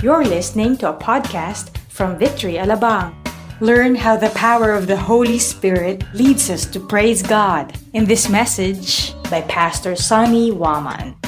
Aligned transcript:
You're 0.00 0.24
listening 0.24 0.80
to 0.80 0.88
a 0.88 0.96
podcast 0.96 1.76
from 1.92 2.16
Victory 2.16 2.56
Alabang. 2.56 3.12
Learn 3.60 3.92
how 3.92 4.16
the 4.16 4.32
power 4.32 4.72
of 4.72 4.88
the 4.88 4.96
Holy 4.96 5.36
Spirit 5.36 6.08
leads 6.16 6.48
us 6.48 6.64
to 6.72 6.80
praise 6.80 7.20
God 7.20 7.76
in 7.92 8.08
this 8.08 8.24
message 8.32 9.12
by 9.28 9.44
Pastor 9.44 9.92
Sonny 10.00 10.56
Waman. 10.56 11.20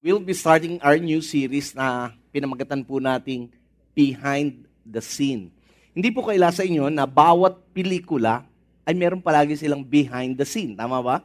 We'll 0.00 0.24
be 0.24 0.32
starting 0.32 0.80
our 0.80 0.96
new 0.96 1.20
series 1.20 1.76
na 1.76 2.16
pinamagatan 2.32 2.80
po 2.80 2.96
nating 2.96 3.52
Behind 3.92 4.64
the 4.80 5.04
Scene. 5.04 5.52
Hindi 5.92 6.08
po 6.08 6.24
kaila 6.24 6.56
sa 6.56 6.64
inyo 6.64 6.88
na 6.88 7.04
bawat 7.04 7.60
pelikula 7.76 8.48
ay 8.88 8.96
meron 8.96 9.20
palagi 9.20 9.60
silang 9.60 9.84
behind 9.84 10.40
the 10.40 10.48
scene. 10.48 10.72
Tama 10.72 11.04
ba? 11.04 11.20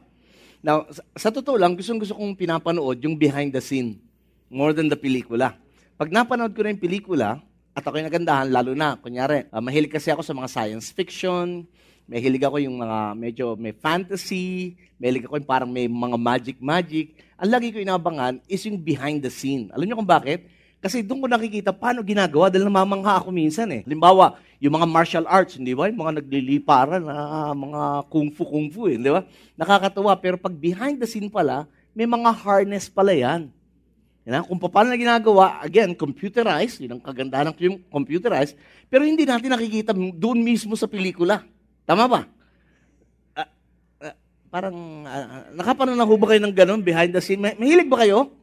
Now, 0.60 0.84
sa, 0.92 1.00
sa 1.16 1.28
totoo 1.32 1.56
lang, 1.56 1.72
gusto 1.72 1.96
gusto 1.96 2.12
kong 2.12 2.36
pinapanood 2.36 3.00
yung 3.00 3.16
behind 3.16 3.56
the 3.56 3.64
scene 3.64 4.04
more 4.50 4.72
than 4.72 4.86
the 4.86 4.98
pelikula. 4.98 5.54
Pag 5.96 6.12
napanood 6.12 6.52
ko 6.52 6.60
na 6.62 6.74
yung 6.74 6.82
pelikula, 6.82 7.40
at 7.76 7.84
ako'y 7.84 8.00
nagandahan, 8.00 8.48
lalo 8.48 8.72
na, 8.72 8.96
kunyari, 8.96 9.52
uh, 9.52 9.60
mahilig 9.60 9.92
kasi 9.92 10.08
ako 10.08 10.24
sa 10.24 10.32
mga 10.32 10.48
science 10.48 10.88
fiction, 10.96 11.68
mahilig 12.08 12.40
ako 12.40 12.56
yung 12.56 12.80
mga 12.80 12.98
medyo 13.12 13.46
may 13.52 13.76
fantasy, 13.76 14.80
mahilig 14.96 15.28
ako 15.28 15.36
yung 15.36 15.48
parang 15.48 15.68
may 15.68 15.84
mga 15.84 16.16
magic-magic. 16.16 17.12
Ang 17.36 17.50
lagi 17.52 17.68
ko 17.74 17.78
inabangan 17.82 18.40
is 18.48 18.64
yung 18.64 18.80
behind 18.80 19.20
the 19.20 19.28
scene. 19.28 19.68
Alam 19.76 19.92
niyo 19.92 20.00
kung 20.00 20.08
bakit? 20.08 20.48
Kasi 20.80 21.02
doon 21.02 21.24
ko 21.24 21.26
nakikita 21.28 21.74
paano 21.74 22.00
ginagawa 22.00 22.48
dahil 22.48 22.68
namamangha 22.68 23.20
ako 23.20 23.28
minsan 23.34 23.68
eh. 23.72 23.82
Halimbawa, 23.84 24.40
yung 24.62 24.76
mga 24.76 24.86
martial 24.88 25.26
arts, 25.28 25.60
hindi 25.60 25.76
ba? 25.76 25.90
Yung 25.90 26.00
mga 26.00 26.22
nagliliparan 26.22 27.02
na 27.04 27.52
mga 27.52 27.82
kung 28.08 28.28
fu 28.32 28.44
kung 28.44 28.68
fu 28.72 28.88
eh, 28.88 28.96
di 28.96 29.10
ba? 29.12 29.24
Nakakatuwa. 29.56 30.16
Pero 30.20 30.36
pag 30.40 30.54
behind 30.56 30.96
the 31.00 31.08
scene 31.08 31.28
pala, 31.28 31.68
may 31.96 32.08
mga 32.08 32.30
harness 32.40 32.88
pala 32.88 33.12
yan. 33.16 33.52
Yan, 34.26 34.42
kung 34.42 34.58
paano 34.58 34.90
na 34.90 34.98
ginagawa, 34.98 35.62
again, 35.62 35.94
computerized, 35.94 36.82
yun 36.82 36.98
ang 36.98 37.02
kagandahan 37.02 37.54
ng 37.54 37.86
computerized, 37.86 38.58
pero 38.90 39.06
hindi 39.06 39.22
natin 39.22 39.54
nakikita 39.54 39.94
doon 39.94 40.42
mismo 40.42 40.74
sa 40.74 40.90
pelikula. 40.90 41.46
Tama 41.86 42.10
ba? 42.10 42.26
Uh, 43.38 43.46
uh, 44.02 44.14
parang, 44.50 44.74
uh, 45.06 45.54
nakapanood 45.54 45.94
na 45.94 46.02
ba 46.02 46.26
kayo 46.26 46.42
ng 46.42 46.54
ganun, 46.58 46.82
behind 46.82 47.14
the 47.14 47.22
scene? 47.22 47.38
Mahilig 47.38 47.86
ba 47.86 48.02
kayo? 48.02 48.34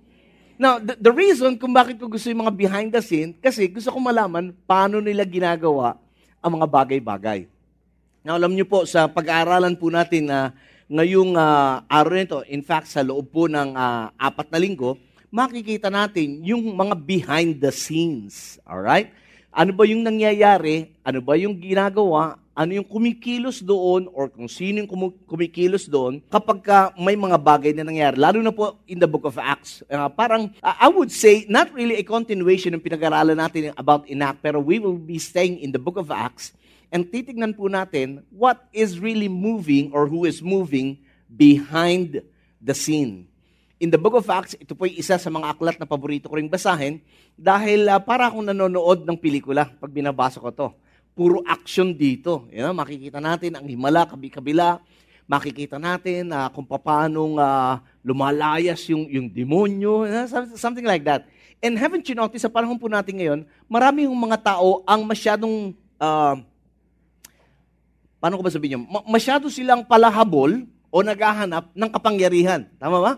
Now, 0.55 0.79
the, 0.79 0.95
the 0.95 1.11
reason 1.11 1.59
kung 1.59 1.75
bakit 1.75 1.99
ko 1.99 2.07
gusto 2.07 2.31
yung 2.31 2.47
mga 2.47 2.55
behind 2.55 2.89
the 2.95 3.03
scene, 3.03 3.35
kasi 3.35 3.67
gusto 3.67 3.91
ko 3.91 3.99
malaman 3.99 4.55
paano 4.63 5.03
nila 5.03 5.27
ginagawa 5.27 5.99
ang 6.39 6.63
mga 6.63 6.67
bagay-bagay. 6.71 7.43
Now, 8.23 8.39
alam 8.39 8.55
niyo 8.55 8.71
po, 8.71 8.87
sa 8.87 9.11
pag-aaralan 9.11 9.75
po 9.75 9.91
natin 9.91 10.31
na 10.31 10.47
uh, 10.47 10.71
ngayong 10.87 11.35
uh, 11.35 11.83
araw 11.91 12.15
nito, 12.15 12.39
in 12.47 12.63
fact, 12.63 12.87
sa 12.87 13.03
loob 13.03 13.35
po 13.35 13.51
ng 13.51 13.75
uh, 13.75 14.15
apat 14.15 14.47
na 14.47 14.63
linggo, 14.63 14.95
makikita 15.33 15.89
natin 15.89 16.45
yung 16.45 16.77
mga 16.77 16.93
behind 16.93 17.57
the 17.57 17.73
scenes. 17.73 18.61
Alright? 18.69 19.09
Ano 19.49 19.73
ba 19.73 19.81
yung 19.89 20.05
nangyayari? 20.05 20.93
Ano 21.01 21.25
ba 21.25 21.33
yung 21.33 21.57
ginagawa? 21.57 22.37
Ano 22.53 22.77
yung 22.77 22.85
kumikilos 22.85 23.65
doon 23.65 24.05
or 24.13 24.29
kung 24.29 24.45
sino 24.45 24.85
yung 24.85 25.09
kumikilos 25.25 25.89
doon 25.89 26.21
kapag 26.29 26.61
ka 26.61 26.93
may 27.01 27.17
mga 27.17 27.41
bagay 27.41 27.73
na 27.73 27.81
nangyayari. 27.81 28.21
Lalo 28.21 28.45
na 28.45 28.53
po 28.53 28.77
in 28.85 29.01
the 29.01 29.09
book 29.09 29.25
of 29.25 29.41
Acts. 29.41 29.81
Uh, 29.89 30.05
parang, 30.13 30.53
uh, 30.61 30.77
I 30.77 30.85
would 30.85 31.09
say, 31.09 31.49
not 31.49 31.73
really 31.73 31.97
a 31.97 32.05
continuation 32.05 32.77
ng 32.77 32.85
pinag-aralan 32.85 33.33
natin 33.33 33.73
about 33.73 34.05
Enact, 34.05 34.37
pero 34.45 34.61
we 34.61 34.77
will 34.77 35.01
be 35.01 35.17
staying 35.17 35.57
in 35.65 35.73
the 35.73 35.81
book 35.81 35.97
of 35.97 36.13
Acts 36.13 36.53
and 36.93 37.09
titignan 37.09 37.57
po 37.57 37.65
natin 37.65 38.21
what 38.29 38.69
is 38.69 39.01
really 39.01 39.25
moving 39.25 39.89
or 39.97 40.05
who 40.05 40.29
is 40.29 40.45
moving 40.45 41.01
behind 41.25 42.21
the 42.61 42.77
scene 42.77 43.32
in 43.83 43.91
the 43.91 43.99
book 43.99 44.15
of 44.15 44.23
Acts, 44.31 44.55
ito 44.55 44.71
po 44.71 44.87
isa 44.87 45.19
sa 45.19 45.27
mga 45.27 45.51
aklat 45.51 45.75
na 45.75 45.83
paborito 45.83 46.31
ko 46.31 46.39
ring 46.39 46.47
basahin 46.47 47.03
dahil 47.35 47.83
uh, 47.91 47.99
para 47.99 48.31
akong 48.31 48.47
nanonood 48.47 49.03
ng 49.03 49.19
pelikula 49.19 49.67
pag 49.67 49.91
binabasa 49.91 50.39
ko 50.39 50.55
to. 50.55 50.71
Puro 51.11 51.43
action 51.43 51.91
dito. 51.91 52.47
You 52.47 52.63
know, 52.63 52.71
makikita 52.71 53.19
natin 53.19 53.59
ang 53.59 53.67
himala, 53.67 54.07
kabi-kabila. 54.07 54.79
Makikita 55.27 55.75
natin 55.83 56.31
uh, 56.31 56.47
kung 56.55 56.63
paano 56.63 57.35
uh, 57.35 57.83
lumalayas 58.07 58.79
yung, 58.87 59.03
yung 59.11 59.27
demonyo. 59.27 60.07
Know, 60.07 60.31
something 60.55 60.87
like 60.87 61.03
that. 61.03 61.27
And 61.59 61.75
haven't 61.75 62.07
you 62.07 62.15
noticed, 62.15 62.47
sa 62.47 62.51
panahon 62.51 62.79
po 62.79 62.87
natin 62.87 63.19
ngayon, 63.19 63.39
marami 63.67 64.07
yung 64.07 64.15
mga 64.15 64.55
tao 64.55 64.79
ang 64.87 65.03
masyadong, 65.03 65.75
uh, 65.99 66.35
paano 68.23 68.39
ko 68.39 68.43
ba 68.47 68.51
sabihin 68.51 68.79
nyo, 68.79 69.03
masyado 69.11 69.51
silang 69.51 69.83
palahabol 69.83 70.63
o 70.87 71.03
naghahanap 71.03 71.67
ng 71.75 71.89
kapangyarihan. 71.91 72.63
Tama 72.79 72.99
ba? 73.03 73.13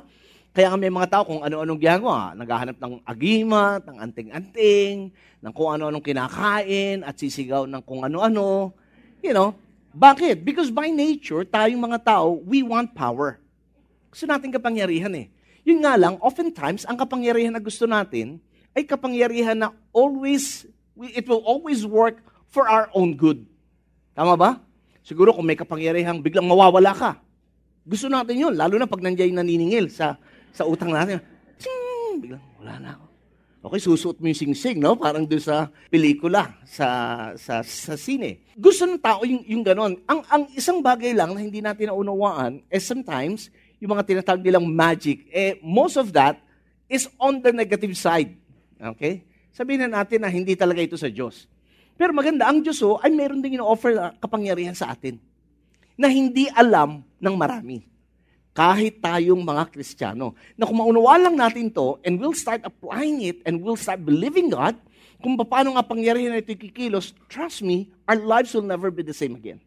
Kaya 0.55 0.71
may 0.79 0.87
mga 0.87 1.11
tao 1.11 1.23
kung 1.27 1.43
ano-anong 1.43 1.75
ginagawa, 1.83 2.31
naghahanap 2.31 2.79
ng 2.79 3.03
agimat, 3.03 3.83
ng 3.91 3.97
anting-anting, 3.99 5.11
ng 5.43 5.51
kung 5.51 5.75
ano-anong 5.75 5.99
kinakain, 5.99 7.03
at 7.03 7.19
sisigaw 7.19 7.67
ng 7.67 7.83
kung 7.83 8.07
ano-ano. 8.07 8.71
You 9.19 9.35
know, 9.35 9.51
bakit? 9.91 10.47
Because 10.47 10.71
by 10.71 10.87
nature, 10.87 11.43
tayong 11.43 11.83
mga 11.83 12.07
tao, 12.07 12.39
we 12.39 12.63
want 12.63 12.95
power. 12.95 13.35
Gusto 14.07 14.31
natin 14.31 14.47
kapangyarihan 14.47 15.11
eh. 15.19 15.27
Yun 15.67 15.83
nga 15.83 15.99
lang, 15.99 16.15
oftentimes, 16.23 16.87
ang 16.87 16.95
kapangyarihan 16.95 17.51
na 17.51 17.59
gusto 17.59 17.83
natin 17.83 18.39
ay 18.71 18.87
kapangyarihan 18.87 19.59
na 19.59 19.75
always, 19.91 20.63
it 21.11 21.27
will 21.27 21.43
always 21.43 21.83
work 21.83 22.23
for 22.47 22.63
our 22.71 22.87
own 22.95 23.11
good. 23.11 23.43
Tama 24.15 24.39
ba? 24.39 24.63
Siguro 25.03 25.35
kung 25.35 25.43
may 25.43 25.59
kapangyarihan, 25.59 26.15
biglang 26.23 26.47
mawawala 26.47 26.95
ka. 26.95 27.11
Gusto 27.83 28.07
natin 28.07 28.39
yun, 28.39 28.55
lalo 28.55 28.79
na 28.79 28.87
pag 28.87 29.03
nandiyan 29.03 29.35
naniningil 29.35 29.91
sa 29.91 30.15
sa 30.55 30.63
utang 30.63 30.95
natin. 30.95 31.19
Ching! 31.59 32.23
Biglang, 32.23 32.43
wala 32.63 32.73
na 32.79 32.89
ako. 32.95 33.05
Okay, 33.65 33.81
susuot 33.81 34.17
mo 34.21 34.29
yung 34.29 34.37
sing-sing, 34.37 34.77
no? 34.77 34.93
Parang 34.93 35.25
doon 35.25 35.41
sa 35.41 35.73
pelikula, 35.89 36.53
sa, 36.69 36.87
sa, 37.33 37.65
sa 37.65 37.97
sine. 37.97 38.45
Gusto 38.53 38.85
ng 38.85 39.01
tao 39.01 39.25
yung, 39.25 39.41
yung 39.43 39.63
ganon. 39.65 39.97
Ang, 40.05 40.21
ang 40.29 40.43
isang 40.53 40.79
bagay 40.85 41.17
lang 41.17 41.33
na 41.33 41.41
hindi 41.41 41.65
natin 41.65 41.89
naunawaan 41.89 42.61
is 42.69 42.85
sometimes, 42.85 43.49
yung 43.81 43.97
mga 43.97 44.05
tinatawag 44.05 44.45
nilang 44.45 44.69
magic, 44.69 45.25
eh, 45.33 45.57
most 45.65 45.97
of 45.97 46.13
that 46.13 46.37
is 46.85 47.09
on 47.17 47.41
the 47.41 47.49
negative 47.49 47.97
side. 47.97 48.37
Okay? 48.77 49.25
Sabihin 49.49 49.89
na 49.89 50.05
natin 50.05 50.21
na 50.21 50.29
hindi 50.29 50.53
talaga 50.53 50.85
ito 50.85 50.93
sa 50.93 51.09
Diyos. 51.09 51.49
Pero 51.97 52.13
maganda, 52.13 52.45
ang 52.45 52.61
Diyos 52.61 52.77
oh, 52.85 53.01
ay 53.01 53.09
meron 53.09 53.41
din 53.41 53.57
ino-offer 53.57 54.13
kapangyarihan 54.21 54.77
sa 54.77 54.93
atin 54.93 55.17
na 55.97 56.05
hindi 56.05 56.45
alam 56.53 57.01
ng 57.01 57.33
marami 57.33 57.94
kahit 58.55 59.03
tayong 59.03 59.43
mga 59.43 59.67
Kristiyano. 59.67 60.31
Na 60.55 60.63
kung 60.63 60.79
maunawaan 60.79 61.27
lang 61.27 61.35
natin 61.35 61.67
to, 61.67 61.99
and 62.07 62.15
we'll 62.15 62.33
start 62.33 62.63
applying 62.63 63.19
it, 63.19 63.43
and 63.43 63.59
we'll 63.59 63.75
start 63.75 63.99
believing 63.99 64.47
God, 64.47 64.79
kung 65.19 65.35
paano 65.35 65.75
nga 65.75 65.83
pangyarihan 65.83 66.31
na 66.31 66.39
ito 66.39 66.55
kikilos, 66.55 67.11
trust 67.27 67.59
me, 67.59 67.91
our 68.07 68.15
lives 68.15 68.55
will 68.55 68.63
never 68.63 68.87
be 68.87 69.03
the 69.03 69.11
same 69.11 69.35
again. 69.35 69.59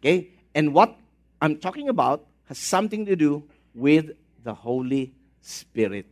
Okay? 0.00 0.32
And 0.56 0.72
what 0.72 0.96
I'm 1.44 1.60
talking 1.60 1.92
about 1.92 2.24
has 2.48 2.56
something 2.56 3.04
to 3.04 3.12
do 3.12 3.44
with 3.76 4.16
the 4.40 4.56
Holy 4.56 5.12
Spirit. 5.44 6.08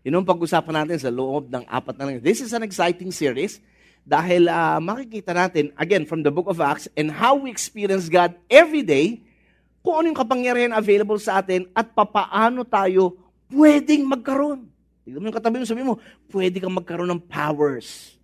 Yun 0.00 0.24
ang 0.24 0.28
pag-usapan 0.28 0.72
natin 0.72 0.96
sa 1.04 1.12
loob 1.12 1.52
ng 1.52 1.68
apat 1.68 2.00
na 2.00 2.08
lang. 2.08 2.24
This 2.24 2.40
is 2.40 2.56
an 2.56 2.64
exciting 2.64 3.12
series 3.12 3.60
dahil 4.08 4.48
uh, 4.48 4.80
makikita 4.80 5.36
natin, 5.36 5.76
again, 5.76 6.08
from 6.08 6.24
the 6.24 6.32
book 6.32 6.48
of 6.48 6.56
Acts, 6.64 6.88
and 6.96 7.12
how 7.12 7.36
we 7.36 7.52
experience 7.52 8.08
God 8.08 8.32
every 8.48 8.80
day 8.80 9.20
kung 9.80 10.00
ano 10.00 10.12
yung 10.12 10.20
kapangyarihan 10.20 10.76
available 10.76 11.16
sa 11.16 11.40
atin 11.40 11.68
at 11.72 11.92
papaano 11.96 12.64
tayo 12.68 13.16
pwedeng 13.52 14.06
magkaroon. 14.06 14.68
Tignan 15.04 15.20
mo 15.24 15.26
yung 15.32 15.38
katabi 15.40 15.56
mo, 15.58 15.66
sabi 15.66 15.84
mo, 15.84 15.96
pwede 16.30 16.60
kang 16.60 16.76
magkaroon 16.76 17.10
ng 17.10 17.24
powers. 17.24 18.14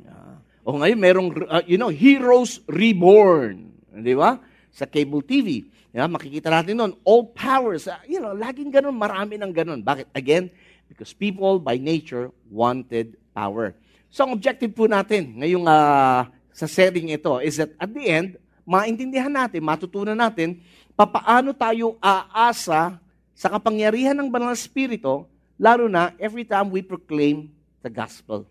Yeah. 0.00 0.40
O 0.64 0.80
ngayon, 0.80 0.98
merong, 0.98 1.28
uh, 1.46 1.64
you 1.68 1.76
know, 1.76 1.92
Heroes 1.92 2.64
Reborn. 2.66 3.70
Di 3.92 4.16
ba? 4.16 4.40
Sa 4.72 4.88
cable 4.88 5.22
TV. 5.22 5.68
Yeah, 5.92 6.08
makikita 6.08 6.52
natin 6.52 6.80
noon, 6.80 6.92
all 7.04 7.28
powers. 7.32 7.88
Uh, 7.88 8.00
you 8.08 8.20
know, 8.20 8.32
laging 8.32 8.72
ganun, 8.72 8.96
marami 8.96 9.36
ng 9.36 9.52
ganun. 9.52 9.80
Bakit? 9.84 10.12
Again, 10.16 10.48
because 10.88 11.12
people 11.12 11.60
by 11.60 11.76
nature 11.76 12.32
wanted 12.48 13.16
power. 13.36 13.76
So, 14.08 14.24
ang 14.24 14.32
objective 14.32 14.72
po 14.72 14.88
natin 14.88 15.36
ngayong 15.40 15.68
uh, 15.68 16.28
sa 16.52 16.66
setting 16.66 17.12
ito 17.12 17.38
is 17.44 17.60
that 17.60 17.76
at 17.76 17.92
the 17.92 18.04
end, 18.08 18.40
maintindihan 18.68 19.32
natin, 19.32 19.64
matutunan 19.64 20.12
natin, 20.12 20.60
papaano 20.92 21.56
tayo 21.56 21.96
aasa 22.04 23.00
sa 23.32 23.48
kapangyarihan 23.48 24.12
ng 24.12 24.28
Banal 24.28 24.52
na 24.52 24.60
Espiritu, 24.60 25.24
lalo 25.56 25.88
na 25.88 26.12
every 26.20 26.44
time 26.44 26.68
we 26.68 26.84
proclaim 26.84 27.48
the 27.80 27.88
gospel. 27.88 28.44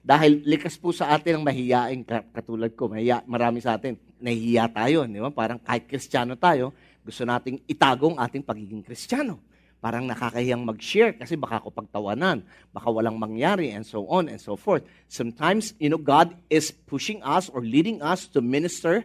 Dahil 0.00 0.40
likas 0.42 0.80
po 0.80 0.90
sa 0.90 1.12
atin 1.12 1.38
ang 1.38 1.44
mahiyain, 1.44 2.00
katulad 2.32 2.72
ko, 2.72 2.88
mahiya, 2.88 3.22
marami 3.28 3.60
sa 3.60 3.76
atin, 3.76 3.94
nahihiya 4.18 4.72
tayo, 4.72 5.04
di 5.04 5.20
ba? 5.20 5.28
Parang 5.30 5.60
kahit 5.60 5.84
kristyano 5.84 6.34
tayo, 6.34 6.72
gusto 7.04 7.22
nating 7.22 7.60
itagong 7.68 8.16
ating 8.18 8.42
pagiging 8.42 8.82
kristyano. 8.82 9.38
Parang 9.82 10.06
nakakahiyang 10.06 10.62
mag-share 10.62 11.18
kasi 11.18 11.34
baka 11.34 11.58
ko 11.58 11.74
pagtawanan, 11.74 12.46
baka 12.70 12.86
walang 12.86 13.18
mangyari, 13.18 13.74
and 13.74 13.82
so 13.82 14.06
on 14.06 14.30
and 14.30 14.38
so 14.38 14.54
forth. 14.54 14.86
Sometimes, 15.10 15.74
you 15.82 15.90
know, 15.90 15.98
God 15.98 16.38
is 16.46 16.70
pushing 16.70 17.18
us 17.26 17.50
or 17.50 17.66
leading 17.66 17.98
us 17.98 18.30
to 18.30 18.38
minister 18.38 19.02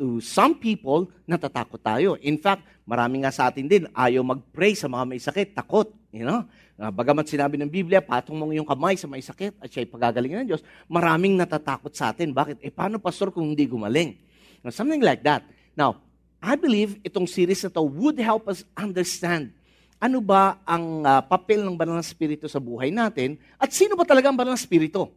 to 0.00 0.16
some 0.24 0.56
people, 0.56 1.12
natatakot 1.28 1.76
tayo. 1.76 2.16
In 2.24 2.40
fact, 2.40 2.64
marami 2.88 3.20
nga 3.20 3.28
sa 3.28 3.52
atin 3.52 3.68
din, 3.68 3.84
ayaw 3.92 4.24
mag-pray 4.24 4.72
sa 4.72 4.88
mga 4.88 5.04
may 5.04 5.20
sakit, 5.20 5.52
takot. 5.52 5.92
You 6.08 6.24
know? 6.24 6.48
Uh, 6.80 6.88
bagamat 6.88 7.28
sinabi 7.28 7.60
ng 7.60 7.68
Biblia, 7.68 8.00
patong 8.00 8.40
mo 8.40 8.48
yung 8.48 8.64
kamay 8.64 8.96
sa 8.96 9.04
may 9.04 9.20
sakit 9.20 9.60
at 9.60 9.68
siya'y 9.68 9.84
pagagalingin 9.92 10.48
ng 10.48 10.48
Diyos, 10.56 10.64
maraming 10.88 11.36
natatakot 11.36 11.92
sa 11.92 12.16
atin. 12.16 12.32
Bakit? 12.32 12.64
Eh, 12.64 12.72
paano, 12.72 12.96
pastor, 12.96 13.28
kung 13.28 13.52
hindi 13.52 13.68
gumaling? 13.68 14.16
Now, 14.64 14.72
something 14.72 15.04
like 15.04 15.20
that. 15.28 15.44
Now, 15.76 16.00
I 16.40 16.56
believe 16.56 16.96
itong 17.04 17.28
series 17.28 17.60
na 17.60 17.70
to 17.76 17.84
would 17.84 18.16
help 18.16 18.48
us 18.48 18.64
understand 18.72 19.52
ano 20.00 20.24
ba 20.24 20.56
ang 20.64 21.04
uh, 21.04 21.20
papel 21.20 21.60
ng 21.60 21.76
banal 21.76 22.00
na 22.00 22.04
spirito 22.04 22.48
sa 22.48 22.56
buhay 22.56 22.88
natin 22.88 23.36
at 23.60 23.68
sino 23.68 23.92
ba 23.92 24.08
talaga 24.08 24.32
ang 24.32 24.38
banal 24.40 24.56
na 24.56 24.60
spirito? 24.60 25.12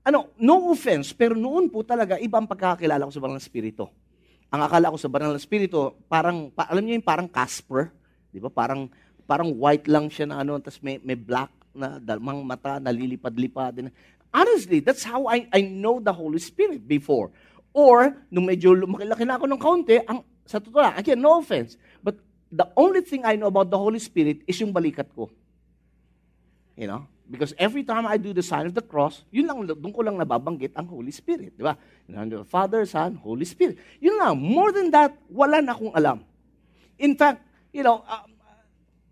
Ano, 0.00 0.32
no 0.40 0.72
offense, 0.72 1.12
pero 1.12 1.36
noon 1.36 1.68
po 1.68 1.84
talaga 1.84 2.16
iba 2.16 2.40
ang 2.40 2.48
pagkakakilala 2.48 3.06
ko 3.06 3.12
sa 3.12 3.20
banal 3.20 3.36
na 3.36 3.44
spirito. 3.44 3.92
Ang 4.52 4.60
akala 4.60 4.92
ko 4.92 5.00
sa 5.00 5.08
banal 5.08 5.32
na 5.32 5.40
spirito, 5.40 5.96
parang 6.12 6.52
pa, 6.52 6.68
alam 6.68 6.84
niyo 6.84 7.00
yung 7.00 7.08
parang 7.08 7.24
Casper, 7.24 7.88
'di 8.28 8.38
ba? 8.44 8.52
Parang 8.52 8.92
parang 9.24 9.48
white 9.56 9.88
lang 9.88 10.12
siya 10.12 10.28
na 10.28 10.44
ano, 10.44 10.60
tapos 10.60 10.82
may, 10.84 11.00
may 11.00 11.16
black 11.16 11.48
na 11.72 11.96
dalmang 11.96 12.44
mata, 12.44 12.76
nalilipad-lipad. 12.76 13.88
Honestly, 14.28 14.84
that's 14.84 15.04
how 15.04 15.24
I, 15.24 15.48
I 15.48 15.64
know 15.64 16.00
the 16.00 16.12
Holy 16.12 16.40
Spirit 16.40 16.84
before. 16.84 17.32
Or, 17.72 18.12
nung 18.28 18.44
medyo 18.44 18.76
lumaki-laki 18.76 19.24
na 19.24 19.40
ako 19.40 19.44
ng 19.48 19.60
kaunti, 19.60 19.96
ang, 20.04 20.20
sa 20.44 20.60
totoo 20.60 20.84
lang, 20.84 20.96
again, 21.00 21.16
no 21.16 21.40
offense, 21.40 21.80
but 22.04 22.20
the 22.52 22.68
only 22.76 23.00
thing 23.00 23.24
I 23.24 23.40
know 23.40 23.48
about 23.48 23.72
the 23.72 23.80
Holy 23.80 24.00
Spirit 24.00 24.44
is 24.44 24.60
yung 24.60 24.72
balikat 24.72 25.08
ko. 25.16 25.32
You 26.76 26.92
know? 26.92 27.08
Because 27.28 27.54
every 27.56 27.86
time 27.86 28.04
I 28.04 28.18
do 28.18 28.34
the 28.34 28.44
sign 28.44 28.66
of 28.68 28.74
the 28.74 28.84
cross, 28.84 29.24
yun 29.32 29.48
lang, 29.48 29.64
doon 29.64 29.92
ko 29.94 30.02
lang 30.04 30.18
nababanggit 30.18 30.76
ang 30.76 30.90
Holy 30.90 31.14
Spirit. 31.14 31.56
Di 31.56 31.64
ba? 31.64 31.78
The 32.10 32.44
Father, 32.44 32.84
Son, 32.84 33.16
Holy 33.16 33.46
Spirit. 33.46 33.78
Yun 34.02 34.18
lang. 34.18 34.36
More 34.36 34.74
than 34.74 34.92
that, 34.92 35.16
wala 35.30 35.62
na 35.62 35.72
akong 35.72 35.94
alam. 35.94 36.20
In 37.00 37.16
fact, 37.16 37.40
you 37.72 37.80
know, 37.80 38.04
uh, 38.04 38.26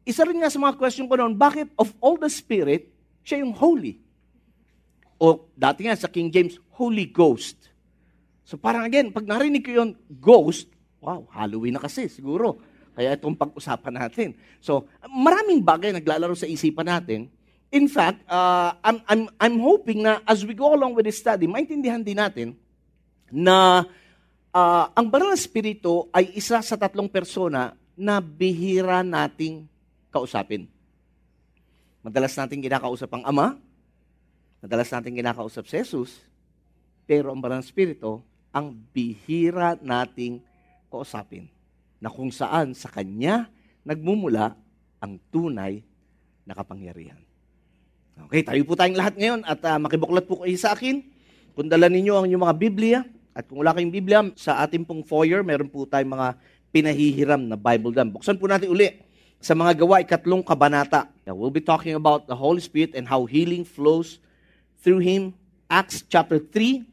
isa 0.04 0.26
rin 0.26 0.42
nga 0.42 0.52
sa 0.52 0.60
mga 0.60 0.76
question 0.76 1.06
ko 1.06 1.16
noon, 1.16 1.38
bakit 1.38 1.70
of 1.78 1.94
all 2.02 2.18
the 2.18 2.28
Spirit, 2.28 2.90
siya 3.24 3.40
yung 3.40 3.54
Holy? 3.56 4.02
O 5.20 5.48
dati 5.52 5.84
nga 5.84 5.96
sa 5.96 6.08
King 6.10 6.32
James, 6.32 6.56
Holy 6.76 7.08
Ghost. 7.08 7.68
So 8.44 8.58
parang 8.58 8.82
again, 8.82 9.14
pag 9.14 9.28
narinig 9.28 9.62
ko 9.62 9.70
yung 9.70 9.92
ghost, 10.18 10.66
wow, 10.98 11.24
Halloween 11.30 11.78
na 11.78 11.82
kasi 11.82 12.10
siguro. 12.10 12.60
Kaya 12.90 13.14
itong 13.16 13.38
pag-usapan 13.38 13.96
natin. 13.96 14.36
So, 14.58 14.84
maraming 15.06 15.62
bagay 15.62 15.94
naglalaro 15.94 16.34
sa 16.34 16.44
isipan 16.44 16.84
natin. 16.84 17.30
In 17.70 17.86
fact, 17.86 18.26
uh, 18.26 18.74
I'm, 18.82 18.98
I'm, 19.06 19.22
I'm 19.38 19.56
hoping 19.62 20.02
na 20.02 20.18
as 20.26 20.42
we 20.42 20.58
go 20.58 20.74
along 20.74 20.98
with 20.98 21.06
this 21.06 21.22
study, 21.22 21.46
maintindihan 21.46 22.02
din 22.02 22.18
natin 22.18 22.48
na 23.30 23.86
uh, 24.50 24.90
ang 24.90 25.06
banal 25.06 25.30
na 25.30 25.38
spirito 25.38 26.10
ay 26.10 26.34
isa 26.34 26.58
sa 26.66 26.74
tatlong 26.74 27.06
persona 27.06 27.78
na 27.94 28.18
bihira 28.18 29.06
nating 29.06 29.70
kausapin. 30.10 30.66
Madalas 32.02 32.34
nating 32.34 32.58
kinakausap 32.58 33.06
ang 33.14 33.22
Ama, 33.22 33.54
madalas 34.58 34.90
nating 34.90 35.22
kinakausap 35.22 35.62
si 35.70 35.78
Jesus, 35.78 36.18
pero 37.06 37.30
ang 37.30 37.38
banal 37.38 37.62
na 37.62 37.66
spirito, 37.66 38.26
ang 38.50 38.74
bihira 38.74 39.78
nating 39.78 40.42
kausapin 40.90 41.46
na 42.02 42.10
kung 42.10 42.34
saan 42.34 42.74
sa 42.74 42.90
Kanya 42.90 43.46
nagmumula 43.86 44.58
ang 44.98 45.22
tunay 45.30 45.86
na 46.42 46.58
kapangyarihan. 46.58 47.29
Okay, 48.28 48.44
tayo 48.44 48.60
po 48.68 48.76
tayong 48.76 48.98
lahat 48.98 49.14
ngayon 49.16 49.40
at 49.46 49.60
uh, 49.64 49.78
makibuklat 49.80 50.24
po 50.28 50.44
kayo 50.44 50.56
sa 50.60 50.76
akin. 50.76 51.00
Kung 51.56 51.70
dala 51.70 51.88
ninyo 51.88 52.12
ang 52.12 52.24
inyong 52.28 52.44
mga 52.44 52.56
Biblia, 52.58 52.98
at 53.32 53.46
kung 53.46 53.62
wala 53.62 53.72
kayong 53.72 53.94
Biblia, 53.94 54.20
sa 54.36 54.60
ating 54.60 54.84
pong 54.84 55.06
foyer, 55.06 55.40
meron 55.40 55.70
po 55.70 55.86
tayong 55.86 56.12
mga 56.12 56.28
pinahihiram 56.74 57.40
na 57.40 57.56
Bible 57.56 57.94
dam. 57.94 58.10
Buksan 58.10 58.36
po 58.36 58.50
natin 58.50 58.68
uli 58.70 58.90
sa 59.40 59.56
mga 59.56 59.80
gawa, 59.80 60.04
ikatlong 60.04 60.44
kabanata. 60.44 61.08
Now, 61.24 61.38
we'll 61.38 61.54
be 61.54 61.64
talking 61.64 61.96
about 61.96 62.28
the 62.28 62.36
Holy 62.36 62.60
Spirit 62.60 62.92
and 62.92 63.08
how 63.08 63.24
healing 63.24 63.64
flows 63.64 64.20
through 64.84 65.00
Him. 65.00 65.32
Acts 65.70 66.02
chapter 66.04 66.42
3, 66.42 66.84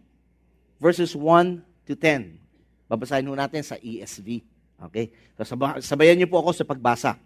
verses 0.79 1.17
1 1.17 1.65
to 1.89 1.93
10. 1.97 2.37
Babasahin 2.87 3.27
ho 3.27 3.35
natin 3.35 3.65
sa 3.65 3.75
ESV. 3.75 4.45
Okay? 4.89 5.11
So 5.35 5.57
sabayan 5.83 6.15
niyo 6.15 6.29
po 6.31 6.39
ako 6.39 6.55
sa 6.55 6.63
pagbasa. 6.63 7.19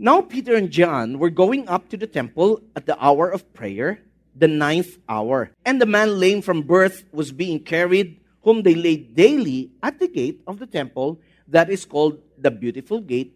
Now 0.00 0.22
Peter 0.22 0.54
and 0.54 0.70
John 0.70 1.18
were 1.18 1.28
going 1.28 1.66
up 1.66 1.88
to 1.90 1.96
the 1.96 2.06
temple 2.06 2.62
at 2.76 2.86
the 2.86 2.94
hour 3.02 3.28
of 3.28 3.52
prayer, 3.52 3.98
the 4.32 4.46
ninth 4.46 4.96
hour. 5.08 5.50
And 5.66 5.82
the 5.82 5.90
man 5.90 6.20
lame 6.20 6.40
from 6.40 6.62
birth 6.62 7.02
was 7.10 7.32
being 7.32 7.58
carried, 7.58 8.20
whom 8.42 8.62
they 8.62 8.76
laid 8.76 9.16
daily 9.16 9.72
at 9.82 9.98
the 9.98 10.06
gate 10.06 10.40
of 10.46 10.60
the 10.60 10.70
temple 10.70 11.20
that 11.48 11.68
is 11.68 11.84
called 11.84 12.22
the 12.38 12.52
Beautiful 12.52 13.00
Gate, 13.00 13.34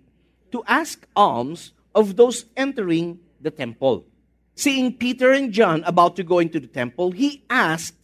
to 0.52 0.62
ask 0.68 1.04
alms 1.16 1.72
of 1.96 2.14
those 2.14 2.44
entering 2.56 3.18
the 3.40 3.50
temple. 3.50 4.06
Seeing 4.54 4.94
Peter 4.94 5.32
and 5.32 5.50
John 5.50 5.82
about 5.82 6.14
to 6.14 6.22
go 6.22 6.38
into 6.38 6.60
the 6.60 6.68
temple, 6.68 7.10
he 7.10 7.42
asked 7.50 7.96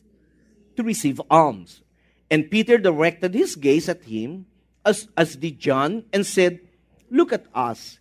to 0.75 0.83
receive 0.83 1.21
alms. 1.31 1.83
And 2.29 2.51
Peter 2.51 2.77
directed 2.77 3.35
his 3.35 3.55
gaze 3.55 3.89
at 3.89 4.03
him 4.03 4.47
as, 4.85 5.07
as 5.17 5.37
did 5.37 5.61
John, 5.61 6.05
and 6.13 6.27
said, 6.27 6.59
Look 7.09 7.33
at 7.33 7.47
us. 7.55 8.01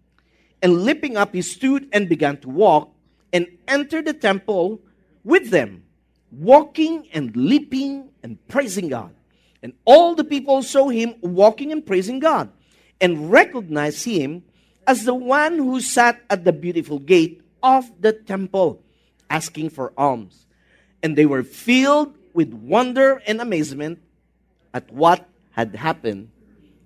And 0.61 0.83
leaping 0.83 1.17
up, 1.17 1.33
he 1.33 1.41
stood 1.41 1.89
and 1.91 2.07
began 2.07 2.37
to 2.41 2.49
walk 2.49 2.93
and 3.33 3.47
entered 3.67 4.05
the 4.05 4.13
temple 4.13 4.79
with 5.23 5.49
them, 5.49 5.83
walking 6.31 7.07
and 7.13 7.35
leaping 7.35 8.09
and 8.23 8.37
praising 8.47 8.89
God. 8.89 9.13
And 9.63 9.73
all 9.85 10.15
the 10.15 10.23
people 10.23 10.63
saw 10.63 10.89
him 10.89 11.15
walking 11.21 11.71
and 11.71 11.85
praising 11.85 12.19
God 12.19 12.49
and 12.99 13.31
recognized 13.31 14.05
him 14.05 14.43
as 14.87 15.05
the 15.05 15.13
one 15.13 15.57
who 15.57 15.81
sat 15.81 16.21
at 16.29 16.43
the 16.43 16.53
beautiful 16.53 16.99
gate 16.99 17.41
of 17.61 17.89
the 18.01 18.13
temple 18.13 18.81
asking 19.29 19.69
for 19.69 19.93
alms. 19.97 20.45
And 21.01 21.15
they 21.15 21.25
were 21.25 21.43
filled 21.43 22.17
with 22.33 22.53
wonder 22.53 23.21
and 23.25 23.41
amazement 23.41 24.01
at 24.73 24.91
what 24.91 25.27
had 25.51 25.75
happened 25.75 26.29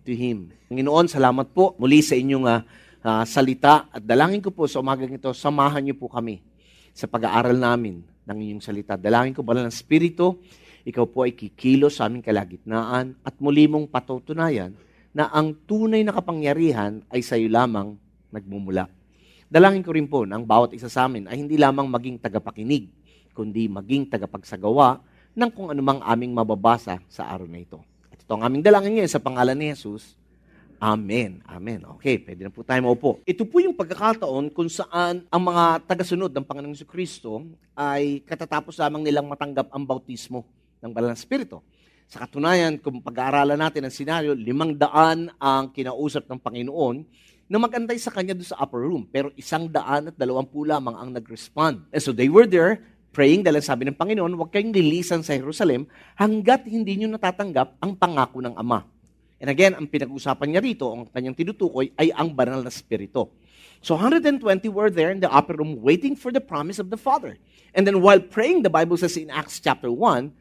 to 0.05 0.15
Him. 0.15 0.53
Panginoon, 0.69 1.09
salamat 1.09 1.53
po 1.53 1.73
muli 1.77 2.01
sa 2.01 2.17
inyong 2.17 2.45
uh, 2.45 2.61
uh, 3.05 3.23
salita 3.23 3.85
at 3.93 4.01
dalangin 4.01 4.41
ko 4.41 4.49
po 4.49 4.65
sa 4.65 4.81
umagang 4.81 5.13
ito, 5.13 5.29
samahan 5.29 5.85
niyo 5.85 5.95
po 6.01 6.09
kami 6.09 6.41
sa 6.89 7.05
pag-aaral 7.05 7.53
namin 7.53 8.01
ng 8.25 8.37
inyong 8.41 8.63
salita. 8.65 8.97
Dalangin 8.97 9.37
ko, 9.37 9.45
banal 9.45 9.69
ng 9.69 9.73
Espiritu, 9.73 10.41
ikaw 10.81 11.05
po 11.05 11.29
ay 11.29 11.37
kikilo 11.37 11.93
sa 11.93 12.09
aming 12.09 12.25
kalagitnaan 12.25 13.13
at 13.21 13.35
muli 13.37 13.69
mong 13.69 13.85
patutunayan 13.93 14.73
na 15.13 15.29
ang 15.29 15.53
tunay 15.53 16.01
na 16.01 16.11
kapangyarihan 16.11 17.05
ay 17.13 17.21
sa 17.21 17.37
iyo 17.37 17.47
lamang 17.47 17.93
nagmumula. 18.33 18.89
Dalangin 19.45 19.85
ko 19.85 19.93
rin 19.93 20.09
po 20.09 20.25
na 20.25 20.41
ang 20.41 20.43
bawat 20.43 20.73
isa 20.73 20.89
sa 20.89 21.05
amin 21.05 21.29
ay 21.29 21.37
hindi 21.37 21.55
lamang 21.55 21.85
maging 21.85 22.17
tagapakinig, 22.17 22.89
kundi 23.37 23.69
maging 23.69 24.09
tagapagsagawa 24.09 24.99
ng 25.37 25.49
kung 25.53 25.69
anumang 25.69 26.01
aming 26.01 26.33
mababasa 26.33 26.97
sa 27.05 27.29
araw 27.29 27.45
na 27.45 27.61
ito. 27.61 27.79
Ito 28.09 28.41
ang 28.41 28.49
aming 28.49 28.65
dalangin 28.65 28.97
ngayon 28.97 29.11
sa 29.13 29.21
pangalan 29.21 29.53
ni 29.53 29.69
Jesus. 29.69 30.17
Amen. 30.85 31.41
Amen. 31.49 31.81
Okay, 31.97 32.21
pwede 32.21 32.45
na 32.45 32.53
po 32.53 32.61
tayo 32.61 32.77
maupo. 32.85 33.17
Ito 33.25 33.41
po 33.49 33.57
yung 33.57 33.73
pagkakataon 33.73 34.53
kung 34.53 34.69
saan 34.69 35.25
ang 35.33 35.41
mga 35.41 35.81
tagasunod 35.89 36.29
ng 36.29 36.45
Panginoong 36.45 36.77
Kristo 36.85 37.41
ay 37.73 38.21
katatapos 38.21 38.77
lamang 38.77 39.01
nilang 39.01 39.25
matanggap 39.25 39.73
ang 39.73 39.81
bautismo 39.81 40.45
ng 40.85 40.93
Banal 40.93 41.17
na 41.17 41.17
Espiritu. 41.17 41.65
Sa 42.05 42.21
katunayan, 42.21 42.77
kung 42.77 43.01
pag-aaralan 43.01 43.57
natin 43.57 43.89
ang 43.89 43.95
senaryo, 43.97 44.37
limang 44.37 44.77
daan 44.77 45.33
ang 45.41 45.73
kinausap 45.73 46.29
ng 46.29 46.37
Panginoon 46.37 47.01
na 47.49 47.57
magantay 47.57 47.97
sa 47.97 48.13
kanya 48.13 48.37
doon 48.37 48.45
sa 48.53 48.61
upper 48.61 48.85
room. 48.85 49.09
Pero 49.09 49.33
isang 49.33 49.65
daan 49.65 50.13
at 50.13 50.15
dalawampu 50.21 50.69
lamang 50.69 51.01
ang 51.01 51.09
nag-respond. 51.09 51.81
And 51.89 51.97
so 52.05 52.13
they 52.13 52.29
were 52.29 52.45
there 52.45 52.85
praying 53.09 53.41
dahil 53.41 53.57
sabi 53.65 53.89
ng 53.89 53.97
Panginoon, 53.97 54.37
huwag 54.37 54.53
kayong 54.53 54.69
lilisan 54.69 55.25
sa 55.25 55.33
Jerusalem 55.33 55.89
hanggat 56.13 56.69
hindi 56.69 56.93
nyo 57.01 57.17
natatanggap 57.17 57.81
ang 57.81 57.97
pangako 57.97 58.45
ng 58.45 58.53
Ama. 58.53 58.94
And 59.39 59.51
again, 59.51 59.75
ang 59.75 59.91
pinag-usapan 59.91 60.47
niya 60.47 60.61
rito, 60.63 60.87
ang 60.87 61.11
kanyang 61.11 61.35
tinutukoy, 61.35 61.91
ay 61.99 62.11
ang 62.15 62.31
banal 62.31 62.63
na 62.63 62.71
spirito. 62.71 63.35
So 63.83 63.99
120 63.99 64.41
were 64.71 64.89
there 64.89 65.11
in 65.11 65.19
the 65.19 65.29
upper 65.29 65.59
room 65.59 65.83
waiting 65.83 66.15
for 66.15 66.31
the 66.31 66.41
promise 66.41 66.79
of 66.79 66.89
the 66.89 66.97
Father. 66.97 67.37
And 67.75 67.85
then 67.85 67.99
while 67.99 68.23
praying, 68.23 68.63
the 68.63 68.71
Bible 68.71 68.95
says 68.95 69.19
in 69.19 69.29
Acts 69.29 69.59
chapter 69.59 69.91
1, 69.91 70.31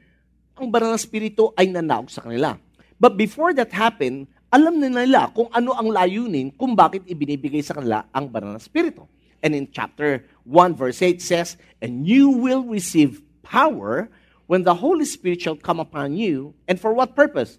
ang 0.55 0.69
banal 0.71 0.95
na 0.95 1.01
spirito 1.01 1.51
ay 1.59 1.67
nanaog 1.67 2.09
sa 2.09 2.23
kanila. 2.23 2.55
But 2.97 3.19
before 3.19 3.51
that 3.59 3.75
happened, 3.75 4.31
alam 4.55 4.79
na 4.79 4.87
nila 4.87 5.35
kung 5.35 5.51
ano 5.51 5.75
ang 5.75 5.91
layunin 5.91 6.55
kung 6.55 6.79
bakit 6.79 7.03
ibinibigay 7.11 7.59
sa 7.59 7.75
kanila 7.75 8.07
ang 8.15 8.31
banal 8.31 8.55
na 8.55 8.63
spirito. 8.63 9.11
And 9.43 9.53
in 9.53 9.67
chapter 9.69 10.25
1 10.47 10.79
verse 10.79 11.03
8 11.03 11.19
says, 11.19 11.59
And 11.83 12.07
you 12.07 12.31
will 12.31 12.63
receive 12.63 13.21
power 13.43 14.09
when 14.47 14.63
the 14.63 14.79
Holy 14.79 15.05
Spirit 15.05 15.43
shall 15.43 15.59
come 15.59 15.83
upon 15.83 16.15
you. 16.17 16.55
And 16.71 16.79
for 16.79 16.95
what 16.95 17.19
purpose? 17.19 17.59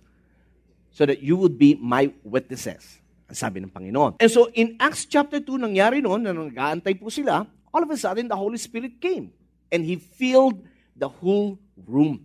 So 0.95 1.03
that 1.03 1.19
you 1.19 1.35
would 1.35 1.59
be 1.59 1.75
my 1.75 2.07
witnesses. 2.23 3.03
Ang 3.27 3.35
sabi 3.35 3.59
ng 3.59 3.67
Panginoon. 3.67 4.15
And 4.23 4.31
so 4.31 4.47
in 4.55 4.79
Acts 4.79 5.03
chapter 5.03 5.43
2, 5.43 5.59
nangyari 5.59 5.99
noon, 5.99 6.23
na 6.23 6.31
nag-aantay 6.31 6.95
po 6.95 7.11
sila, 7.11 7.43
all 7.75 7.83
of 7.83 7.91
a 7.91 7.99
sudden 7.99 8.31
the 8.31 8.37
Holy 8.39 8.55
Spirit 8.55 9.03
came. 9.03 9.35
And 9.67 9.83
He 9.83 9.99
filled 9.99 10.63
the 10.95 11.11
whole 11.11 11.59
room. 11.83 12.23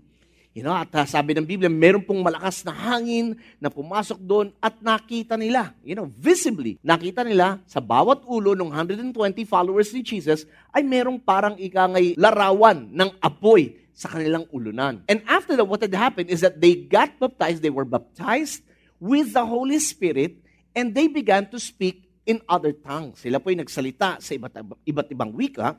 You 0.50 0.66
know, 0.66 0.74
at 0.74 0.90
uh, 0.90 1.06
sabi 1.06 1.34
ng 1.34 1.46
Biblia, 1.46 1.70
meron 1.70 2.02
pong 2.02 2.26
malakas 2.26 2.66
na 2.66 2.74
hangin 2.74 3.38
na 3.62 3.70
pumasok 3.70 4.18
doon 4.18 4.50
at 4.58 4.78
nakita 4.82 5.38
nila, 5.38 5.70
you 5.86 5.94
know, 5.94 6.10
visibly, 6.10 6.74
nakita 6.82 7.22
nila 7.22 7.62
sa 7.70 7.78
bawat 7.78 8.26
ulo 8.26 8.58
ng 8.58 8.66
120 8.66 9.14
followers 9.46 9.94
ni 9.94 10.02
Jesus 10.02 10.50
ay 10.74 10.82
merong 10.82 11.22
parang 11.22 11.54
ikangay 11.54 12.18
larawan 12.18 12.86
ng 12.90 13.10
apoy 13.22 13.79
sa 13.94 14.12
kanilang 14.12 14.46
ulunan. 14.50 15.04
And 15.10 15.20
after 15.26 15.54
that, 15.58 15.66
what 15.66 15.84
had 15.84 15.94
happened 15.94 16.30
is 16.30 16.40
that 16.40 16.58
they 16.58 16.74
got 16.74 17.16
baptized, 17.20 17.60
they 17.60 17.72
were 17.72 17.88
baptized 17.88 18.64
with 19.00 19.32
the 19.32 19.44
Holy 19.44 19.80
Spirit, 19.80 20.40
and 20.76 20.92
they 20.92 21.08
began 21.08 21.48
to 21.50 21.58
speak 21.58 22.10
in 22.28 22.38
other 22.46 22.70
tongues. 22.70 23.24
Sila 23.24 23.40
po 23.40 23.50
ay 23.50 23.58
nagsalita 23.58 24.20
sa 24.20 24.32
iba't, 24.36 24.54
iba't 24.86 25.08
ibang 25.10 25.32
wika, 25.34 25.74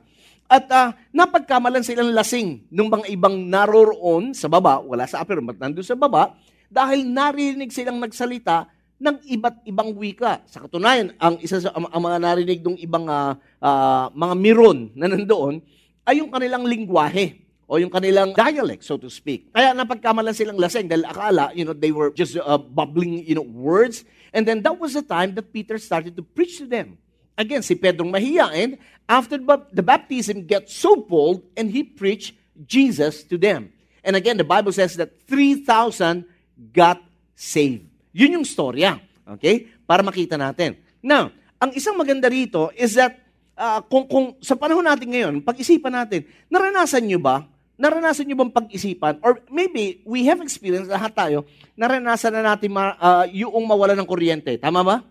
at 0.50 0.66
uh, 0.68 0.92
napagkamalan 1.14 1.80
silang 1.80 2.12
lasing 2.12 2.68
nung 2.68 2.92
mga 2.92 3.08
ibang 3.08 3.48
naroroon 3.48 4.36
sa 4.36 4.52
baba, 4.52 4.82
wala 4.82 5.08
sa 5.08 5.24
upper 5.24 5.40
but 5.40 5.56
nandun 5.56 5.86
sa 5.86 5.96
baba, 5.96 6.36
dahil 6.68 7.08
narinig 7.08 7.72
silang 7.72 7.96
nagsalita 8.02 8.68
ng 9.02 9.16
iba't 9.32 9.66
ibang 9.66 9.90
wika. 9.96 10.44
Sa 10.46 10.62
katunayan, 10.62 11.16
ang 11.18 11.40
isa 11.42 11.58
sa 11.58 11.74
ang, 11.74 11.88
ang 11.90 12.02
mga 12.04 12.18
narinig 12.22 12.60
ng 12.62 12.78
ibang 12.78 13.08
uh, 13.08 13.34
uh, 13.58 14.06
mga 14.14 14.34
miron 14.38 14.78
na 14.94 15.10
nandoon 15.10 15.58
ay 16.06 16.22
yung 16.22 16.30
kanilang 16.30 16.66
lingwahe 16.66 17.42
o 17.72 17.80
yung 17.80 17.88
kanilang 17.88 18.36
dialect, 18.36 18.84
so 18.84 19.00
to 19.00 19.08
speak. 19.08 19.48
Kaya 19.48 19.72
napagkamalan 19.72 20.36
silang 20.36 20.60
lasing 20.60 20.92
dahil 20.92 21.08
akala, 21.08 21.56
you 21.56 21.64
know, 21.64 21.72
they 21.72 21.88
were 21.88 22.12
just 22.12 22.36
uh, 22.36 22.60
bubbling, 22.60 23.24
you 23.24 23.32
know, 23.32 23.48
words. 23.48 24.04
And 24.36 24.44
then 24.44 24.60
that 24.68 24.76
was 24.76 24.92
the 24.92 25.00
time 25.00 25.32
that 25.40 25.56
Peter 25.56 25.80
started 25.80 26.12
to 26.20 26.22
preach 26.22 26.60
to 26.60 26.68
them. 26.68 27.00
Again, 27.32 27.64
si 27.64 27.72
Pedrong 27.72 28.12
mahiyain, 28.12 28.76
after 29.08 29.40
the 29.72 29.80
baptism, 29.80 30.44
gets 30.44 30.76
so 30.76 31.00
bold 31.00 31.48
and 31.56 31.72
he 31.72 31.80
preached 31.80 32.36
Jesus 32.68 33.24
to 33.32 33.40
them. 33.40 33.72
And 34.04 34.20
again, 34.20 34.36
the 34.36 34.44
Bible 34.44 34.76
says 34.76 35.00
that 35.00 35.24
3,000 35.24 36.28
got 36.76 37.00
saved. 37.32 37.88
Yun 38.12 38.36
yung 38.36 38.44
storya. 38.44 39.00
Okay? 39.24 39.64
Para 39.88 40.04
makita 40.04 40.36
natin. 40.36 40.76
Now, 41.00 41.32
ang 41.56 41.72
isang 41.72 41.96
maganda 41.96 42.28
rito 42.28 42.68
is 42.76 43.00
that 43.00 43.16
uh, 43.56 43.80
kung, 43.88 44.04
kung 44.04 44.36
sa 44.44 44.60
panahon 44.60 44.84
natin 44.84 45.08
ngayon, 45.08 45.34
pag-isipan 45.40 46.04
natin, 46.04 46.28
naranasan 46.52 47.08
nyo 47.08 47.16
ba, 47.16 47.48
naranasan 47.82 48.30
nyo 48.30 48.46
bang 48.46 48.54
pag-isipan, 48.54 49.18
or 49.26 49.42
maybe 49.50 49.98
we 50.06 50.22
have 50.30 50.38
experienced, 50.38 50.86
lahat 50.86 51.10
tayo, 51.18 51.42
naranasan 51.74 52.30
na 52.30 52.54
natin 52.54 52.70
ma, 52.70 52.94
uh, 52.94 53.26
yung 53.34 53.66
mawala 53.66 53.98
ng 53.98 54.06
kuryente. 54.06 54.54
Tama 54.54 54.86
ba? 54.86 55.02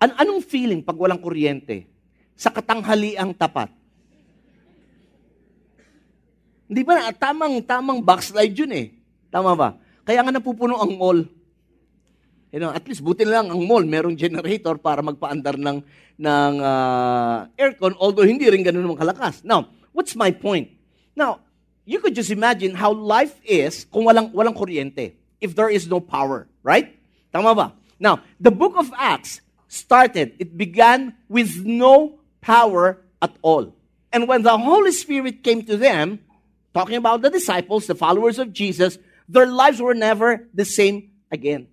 An 0.00 0.16
anong 0.16 0.40
feeling 0.40 0.80
pag 0.80 0.96
walang 0.96 1.20
kuryente? 1.20 1.84
Sa 2.32 2.48
katanghaliang 2.48 3.36
tapat. 3.36 3.68
Hindi 6.72 6.82
ba? 6.88 7.12
Tamang, 7.12 7.60
tamang 7.68 8.00
backslide 8.00 8.56
yun 8.56 8.72
eh. 8.72 8.86
Tama 9.28 9.52
ba? 9.52 9.76
Kaya 10.08 10.24
nga 10.24 10.32
napupuno 10.32 10.80
ang 10.80 10.96
mall. 10.96 11.20
You 12.48 12.64
know, 12.64 12.72
at 12.72 12.84
least 12.88 13.04
buti 13.04 13.28
lang 13.28 13.52
ang 13.52 13.60
mall, 13.68 13.84
merong 13.84 14.16
generator 14.16 14.80
para 14.80 15.04
magpaandar 15.04 15.60
ng, 15.60 15.84
ng 16.16 16.54
uh, 16.64 17.44
aircon, 17.60 17.92
although 18.00 18.24
hindi 18.24 18.48
rin 18.48 18.64
ganun 18.64 18.88
naman 18.88 18.96
kalakas. 18.96 19.44
Now, 19.44 19.68
what's 19.92 20.16
my 20.16 20.32
point? 20.32 20.75
Now, 21.16 21.40
you 21.88 21.98
could 21.98 22.14
just 22.14 22.30
imagine 22.30 22.76
how 22.76 22.92
life 22.92 23.40
is 23.40 23.88
kung 23.88 24.04
walang, 24.04 24.36
walang 24.36 24.52
kuryente. 24.52 25.16
If 25.40 25.56
there 25.56 25.72
is 25.72 25.88
no 25.88 25.98
power, 25.98 26.46
right? 26.62 26.92
Tama 27.32 27.54
ba? 27.56 27.72
Now, 27.98 28.20
the 28.38 28.52
book 28.52 28.76
of 28.76 28.92
Acts 28.96 29.40
started. 29.68 30.36
It 30.38 30.56
began 30.56 31.16
with 31.28 31.64
no 31.64 32.20
power 32.40 33.00
at 33.20 33.32
all. 33.40 33.72
And 34.12 34.28
when 34.28 34.42
the 34.42 34.56
Holy 34.56 34.92
Spirit 34.92 35.42
came 35.42 35.64
to 35.64 35.76
them, 35.76 36.20
talking 36.72 36.96
about 36.96 37.22
the 37.22 37.30
disciples, 37.30 37.88
the 37.88 37.96
followers 37.96 38.38
of 38.38 38.52
Jesus, 38.52 38.98
their 39.28 39.46
lives 39.46 39.80
were 39.80 39.96
never 39.96 40.46
the 40.54 40.64
same 40.64 41.10
again. 41.32 41.66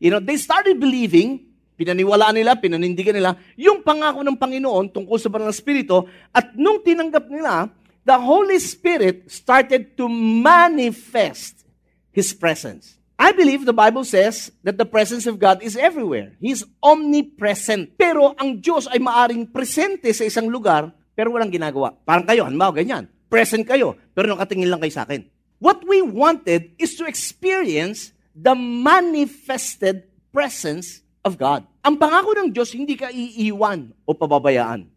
You 0.00 0.10
know, 0.10 0.20
they 0.20 0.36
started 0.36 0.80
believing, 0.80 1.46
pinaniwalaan 1.78 2.36
nila, 2.36 2.56
pinanindigan 2.56 3.16
nila, 3.16 3.36
yung 3.56 3.80
pangako 3.80 4.24
ng 4.24 4.36
Panginoon 4.36 4.92
tungkol 4.92 5.16
sa 5.16 5.28
banal 5.32 5.48
na 5.48 5.56
Espiritu, 5.56 6.04
at 6.32 6.52
nung 6.56 6.80
tinanggap 6.84 7.28
nila, 7.32 7.68
the 8.06 8.14
Holy 8.14 8.62
Spirit 8.62 9.26
started 9.26 9.98
to 9.98 10.06
manifest 10.06 11.66
His 12.14 12.30
presence. 12.30 12.94
I 13.18 13.34
believe 13.34 13.66
the 13.66 13.74
Bible 13.74 14.06
says 14.06 14.52
that 14.62 14.78
the 14.78 14.86
presence 14.86 15.26
of 15.26 15.42
God 15.42 15.58
is 15.64 15.74
everywhere. 15.74 16.36
He's 16.38 16.62
omnipresent. 16.78 17.98
Pero 17.98 18.36
ang 18.38 18.62
Diyos 18.62 18.86
ay 18.86 19.02
maaring 19.02 19.50
presente 19.50 20.12
sa 20.14 20.22
isang 20.22 20.46
lugar, 20.46 20.92
pero 21.16 21.34
walang 21.34 21.50
ginagawa. 21.50 21.96
Parang 22.06 22.28
kayo, 22.28 22.46
halimbawa 22.46 22.76
ganyan. 22.76 23.08
Present 23.26 23.66
kayo, 23.66 23.98
pero 24.14 24.30
nakatingin 24.30 24.70
lang 24.70 24.78
kayo 24.78 24.94
sa 24.94 25.08
akin. 25.08 25.26
What 25.58 25.82
we 25.88 26.04
wanted 26.04 26.76
is 26.76 26.94
to 27.00 27.08
experience 27.08 28.12
the 28.36 28.52
manifested 28.54 30.04
presence 30.28 31.00
of 31.24 31.40
God. 31.40 31.64
Ang 31.80 31.96
pangako 31.96 32.36
ng 32.36 32.52
Diyos, 32.52 32.76
hindi 32.76 33.00
ka 33.00 33.08
iiwan 33.08 33.96
o 34.04 34.12
pababayaan. 34.12 34.92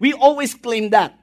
We 0.00 0.16
always 0.16 0.56
claim 0.56 0.88
that. 0.96 1.17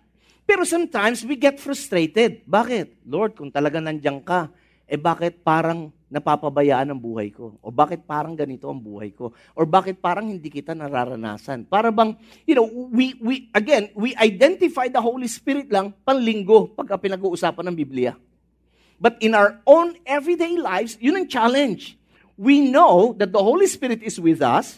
Pero 0.45 0.61
sometimes 0.61 1.25
we 1.25 1.33
get 1.33 1.57
frustrated. 1.57 2.45
Bakit? 2.45 3.01
Lord, 3.09 3.33
kung 3.33 3.49
talaga 3.49 3.81
nandiyan 3.81 4.21
ka, 4.21 4.53
eh 4.85 5.01
bakit 5.01 5.41
parang 5.41 5.89
napapabayaan 6.05 6.93
ang 6.93 7.01
buhay 7.01 7.33
ko? 7.33 7.57
O 7.65 7.73
bakit 7.73 8.05
parang 8.05 8.37
ganito 8.37 8.69
ang 8.69 8.77
buhay 8.77 9.09
ko? 9.09 9.33
Or 9.57 9.65
bakit 9.65 9.97
parang 9.97 10.29
hindi 10.29 10.53
kita 10.53 10.77
nararanasan? 10.77 11.65
Para 11.65 11.89
bang, 11.89 12.13
you 12.45 12.53
know, 12.53 12.69
we, 12.93 13.17
we, 13.17 13.49
again, 13.57 13.89
we 13.97 14.13
identify 14.21 14.85
the 14.85 15.01
Holy 15.01 15.25
Spirit 15.25 15.73
lang 15.73 15.91
panlinggo 16.05 16.69
pagka 16.77 17.01
pinag-uusapan 17.01 17.65
ng 17.73 17.75
Biblia. 17.75 18.13
But 19.01 19.17
in 19.19 19.33
our 19.33 19.59
own 19.65 19.97
everyday 20.05 20.55
lives, 20.55 20.95
yun 21.01 21.17
ang 21.17 21.27
challenge. 21.27 21.97
We 22.37 22.61
know 22.61 23.17
that 23.17 23.33
the 23.33 23.41
Holy 23.41 23.67
Spirit 23.67 24.05
is 24.05 24.21
with 24.21 24.39
us. 24.39 24.77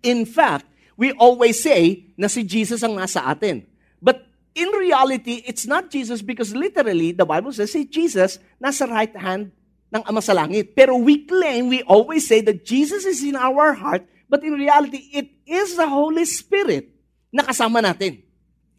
In 0.00 0.24
fact, 0.24 0.64
we 0.94 1.12
always 1.18 1.60
say 1.60 2.06
na 2.16 2.30
si 2.30 2.46
Jesus 2.46 2.80
ang 2.86 2.96
nasa 2.96 3.26
atin. 3.26 3.66
But 4.00 4.24
in 4.56 4.72
reality, 4.72 5.44
it's 5.44 5.68
not 5.68 5.92
Jesus 5.92 6.24
because 6.24 6.56
literally, 6.56 7.12
the 7.12 7.28
Bible 7.28 7.52
says, 7.52 7.76
si 7.76 7.84
Jesus 7.84 8.40
nasa 8.56 8.88
right 8.88 9.12
hand 9.12 9.52
ng 9.92 10.02
Ama 10.08 10.24
sa 10.24 10.32
Langit. 10.32 10.72
Pero 10.72 10.96
we 10.96 11.28
claim, 11.28 11.68
we 11.68 11.84
always 11.84 12.24
say 12.24 12.40
that 12.40 12.64
Jesus 12.64 13.04
is 13.04 13.20
in 13.20 13.36
our 13.36 13.76
heart, 13.76 14.08
but 14.32 14.40
in 14.40 14.56
reality, 14.56 15.12
it 15.12 15.28
is 15.44 15.76
the 15.76 15.84
Holy 15.86 16.24
Spirit 16.24 16.88
na 17.28 17.44
kasama 17.44 17.84
natin. 17.84 18.24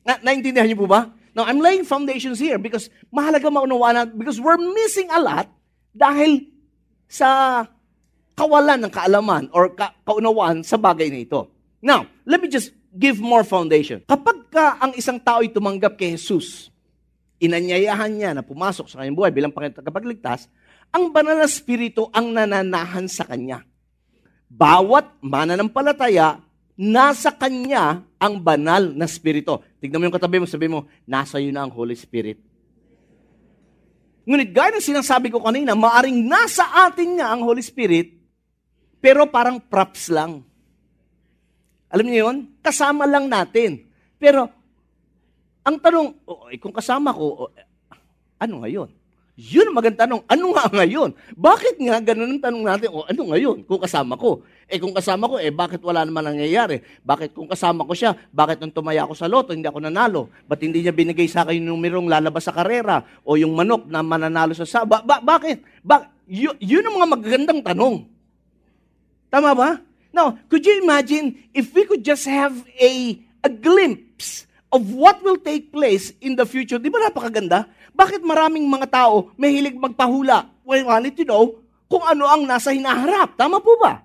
Na, 0.01 0.17
naintindihan 0.19 0.65
niyo 0.65 0.81
po 0.81 0.89
ba? 0.89 1.13
Now, 1.37 1.45
I'm 1.45 1.61
laying 1.61 1.85
foundations 1.85 2.41
here 2.41 2.57
because 2.57 2.89
mahalaga 3.13 3.53
maunawaan 3.53 3.95
natin 4.01 4.17
because 4.17 4.41
we're 4.41 4.57
missing 4.57 5.13
a 5.13 5.21
lot 5.21 5.45
dahil 5.93 6.49
sa 7.05 7.61
kawalan 8.33 8.81
ng 8.81 8.91
kaalaman 8.91 9.45
or 9.53 9.69
ka- 9.77 9.93
kaunawaan 10.01 10.65
sa 10.65 10.81
bagay 10.81 11.13
na 11.13 11.21
ito. 11.21 11.53
Now, 11.77 12.09
let 12.25 12.41
me 12.41 12.49
just 12.49 12.73
give 12.97 13.21
more 13.21 13.45
foundation. 13.45 14.01
Kapag 14.09 14.49
ka 14.49 14.81
ang 14.81 14.97
isang 14.97 15.21
tao 15.21 15.45
ay 15.45 15.53
tumanggap 15.53 15.93
kay 15.93 16.17
Jesus, 16.17 16.73
inanyayahan 17.37 18.09
niya 18.09 18.33
na 18.33 18.41
pumasok 18.41 18.89
sa 18.89 18.99
kanyang 18.99 19.17
buhay 19.17 19.31
bilang 19.31 19.53
tagapagligtas, 19.53 20.49
ang 20.89 21.13
banal 21.13 21.37
na 21.37 21.45
spirito 21.45 22.09
ang 22.09 22.33
nananahan 22.33 23.05
sa 23.05 23.29
kanya. 23.29 23.61
Bawat 24.49 25.21
mananampalataya, 25.21 26.41
nasa 26.79 27.35
kanya 27.35 28.01
ang 28.17 28.39
banal 28.41 28.95
na 28.95 29.05
spirito. 29.05 29.61
Tignan 29.77 30.01
mo 30.01 30.07
yung 30.09 30.15
katabi 30.15 30.41
mo, 30.41 30.47
sabi 30.47 30.71
mo, 30.71 30.87
nasa 31.03 31.37
iyo 31.37 31.51
na 31.53 31.67
ang 31.67 31.71
Holy 31.75 31.93
Spirit. 31.93 32.39
Ngunit 34.27 34.51
gaya 34.51 34.75
ng 34.75 34.83
sinasabi 34.83 35.31
ko 35.31 35.39
kanina, 35.39 35.75
maaring 35.75 36.23
nasa 36.27 36.87
atin 36.87 37.19
nga 37.19 37.31
ang 37.31 37.43
Holy 37.43 37.63
Spirit, 37.63 38.15
pero 39.03 39.27
parang 39.27 39.59
props 39.59 40.11
lang. 40.11 40.46
Alam 41.87 42.05
niyo 42.07 42.27
yun? 42.27 42.37
Kasama 42.59 43.07
lang 43.07 43.31
natin. 43.31 43.87
Pero, 44.19 44.51
ang 45.63 45.77
tanong, 45.79 46.07
oh, 46.27 46.47
eh, 46.51 46.59
kung 46.59 46.75
kasama 46.75 47.11
ko, 47.11 47.47
oh, 47.47 47.49
ano 48.39 48.63
ngayon? 48.63 48.89
Yun 49.37 49.69
ang 49.69 49.77
magandang 49.77 50.01
tanong. 50.09 50.21
Ano 50.25 50.45
nga 50.57 50.65
ngayon? 50.81 51.13
Bakit 51.37 51.77
nga 51.77 52.01
ganun 52.01 52.33
ang 52.33 52.41
tanong 52.41 52.63
natin? 52.65 52.89
O 52.89 53.05
ano 53.05 53.21
ngayon 53.29 53.69
kung 53.69 53.77
kasama 53.77 54.17
ko? 54.17 54.41
Eh 54.65 54.81
kung 54.81 54.97
kasama 54.97 55.29
ko, 55.29 55.37
eh 55.37 55.53
bakit 55.53 55.77
wala 55.85 56.01
naman 56.01 56.25
nangyayari? 56.25 56.81
Bakit 57.05 57.37
kung 57.37 57.45
kasama 57.45 57.85
ko 57.85 57.93
siya, 57.93 58.17
bakit 58.33 58.57
nung 58.57 58.73
tumaya 58.73 59.05
ako 59.05 59.13
sa 59.13 59.29
loto, 59.29 59.53
hindi 59.53 59.69
ako 59.69 59.85
nanalo? 59.85 60.33
Ba't 60.49 60.57
hindi 60.65 60.81
niya 60.81 60.89
binigay 60.89 61.29
sa 61.29 61.45
akin 61.45 61.53
yung 61.61 61.77
numerong 61.77 62.09
lalabas 62.09 62.49
sa 62.49 62.53
karera? 62.57 63.05
O 63.21 63.37
yung 63.37 63.53
manok 63.53 63.85
na 63.85 64.01
mananalo 64.01 64.57
sa 64.57 64.65
sa... 64.65 64.89
Ba, 64.89 65.05
ba, 65.05 65.21
bakit? 65.21 65.61
Ba, 65.85 66.09
yun, 66.25 66.57
yun 66.57 66.81
ang 66.89 66.97
mga 66.97 67.09
magagandang 67.13 67.61
tanong. 67.61 67.95
Tama 69.29 69.53
ba? 69.53 69.69
Now, 70.17 70.33
could 70.49 70.65
you 70.65 70.81
imagine 70.81 71.45
if 71.53 71.77
we 71.77 71.85
could 71.85 72.01
just 72.01 72.25
have 72.25 72.57
a, 72.81 73.21
a 73.45 73.53
glimpse 73.53 74.49
of 74.73 74.89
what 74.89 75.21
will 75.21 75.37
take 75.37 75.69
place 75.69 76.09
in 76.25 76.33
the 76.33 76.49
future? 76.49 76.81
Di 76.81 76.89
ba 76.89 76.97
napakaganda? 77.05 77.69
Bakit 77.93 78.25
maraming 78.25 78.65
mga 78.65 78.89
tao 78.89 79.29
may 79.37 79.53
hilig 79.53 79.77
magpahula? 79.77 80.49
Well, 80.65 80.89
wanted 80.89 81.13
to 81.21 81.25
know 81.29 81.61
kung 81.85 82.01
ano 82.01 82.25
ang 82.25 82.49
nasa 82.49 82.73
hinaharap. 82.73 83.37
Tama 83.37 83.61
po 83.61 83.77
ba? 83.77 84.01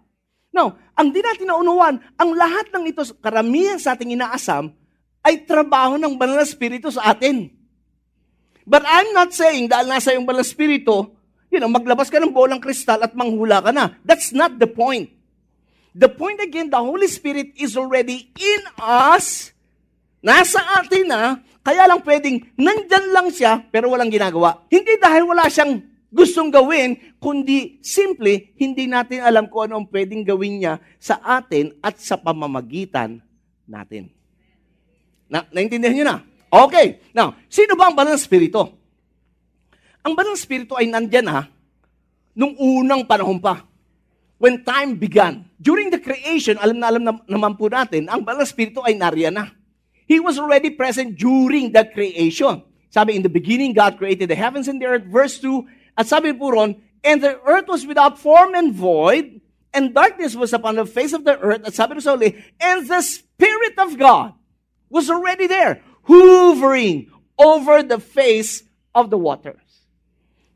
Now, 0.53 0.77
ang 0.93 1.17
di 1.17 1.25
natin 1.25 1.49
naunuan, 1.49 1.97
ang 2.21 2.31
lahat 2.37 2.69
ng 2.69 2.93
ito, 2.93 3.09
karamihan 3.25 3.81
sa 3.81 3.97
ating 3.97 4.13
inaasam, 4.13 4.69
ay 5.25 5.49
trabaho 5.49 5.97
ng 5.97 6.21
banal 6.21 6.37
na 6.37 6.45
spirito 6.45 6.93
sa 6.93 7.17
atin. 7.17 7.49
But 8.69 8.85
I'm 8.85 9.17
not 9.17 9.33
saying 9.33 9.73
dahil 9.73 9.89
nasa 9.89 10.13
yung 10.13 10.29
banal 10.29 10.45
na 10.45 10.47
spirito, 10.47 11.17
you 11.49 11.57
know, 11.57 11.73
maglabas 11.73 12.13
ka 12.13 12.21
ng 12.21 12.37
bolang 12.37 12.61
kristal 12.61 13.01
at 13.01 13.17
manghula 13.17 13.65
ka 13.65 13.73
na. 13.73 13.97
That's 14.05 14.37
not 14.37 14.61
the 14.61 14.69
point. 14.69 15.22
The 15.93 16.09
point 16.09 16.41
again, 16.41 16.73
the 16.73 16.81
Holy 16.81 17.05
Spirit 17.09 17.53
is 17.61 17.77
already 17.77 18.33
in 18.33 18.63
us, 18.81 19.53
nasa 20.25 20.65
atin 20.81 21.05
na, 21.05 21.37
kaya 21.61 21.85
lang 21.85 22.01
pwedeng 22.01 22.41
nandyan 22.57 23.13
lang 23.13 23.29
siya, 23.29 23.61
pero 23.69 23.93
walang 23.93 24.09
ginagawa. 24.09 24.65
Hindi 24.73 24.97
dahil 24.97 25.29
wala 25.29 25.53
siyang 25.53 25.85
gustong 26.09 26.49
gawin, 26.49 26.97
kundi 27.21 27.81
simple, 27.85 28.57
hindi 28.57 28.89
natin 28.89 29.21
alam 29.21 29.49
kung 29.53 29.69
ano 29.69 29.85
ang 29.85 29.87
pwedeng 29.93 30.25
gawin 30.25 30.65
niya 30.65 30.75
sa 30.97 31.21
atin 31.21 31.77
at 31.85 32.01
sa 32.01 32.17
pamamagitan 32.17 33.21
natin. 33.69 34.09
Na, 35.29 35.45
naintindihan 35.49 35.93
niyo 35.97 36.05
na? 36.09 36.21
Okay. 36.53 37.01
Now, 37.17 37.37
sino 37.49 37.73
ba 37.77 37.89
ang 37.89 37.97
banal 37.97 38.17
na 38.17 38.21
spirito? 38.21 38.77
Ang 40.05 40.13
banal 40.13 40.37
na 40.37 40.41
spirito 40.41 40.77
ay 40.77 40.89
nandyan 40.89 41.29
ha, 41.33 41.49
nung 42.37 42.53
unang 42.61 43.09
panahon 43.09 43.41
pa. 43.41 43.65
When 44.43 44.67
time 44.67 44.99
began. 44.99 45.47
During 45.63 45.95
the 45.95 46.03
creation, 46.03 46.59
alam 46.59 46.83
na 46.83 46.91
alam 46.91 47.07
na, 47.07 47.15
naman 47.31 47.55
po 47.55 47.71
natin, 47.71 48.11
ang 48.11 48.27
banal 48.27 48.43
spirito 48.43 48.83
ay 48.83 48.99
nariyan 48.99 49.39
na. 49.39 49.55
He 50.11 50.19
was 50.19 50.35
already 50.35 50.75
present 50.75 51.15
during 51.15 51.71
the 51.71 51.87
creation. 51.87 52.67
Sabi, 52.91 53.15
in 53.15 53.23
the 53.23 53.31
beginning, 53.31 53.71
God 53.71 54.03
created 54.03 54.27
the 54.27 54.35
heavens 54.35 54.67
and 54.67 54.83
the 54.83 54.91
earth. 54.91 55.07
Verse 55.07 55.39
2, 55.39 55.95
at 55.95 56.11
sabi 56.11 56.35
po 56.35 56.59
ron, 56.59 56.75
and 57.07 57.23
the 57.23 57.39
earth 57.47 57.71
was 57.71 57.87
without 57.87 58.19
form 58.19 58.59
and 58.59 58.75
void, 58.75 59.39
and 59.71 59.95
darkness 59.95 60.35
was 60.35 60.51
upon 60.51 60.75
the 60.75 60.91
face 60.91 61.15
of 61.15 61.23
the 61.23 61.39
earth. 61.39 61.63
At 61.63 61.79
sabi 61.79 62.03
sa 62.03 62.19
and 62.19 62.79
the 62.91 62.99
Spirit 62.99 63.79
of 63.79 63.95
God 63.95 64.35
was 64.91 65.07
already 65.07 65.47
there, 65.47 65.87
hovering 66.03 67.15
over 67.39 67.87
the 67.87 68.03
face 68.03 68.67
of 68.91 69.07
the 69.07 69.23
waters. 69.23 69.87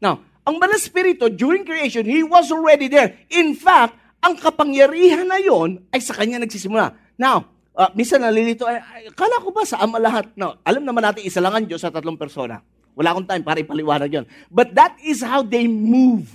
Now, 0.03 0.26
ang 0.47 0.63
banal 0.63 0.79
spirito 0.79 1.27
during 1.27 1.67
creation, 1.67 2.07
he 2.07 2.23
was 2.23 2.55
already 2.55 2.87
there. 2.87 3.19
In 3.35 3.59
fact, 3.59 3.99
ang 4.23 4.39
kapangyarihan 4.39 5.27
na 5.27 5.43
yon 5.43 5.83
ay 5.91 5.99
sa 5.99 6.15
kanya 6.15 6.39
nagsisimula. 6.39 6.95
Now, 7.19 7.51
uh, 7.75 7.91
minsan 7.99 8.23
nalilito, 8.23 8.63
ay, 8.63 8.79
ay, 8.79 9.03
kala 9.11 9.43
ko 9.43 9.51
ba 9.51 9.67
sa 9.67 9.83
ama 9.83 9.99
lahat? 9.99 10.31
No, 10.39 10.55
alam 10.63 10.87
naman 10.87 11.03
natin, 11.03 11.27
isa 11.27 11.43
lang 11.43 11.51
ang 11.51 11.67
Diyos 11.67 11.83
sa 11.83 11.91
tatlong 11.91 12.15
persona. 12.15 12.63
Wala 12.95 13.13
akong 13.13 13.29
time 13.29 13.43
para 13.43 13.59
ipaliwanag 13.61 14.09
yon. 14.09 14.25
But 14.49 14.73
that 14.79 14.97
is 15.03 15.21
how 15.21 15.43
they 15.43 15.67
move. 15.67 16.31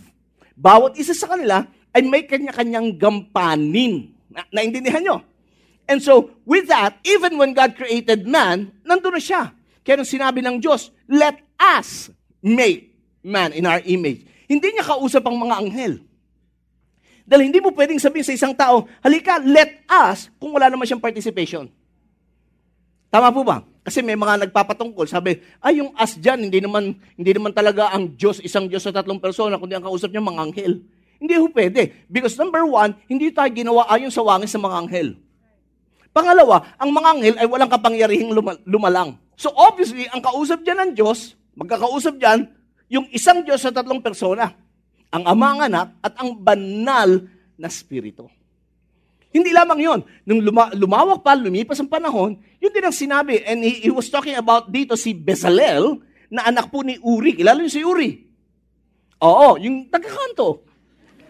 Bawat 0.60 1.00
isa 1.00 1.16
sa 1.16 1.32
kanila 1.32 1.66
ay 1.96 2.04
may 2.04 2.28
kanya-kanyang 2.28 3.00
gampanin. 3.00 4.12
Na, 4.28 4.44
naintindihan 4.52 5.02
nyo? 5.02 5.18
And 5.88 6.04
so, 6.04 6.36
with 6.44 6.68
that, 6.68 7.00
even 7.08 7.40
when 7.40 7.56
God 7.56 7.80
created 7.80 8.28
man, 8.28 8.76
nandun 8.84 9.18
na 9.18 9.24
siya. 9.24 9.56
Kaya 9.82 9.98
nung 9.98 10.08
sinabi 10.08 10.44
ng 10.46 10.62
Diyos, 10.62 10.94
let 11.10 11.42
us 11.58 12.14
make 12.46 12.91
man 13.22 13.54
in 13.54 13.66
our 13.66 13.82
image. 13.86 14.26
Hindi 14.50 14.76
niya 14.76 14.86
kausap 14.86 15.24
ang 15.26 15.38
mga 15.38 15.56
anghel. 15.64 15.94
Dahil 17.24 17.48
hindi 17.48 17.64
mo 17.64 17.72
pwedeng 17.72 18.02
sabihin 18.02 18.28
sa 18.28 18.36
isang 18.36 18.52
tao, 18.52 18.90
halika, 19.00 19.40
let 19.40 19.86
us, 19.88 20.28
kung 20.36 20.52
wala 20.52 20.68
naman 20.68 20.84
siyang 20.84 21.00
participation. 21.00 21.70
Tama 23.08 23.32
po 23.32 23.46
ba? 23.48 23.64
Kasi 23.82 24.04
may 24.04 24.20
mga 24.20 24.48
nagpapatungkol, 24.48 25.08
sabi, 25.08 25.40
ay 25.64 25.80
yung 25.80 25.96
us 25.96 26.20
dyan, 26.20 26.50
hindi 26.50 26.60
naman, 26.60 26.98
hindi 27.16 27.32
naman 27.32 27.56
talaga 27.56 27.90
ang 27.94 28.14
Diyos, 28.14 28.44
isang 28.44 28.68
Diyos 28.68 28.84
sa 28.84 28.92
tatlong 28.94 29.18
persona, 29.18 29.58
kundi 29.58 29.74
ang 29.78 29.86
kausap 29.86 30.12
niya 30.12 30.22
mga 30.22 30.42
anghel. 30.44 30.74
Hindi 31.22 31.34
ho 31.38 31.46
pwede. 31.54 32.06
Because 32.10 32.34
number 32.36 32.66
one, 32.66 32.98
hindi 33.06 33.30
tayo 33.30 33.50
ginawa 33.54 33.86
ayon 33.94 34.10
sa 34.10 34.26
wangis 34.26 34.54
ng 34.58 34.64
mga 34.66 34.78
anghel. 34.86 35.10
Pangalawa, 36.12 36.76
ang 36.76 36.92
mga 36.92 37.08
anghel 37.16 37.36
ay 37.40 37.48
walang 37.48 37.72
kapangyarihing 37.72 38.32
lumalang. 38.68 39.16
So 39.40 39.54
obviously, 39.56 40.10
ang 40.12 40.20
kausap 40.20 40.66
dyan 40.68 40.90
ng 40.90 40.92
Diyos, 40.98 41.40
magkakausap 41.56 42.20
dyan, 42.20 42.52
yung 42.92 43.08
isang 43.16 43.40
Diyos 43.48 43.64
sa 43.64 43.72
tatlong 43.72 44.04
persona. 44.04 44.52
Ang 45.16 45.24
Ama, 45.24 45.48
ang 45.56 45.62
Anak, 45.72 45.88
at 46.04 46.14
ang 46.20 46.36
banal 46.36 47.24
na 47.56 47.72
Spirito. 47.72 48.28
Hindi 49.32 49.56
lamang 49.56 49.80
yon. 49.80 50.00
Nung 50.28 50.44
luma- 50.44 50.76
lumawak 50.76 51.24
pa, 51.24 51.40
lumipas 51.40 51.80
ang 51.80 51.88
panahon, 51.88 52.36
yun 52.60 52.72
din 52.76 52.84
ang 52.84 52.92
sinabi. 52.92 53.40
And 53.48 53.64
he, 53.64 53.88
he 53.88 53.92
was 53.92 54.12
talking 54.12 54.36
about 54.36 54.68
dito 54.68 55.00
si 55.00 55.16
Bezalel, 55.16 56.04
na 56.32 56.48
anak 56.48 56.72
po 56.72 56.84
ni 56.84 57.00
Uri. 57.00 57.36
Kilala 57.36 57.60
niyo 57.60 57.72
si 57.72 57.84
Uri? 57.84 58.12
Oo, 59.24 59.60
yung 59.60 59.88
tagakanto. 59.92 60.64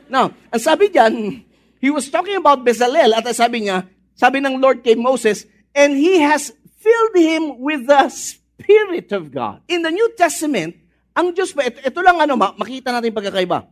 Now, 0.10 0.34
ang 0.50 0.62
sabi 0.62 0.94
diyan, 0.94 1.42
he 1.82 1.90
was 1.90 2.10
talking 2.10 2.38
about 2.38 2.62
Bezalel 2.62 3.14
at 3.18 3.26
sabi 3.34 3.66
niya, 3.66 3.86
sabi 4.14 4.42
ng 4.42 4.62
Lord 4.62 4.86
kay 4.86 4.94
Moses, 4.94 5.50
and 5.74 5.98
he 5.98 6.22
has 6.22 6.54
filled 6.78 7.18
him 7.18 7.62
with 7.62 7.86
the 7.90 8.10
Spirit 8.10 9.10
of 9.14 9.34
God. 9.34 9.66
In 9.66 9.82
the 9.82 9.90
New 9.90 10.10
Testament, 10.14 10.78
ang 11.12 11.36
Diyos 11.36 11.52
pa, 11.52 11.68
ito, 11.68 11.84
ito 11.84 12.00
lang 12.00 12.18
ano, 12.24 12.40
makita 12.40 12.96
natin 12.96 13.12
pagkakaiba. 13.12 13.68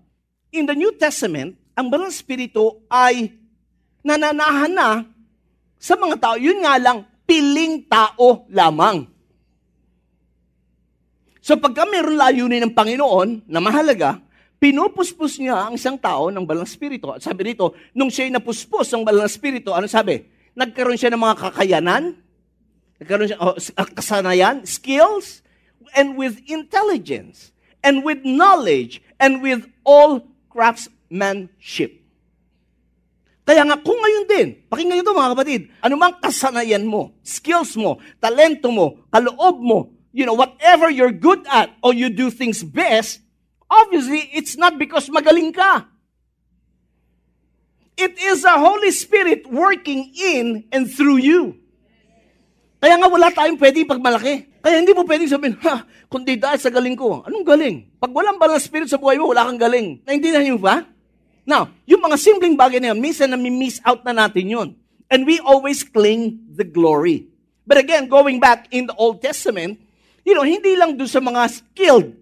In 0.51 0.67
the 0.67 0.75
New 0.75 0.91
Testament, 0.97 1.55
ang 1.77 1.87
banal 1.87 2.11
spirito 2.11 2.83
ay 2.91 3.31
nananahan 4.03 4.71
na 4.73 4.89
sa 5.79 5.95
mga 5.95 6.15
tao. 6.19 6.35
Yun 6.35 6.59
nga 6.65 6.75
lang, 6.75 7.07
piling 7.23 7.87
tao 7.87 8.43
lamang. 8.51 9.07
So 11.39 11.55
pagka 11.55 11.87
mayroon 11.87 12.19
layunin 12.19 12.61
ng 12.67 12.73
Panginoon 12.75 13.47
na 13.47 13.63
mahalaga, 13.63 14.19
pinupuspos 14.59 15.39
niya 15.39 15.71
ang 15.71 15.79
isang 15.79 15.95
tao 15.95 16.27
ng 16.29 16.43
balang 16.43 16.67
spirito. 16.67 17.15
At 17.15 17.23
sabi 17.23 17.55
dito, 17.55 17.73
nung 17.95 18.11
siya'y 18.11 18.29
napuspos 18.29 18.91
ng 18.91 19.07
balang 19.07 19.31
spirito, 19.31 19.71
ano 19.71 19.87
sabi? 19.87 20.19
Nagkaroon 20.53 20.99
siya 20.99 21.15
ng 21.15 21.21
mga 21.23 21.35
kakayanan, 21.39 22.03
nagkaroon 22.99 23.27
siya 23.31 23.39
oh, 23.39 23.55
kasanayan, 23.95 24.67
skills, 24.67 25.39
and 25.95 26.17
with 26.17 26.41
intelligence, 26.49 27.51
and 27.83 28.03
with 28.03 28.21
knowledge, 28.25 29.01
and 29.19 29.41
with 29.41 29.67
all 29.83 30.25
craftsmanship. 30.49 31.99
Kaya 33.49 33.65
nga, 33.65 33.81
kung 33.81 33.97
ngayon 33.97 34.25
din, 34.29 34.47
pakinggan 34.69 35.01
nyo 35.01 35.05
ito 35.09 35.17
mga 35.17 35.33
kapatid, 35.33 35.61
anumang 35.81 36.13
kasanayan 36.21 36.85
mo, 36.85 37.17
skills 37.25 37.73
mo, 37.73 37.97
talento 38.21 38.69
mo, 38.69 39.01
kaloob 39.09 39.57
mo, 39.57 39.89
you 40.13 40.21
know, 40.21 40.37
whatever 40.37 40.85
you're 40.89 41.13
good 41.13 41.41
at, 41.49 41.73
or 41.81 41.93
you 41.93 42.13
do 42.13 42.29
things 42.29 42.61
best, 42.61 43.21
obviously, 43.65 44.29
it's 44.37 44.53
not 44.53 44.77
because 44.77 45.09
magaling 45.09 45.49
ka. 45.49 45.89
It 47.99 48.21
is 48.21 48.45
the 48.45 48.53
Holy 48.53 48.93
Spirit 48.93 49.49
working 49.49 50.13
in 50.13 50.69
and 50.71 50.85
through 50.85 51.19
you. 51.19 51.57
Kaya 52.79 52.95
nga 52.95 53.09
wala 53.11 53.33
tayong 53.33 53.59
pwede 53.59 53.83
pagmalaki. 53.83 54.48
Kaya 54.59 54.83
hindi 54.83 54.91
mo 54.91 55.07
pwedeng 55.07 55.31
sabihin, 55.31 55.55
ha, 55.63 55.87
kundi 56.11 56.35
dahil 56.35 56.59
sa 56.59 56.67
galing 56.67 56.95
ko. 56.99 57.23
Anong 57.23 57.47
galing? 57.47 57.75
Pag 57.95 58.11
walang 58.11 58.35
banal 58.35 58.59
spirit 58.59 58.91
sa 58.91 58.99
buhay 58.99 59.15
mo, 59.15 59.31
wala 59.31 59.47
kang 59.47 59.59
galing. 59.59 60.03
Naintindihan 60.03 60.43
niyo 60.43 60.59
ba? 60.59 60.83
Now, 61.47 61.71
yung 61.87 62.03
mga 62.03 62.19
simpleng 62.19 62.59
bagay 62.59 62.83
na 62.83 62.91
yun, 62.93 62.99
minsan 62.99 63.31
na 63.31 63.39
miss 63.39 63.79
out 63.87 64.03
na 64.03 64.13
natin 64.13 64.45
yun. 64.45 64.69
And 65.09 65.25
we 65.25 65.41
always 65.41 65.81
cling 65.81 66.45
the 66.53 66.67
glory. 66.67 67.31
But 67.65 67.81
again, 67.81 68.11
going 68.11 68.37
back 68.37 68.69
in 68.69 68.85
the 68.85 68.95
Old 68.99 69.23
Testament, 69.23 69.81
you 70.21 70.35
know, 70.37 70.45
hindi 70.45 70.75
lang 70.77 70.99
doon 70.99 71.09
sa 71.09 71.23
mga 71.23 71.41
skilled, 71.49 72.13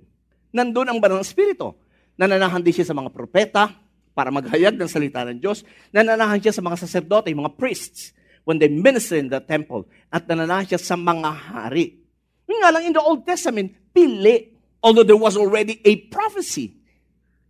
nandun 0.54 0.88
ang 0.88 1.00
banal 1.04 1.26
spirito. 1.26 1.76
Nananahan 2.16 2.64
din 2.64 2.72
siya 2.72 2.88
sa 2.88 2.96
mga 2.96 3.12
propeta, 3.12 3.74
para 4.18 4.34
maghayag 4.34 4.74
ng 4.74 4.90
salita 4.90 5.22
ng 5.30 5.38
Diyos. 5.38 5.62
Nananahan 5.94 6.42
siya 6.42 6.50
sa 6.50 6.66
mga 6.66 6.82
saserdote, 6.82 7.30
mga 7.30 7.54
priests, 7.54 8.18
when 8.50 8.58
they 8.58 8.66
minister 8.66 9.14
in 9.14 9.30
the 9.30 9.38
temple. 9.38 9.86
At 10.10 10.26
nananahan 10.26 10.74
siya 10.74 10.82
sa 10.82 10.98
mga 10.98 11.30
hari. 11.30 12.02
Yung 12.58 12.66
nga 12.66 12.74
lang, 12.74 12.90
in 12.90 12.94
the 12.98 13.04
Old 13.06 13.22
Testament, 13.22 13.70
pili. 13.94 14.50
Although 14.82 15.06
there 15.06 15.20
was 15.20 15.38
already 15.38 15.78
a 15.86 16.10
prophecy, 16.10 16.74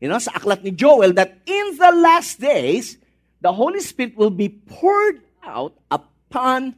you 0.03 0.11
know, 0.11 0.19
sa 0.19 0.35
aklat 0.35 0.67
ni 0.67 0.75
Joel, 0.75 1.15
that 1.15 1.39
in 1.47 1.79
the 1.79 1.91
last 1.95 2.43
days, 2.43 2.99
the 3.39 3.55
Holy 3.55 3.79
Spirit 3.79 4.19
will 4.19 4.33
be 4.33 4.51
poured 4.51 5.23
out 5.47 5.71
upon 5.87 6.75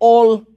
all 0.00 0.48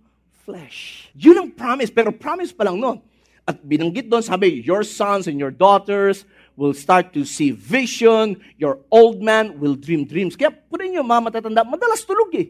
flesh. 0.47 1.11
Yun 1.11 1.35
ang 1.43 1.49
promise, 1.51 1.91
pero 1.91 2.15
promise 2.15 2.55
pa 2.55 2.63
lang 2.63 2.79
nun. 2.79 3.03
At 3.43 3.59
binanggit 3.59 4.07
doon, 4.07 4.23
sabi, 4.23 4.63
your 4.63 4.87
sons 4.87 5.27
and 5.27 5.35
your 5.35 5.51
daughters 5.51 6.23
will 6.55 6.71
start 6.71 7.11
to 7.15 7.27
see 7.27 7.51
vision, 7.51 8.39
your 8.55 8.79
old 8.91 9.19
man 9.19 9.59
will 9.59 9.75
dream 9.75 10.07
dreams. 10.07 10.39
Kaya 10.39 10.55
punin 10.55 10.95
nyo, 10.95 11.03
mga 11.03 11.31
matatanda, 11.31 11.67
madalas 11.67 12.03
tulog 12.07 12.31
eh. 12.35 12.47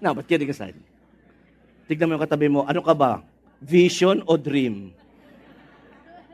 Now, 0.00 0.12
but 0.12 0.28
kidding 0.28 0.48
aside. 0.52 0.76
Tignan 1.88 2.08
mo 2.10 2.16
yung 2.18 2.24
katabi 2.24 2.48
mo, 2.52 2.64
ano 2.68 2.80
ka 2.84 2.92
ba? 2.92 3.24
Vision 3.60 4.22
o 4.28 4.36
dream? 4.36 4.92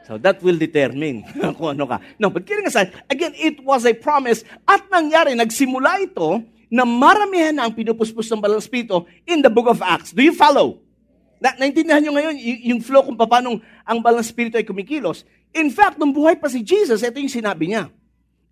So 0.03 0.19
that 0.19 0.43
will 0.43 0.59
determine 0.59 1.23
kung 1.59 1.79
ano 1.79 1.87
ka. 1.87 2.03
No, 2.19 2.29
but 2.29 2.43
kidding 2.43 2.67
aside, 2.67 2.91
again, 3.07 3.33
it 3.39 3.63
was 3.63 3.87
a 3.87 3.95
promise 3.95 4.43
at 4.67 4.83
nangyari, 4.91 5.39
nagsimula 5.39 6.03
ito 6.03 6.43
na 6.73 6.83
maramihan 6.83 7.55
na 7.55 7.69
ang 7.69 7.73
pinupuspos 7.77 8.27
ng 8.33 8.41
Balang 8.41 8.59
Espiritu 8.59 9.05
in 9.29 9.45
the 9.45 9.53
book 9.53 9.69
of 9.69 9.79
Acts. 9.85 10.11
Do 10.11 10.25
you 10.25 10.33
follow? 10.35 10.81
Na, 11.37 11.53
naintindihan 11.59 12.01
nyo 12.01 12.13
ngayon 12.17 12.35
y- 12.39 12.73
yung 12.73 12.81
flow 12.81 13.05
kung 13.05 13.15
paano 13.15 13.61
ang 13.85 13.99
Balang 14.01 14.25
Espiritu 14.25 14.57
ay 14.57 14.67
kumikilos. 14.67 15.23
In 15.53 15.69
fact, 15.69 16.01
nung 16.01 16.11
buhay 16.17 16.35
pa 16.41 16.49
si 16.49 16.65
Jesus, 16.65 17.05
ito 17.05 17.21
yung 17.21 17.31
sinabi 17.31 17.71
niya. 17.71 17.93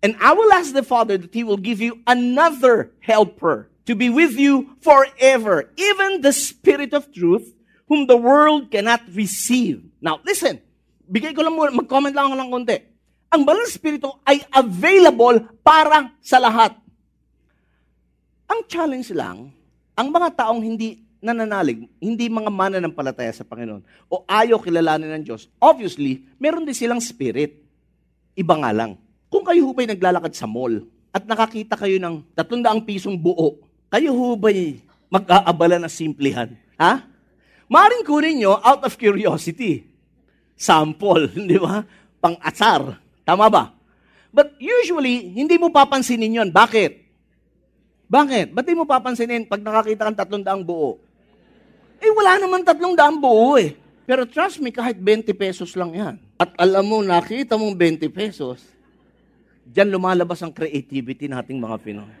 And 0.01 0.17
I 0.21 0.33
will 0.33 0.49
ask 0.53 0.73
the 0.73 0.85
Father 0.85 1.17
that 1.17 1.33
He 1.33 1.41
will 1.41 1.61
give 1.61 1.81
you 1.81 2.01
another 2.05 2.93
helper 3.01 3.69
to 3.85 3.93
be 3.97 4.09
with 4.09 4.37
you 4.37 4.77
forever, 4.81 5.73
even 5.77 6.21
the 6.21 6.33
Spirit 6.33 6.93
of 6.93 7.09
truth, 7.09 7.53
whom 7.91 8.07
the 8.07 8.15
world 8.15 8.71
cannot 8.71 9.03
receive. 9.11 9.83
Now, 9.99 10.23
listen. 10.23 10.63
Bigay 11.11 11.35
ko 11.35 11.43
lang 11.43 11.59
muna, 11.59 11.75
mag-comment 11.75 12.15
lang 12.15 12.31
ako 12.31 12.35
ng 12.39 12.51
konti. 12.55 12.77
Ang 13.27 13.43
Balang 13.43 13.67
Espiritu 13.67 14.07
ay 14.23 14.47
available 14.47 15.43
para 15.59 16.07
sa 16.23 16.39
lahat. 16.39 16.71
Ang 18.47 18.63
challenge 18.71 19.11
lang, 19.11 19.51
ang 19.91 20.07
mga 20.07 20.39
taong 20.39 20.63
hindi 20.63 21.03
nananalig, 21.19 21.83
hindi 21.99 22.31
mga 22.31 22.47
mananampalataya 22.47 23.35
sa 23.35 23.43
Panginoon, 23.43 23.83
o 24.07 24.23
ayaw 24.23 24.63
kilalanin 24.63 25.11
ng 25.19 25.23
Diyos, 25.27 25.51
obviously, 25.59 26.23
meron 26.39 26.63
din 26.63 26.75
silang 26.75 27.03
spirit. 27.03 27.59
Iba 28.39 28.55
nga 28.55 28.71
lang. 28.71 28.95
Kung 29.27 29.43
kayo 29.43 29.67
hubay 29.67 29.83
naglalakad 29.83 30.31
sa 30.31 30.47
mall, 30.47 30.87
at 31.11 31.27
nakakita 31.27 31.75
kayo 31.75 31.99
ng 31.99 32.23
300 32.39 32.87
pisong 32.87 33.19
buo, 33.19 33.59
kayo 33.91 34.15
hubay 34.15 34.79
mag-aabala 35.11 35.75
na 35.75 35.91
simplihan. 35.91 36.55
Ha? 36.79 37.10
Maring 37.71 38.03
kunin 38.03 38.43
nyo 38.43 38.59
out 38.59 38.83
of 38.83 38.99
curiosity. 38.99 39.87
Sample, 40.59 41.31
di 41.49 41.55
ba? 41.55 41.87
Pang-asar. 42.19 42.99
Tama 43.23 43.47
ba? 43.47 43.71
But 44.35 44.59
usually, 44.59 45.31
hindi 45.31 45.55
mo 45.55 45.71
papansinin 45.71 46.43
yon. 46.43 46.49
Bakit? 46.51 46.99
Bakit? 48.11 48.51
Ba't 48.51 48.67
di 48.67 48.75
mo 48.75 48.83
papansinin 48.83 49.47
pag 49.47 49.63
nakakita 49.63 50.03
kang 50.11 50.19
tatlong 50.19 50.43
daang 50.43 50.63
buo? 50.67 50.99
Eh, 52.03 52.11
wala 52.11 52.35
naman 52.43 52.67
tatlong 52.67 52.91
daang 52.91 53.15
buo 53.15 53.55
eh. 53.55 53.79
Pero 54.03 54.27
trust 54.27 54.59
me, 54.59 54.75
kahit 54.75 54.99
20 54.99 55.31
pesos 55.31 55.71
lang 55.79 55.95
yan. 55.95 56.15
At 56.35 56.51
alam 56.59 56.83
mo, 56.83 56.99
nakita 56.99 57.55
mong 57.55 57.79
20 57.79 58.11
pesos, 58.11 58.59
Diyan 59.71 59.87
lumalabas 59.87 60.43
ang 60.43 60.51
creativity 60.51 61.31
nating 61.31 61.55
mga 61.55 61.77
Pinoy. 61.79 62.11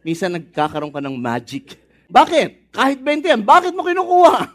Minsan 0.00 0.40
nagkakaroon 0.40 0.88
ka 0.88 1.04
ng 1.04 1.14
magic. 1.14 1.76
Bakit? 2.08 2.61
Kahit 2.72 3.04
20 3.04 3.36
yan, 3.36 3.42
bakit 3.44 3.76
mo 3.76 3.84
kinukuha? 3.84 4.48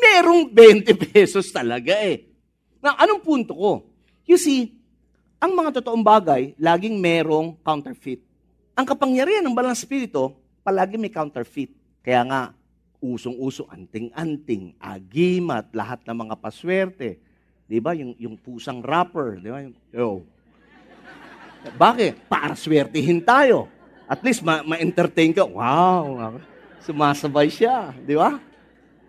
Merong 0.00 0.46
20 0.46 0.86
pesos 1.10 1.50
talaga 1.50 1.90
eh. 1.98 2.30
Na, 2.78 2.94
anong 3.02 3.20
punto 3.20 3.52
ko? 3.52 3.72
You 4.24 4.38
see, 4.38 4.78
ang 5.42 5.58
mga 5.58 5.82
totoong 5.82 6.06
bagay, 6.06 6.54
laging 6.54 7.02
merong 7.02 7.58
counterfeit. 7.66 8.22
Ang 8.78 8.86
kapangyarihan 8.86 9.42
ng 9.42 9.56
balang 9.56 9.74
spirito, 9.74 10.38
palagi 10.62 10.94
may 10.96 11.10
counterfeit. 11.10 11.74
Kaya 12.00 12.22
nga, 12.24 12.40
usong-uso, 13.02 13.66
anting-anting, 13.66 14.78
agimat, 14.78 15.66
lahat 15.74 16.04
ng 16.06 16.16
mga 16.28 16.34
paswerte. 16.38 17.18
Di 17.66 17.82
ba? 17.82 17.90
Yung, 17.96 18.14
yung 18.20 18.36
pusang 18.38 18.78
rapper. 18.84 19.42
Di 19.42 19.48
ba? 19.50 19.58
Yung, 19.66 19.74
yo. 19.90 20.22
Bakit? 21.74 22.30
Para 22.30 22.54
swertihin 22.54 23.20
tayo. 23.24 23.66
At 24.06 24.22
least 24.22 24.46
ma- 24.46 24.62
ma-entertain 24.62 25.34
ka. 25.34 25.42
Wow, 25.42 26.38
sumasabay 26.84 27.48
siya. 27.52 27.92
Di 27.96 28.16
ba? 28.16 28.36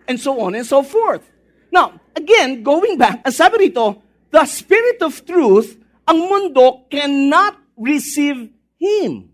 And 0.08 0.18
so 0.20 0.40
on 0.42 0.56
and 0.56 0.68
so 0.68 0.84
forth. 0.84 1.24
Now, 1.72 1.96
again, 2.16 2.64
going 2.64 3.00
back, 3.00 3.24
ang 3.24 3.32
sabi 3.32 3.72
rito, 3.72 4.04
the 4.32 4.44
Spirit 4.44 5.00
of 5.00 5.24
Truth, 5.24 5.80
ang 6.04 6.20
mundo 6.20 6.84
cannot 6.92 7.56
receive 7.80 8.52
Him. 8.76 9.32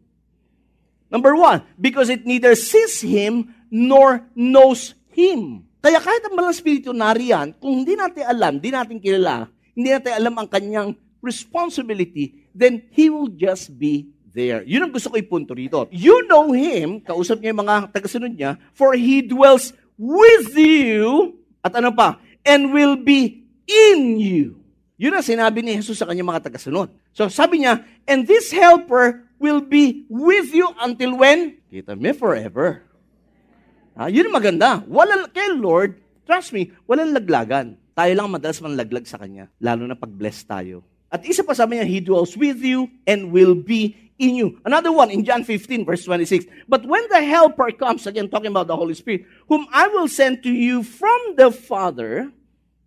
Number 1.08 1.34
one, 1.34 1.64
because 1.80 2.12
it 2.12 2.28
neither 2.28 2.54
sees 2.54 3.02
Him 3.02 3.56
nor 3.72 4.28
knows 4.36 4.94
Him. 5.10 5.66
Kaya 5.82 6.04
kahit 6.04 6.22
ang 6.28 6.36
malang 6.36 6.54
spirito 6.54 6.92
nariyan, 6.92 7.56
kung 7.58 7.82
hindi 7.82 7.96
natin 7.96 8.28
alam, 8.28 8.60
hindi 8.60 8.70
natin 8.70 8.98
kilala, 9.00 9.48
hindi 9.72 9.90
natin 9.94 10.14
alam 10.14 10.36
ang 10.36 10.50
kanyang 10.52 10.90
responsibility, 11.24 12.50
then 12.54 12.86
He 12.92 13.08
will 13.08 13.32
just 13.32 13.72
be 13.74 14.12
there. 14.38 14.62
Yun 14.70 14.86
ang 14.86 14.94
gusto 14.94 15.10
ko 15.10 15.18
ipunto 15.18 15.58
rito. 15.58 15.90
You 15.90 16.30
know 16.30 16.54
Him, 16.54 17.02
kausap 17.02 17.42
niya 17.42 17.58
yung 17.58 17.66
mga 17.66 17.90
tagasunod 17.90 18.38
niya, 18.38 18.62
for 18.78 18.94
He 18.94 19.26
dwells 19.26 19.74
with 19.98 20.54
you, 20.54 21.34
at 21.66 21.74
ano 21.74 21.90
pa, 21.90 22.22
and 22.46 22.70
will 22.70 22.94
be 22.94 23.42
in 23.66 24.22
you. 24.22 24.62
Yun 25.02 25.18
ang 25.18 25.26
sinabi 25.26 25.66
ni 25.66 25.74
Jesus 25.82 25.98
sa 25.98 26.06
kanyang 26.06 26.30
mga 26.30 26.54
tagasunod. 26.54 26.94
So 27.18 27.26
sabi 27.34 27.66
niya, 27.66 27.82
and 28.06 28.30
this 28.30 28.54
helper 28.54 29.26
will 29.42 29.62
be 29.62 30.06
with 30.10 30.54
you 30.54 30.70
until 30.82 31.18
when? 31.18 31.58
Kita 31.74 31.98
me 31.98 32.14
forever. 32.14 32.86
Ah, 33.98 34.10
yun 34.10 34.30
maganda. 34.30 34.86
Walang, 34.86 35.34
kay 35.34 35.58
Lord, 35.58 35.98
trust 36.26 36.54
me, 36.54 36.70
walang 36.86 37.14
laglagan. 37.14 37.78
Tayo 37.98 38.14
lang 38.14 38.30
madalas 38.30 38.62
manlaglag 38.62 39.10
sa 39.10 39.18
Kanya, 39.18 39.50
lalo 39.58 39.90
na 39.90 39.98
pag 39.98 40.14
blessed 40.14 40.46
tayo. 40.46 40.86
At 41.10 41.26
isa 41.26 41.42
pa 41.42 41.58
sabi 41.58 41.82
niya, 41.82 41.88
He 41.90 41.98
dwells 41.98 42.38
with 42.38 42.62
you 42.62 42.94
and 43.10 43.34
will 43.34 43.58
be 43.58 44.07
in 44.20 44.36
you. 44.36 44.60
Another 44.66 44.92
one 44.92 45.10
in 45.10 45.24
John 45.24 45.44
15, 45.44 45.86
verse 45.86 46.06
26. 46.06 46.46
But 46.68 46.86
when 46.86 47.08
the 47.10 47.22
Helper 47.22 47.72
comes, 47.72 48.06
again 48.08 48.30
talking 48.30 48.52
about 48.52 48.68
the 48.68 48.76
Holy 48.76 48.94
Spirit, 48.94 49.26
whom 49.48 49.68
I 49.72 49.88
will 49.88 50.08
send 50.08 50.44
to 50.44 50.52
you 50.52 50.84
from 50.84 51.36
the 51.38 51.52
Father, 51.52 52.32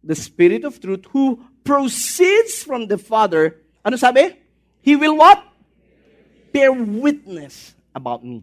the 0.02 0.14
Spirit 0.14 0.64
of 0.64 0.80
truth, 0.80 1.06
who 1.10 1.42
proceeds 1.64 2.62
from 2.62 2.86
the 2.86 2.98
Father, 2.98 3.56
ano 3.84 3.96
sabi? 3.96 4.36
He 4.82 4.96
will 4.96 5.16
what? 5.16 5.42
Bear 6.52 6.72
witness 6.72 7.74
about 7.94 8.24
me. 8.24 8.42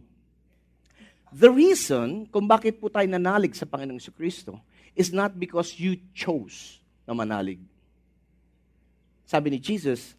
The 1.34 1.52
reason 1.52 2.26
kung 2.32 2.47
bakit 2.47 2.80
po 2.80 2.88
tayo 2.88 3.06
nanalig 3.06 3.54
sa 3.54 3.67
Panginoong 3.67 4.00
Kristo 4.15 4.63
is 4.95 5.13
not 5.13 5.38
because 5.38 5.78
you 5.78 6.00
chose 6.15 6.80
na 7.06 7.13
manalig. 7.13 7.62
Sabi 9.28 9.52
ni 9.54 9.60
Jesus, 9.62 10.16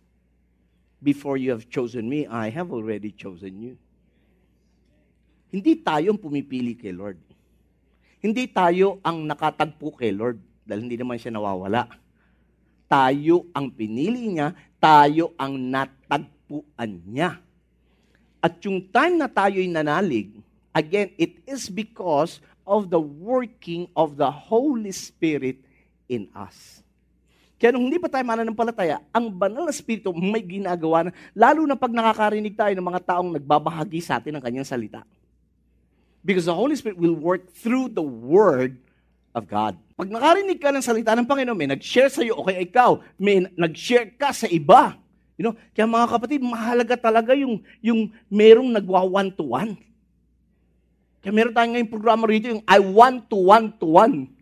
Before 0.99 1.39
you 1.39 1.55
have 1.55 1.71
chosen 1.71 2.11
me, 2.11 2.27
I 2.27 2.51
have 2.51 2.75
already 2.75 3.15
chosen 3.15 3.63
you. 3.63 3.75
Hindi 5.49 5.81
tayo 5.81 6.13
ang 6.13 6.21
pumipili 6.21 6.75
kay 6.75 6.93
Lord. 6.93 7.17
Hindi 8.19 8.51
tayo 8.51 8.99
ang 9.01 9.25
nakatagpo 9.25 9.95
kay 9.95 10.11
Lord 10.11 10.43
dahil 10.67 10.85
hindi 10.85 10.99
naman 10.99 11.17
siya 11.17 11.33
nawawala. 11.33 11.87
Tayo 12.91 13.47
ang 13.55 13.71
pinili 13.71 14.37
niya, 14.37 14.53
tayo 14.77 15.33
ang 15.39 15.55
natagpuan 15.57 16.93
niya. 17.07 17.39
At 18.43 18.59
yung 18.67 18.91
time 18.91 19.23
na 19.23 19.31
tayo'y 19.31 19.71
nanalig, 19.71 20.35
again, 20.75 21.15
it 21.15 21.39
is 21.47 21.71
because 21.71 22.43
of 22.69 22.93
the 22.93 23.01
working 23.01 23.89
of 23.97 24.21
the 24.21 24.29
Holy 24.29 24.93
Spirit 24.93 25.63
in 26.11 26.29
us. 26.37 26.85
Kaya 27.59 27.75
nung 27.75 27.91
hindi 27.91 27.99
pa 27.99 28.07
tayo 28.07 28.23
mananampalataya, 28.23 29.03
ang 29.11 29.35
banal 29.35 29.67
na 29.67 29.75
Espiritu 29.75 30.15
may 30.15 30.47
ginagawa 30.47 31.11
na, 31.11 31.11
lalo 31.35 31.67
na 31.67 31.75
pag 31.75 31.91
nakakarinig 31.91 32.55
tayo 32.55 32.71
ng 32.71 32.87
mga 32.87 33.03
taong 33.03 33.35
nagbabahagi 33.35 33.99
sa 33.99 34.23
atin 34.23 34.39
ng 34.39 34.43
kanyang 34.43 34.63
salita. 34.67 35.03
Because 36.23 36.47
the 36.47 36.55
Holy 36.55 36.79
Spirit 36.79 37.03
will 37.03 37.19
work 37.19 37.51
through 37.51 37.91
the 37.91 38.03
Word 38.05 38.79
of 39.35 39.51
God. 39.51 39.75
Pag 39.99 40.07
nakarinig 40.07 40.63
ka 40.63 40.71
ng 40.71 40.87
salita 40.87 41.19
ng 41.19 41.27
Panginoon, 41.27 41.59
may 41.59 41.67
nag-share 41.67 42.07
sa 42.07 42.23
iyo, 42.23 42.39
okay 42.39 42.63
ikaw, 42.63 43.03
may 43.19 43.43
nag-share 43.59 44.15
ka 44.15 44.31
sa 44.31 44.47
iba. 44.47 44.95
You 45.35 45.51
know, 45.51 45.55
kaya 45.75 45.91
mga 45.91 46.07
kapatid, 46.15 46.39
mahalaga 46.43 46.95
talaga 46.95 47.35
yung, 47.35 47.59
yung 47.83 48.15
merong 48.31 48.71
nagwa 48.71 49.03
one-to-one. 49.03 49.75
Kaya 51.19 51.35
meron 51.35 51.51
tayong 51.51 51.73
ngayong 51.75 51.91
programa 51.91 52.23
rito, 52.31 52.47
yung 52.55 52.63
I 52.71 52.79
want 52.79 53.27
to 53.27 53.39
one-to-one. 53.39 54.38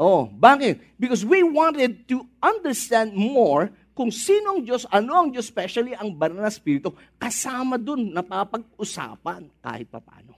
Oh, 0.00 0.32
bakit? 0.32 0.80
Because 0.96 1.28
we 1.28 1.44
wanted 1.44 2.08
to 2.08 2.24
understand 2.40 3.12
more 3.12 3.68
kung 3.92 4.08
sino 4.08 4.56
ang 4.56 4.64
Diyos, 4.64 4.88
ano 4.88 5.12
ang 5.12 5.28
Diyos, 5.28 5.52
especially 5.52 5.92
ang 5.92 6.16
banal 6.16 6.40
na 6.40 6.48
Espiritu, 6.48 6.96
kasama 7.20 7.76
dun 7.76 8.08
napapag-usapan 8.16 9.52
kahit 9.60 9.92
papano. 9.92 10.32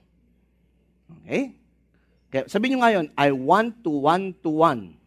Okay? 1.23 1.55
Kaya 2.27 2.51
sabi 2.51 2.75
nyo 2.75 2.83
ngayon, 2.83 3.15
I 3.15 3.31
want 3.31 3.87
to 3.87 4.03
one 4.03 4.35
to 4.43 4.67
one. 4.67 4.99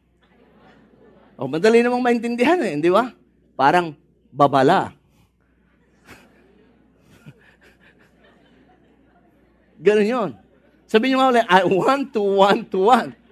Oh, 1.36 1.52
madali 1.52 1.84
namang 1.84 2.00
maintindihan 2.00 2.56
eh, 2.64 2.80
di 2.80 2.88
ba? 2.88 3.12
Parang 3.60 3.92
babala. 4.32 4.96
Ganun 9.84 10.08
yun. 10.08 10.32
Sabi 10.88 11.12
nyo 11.12 11.20
nga 11.20 11.36
ulit, 11.36 11.44
I 11.52 11.68
want 11.68 12.16
to 12.16 12.24
one 12.24 12.64
to 12.72 12.88
one. 12.88 13.25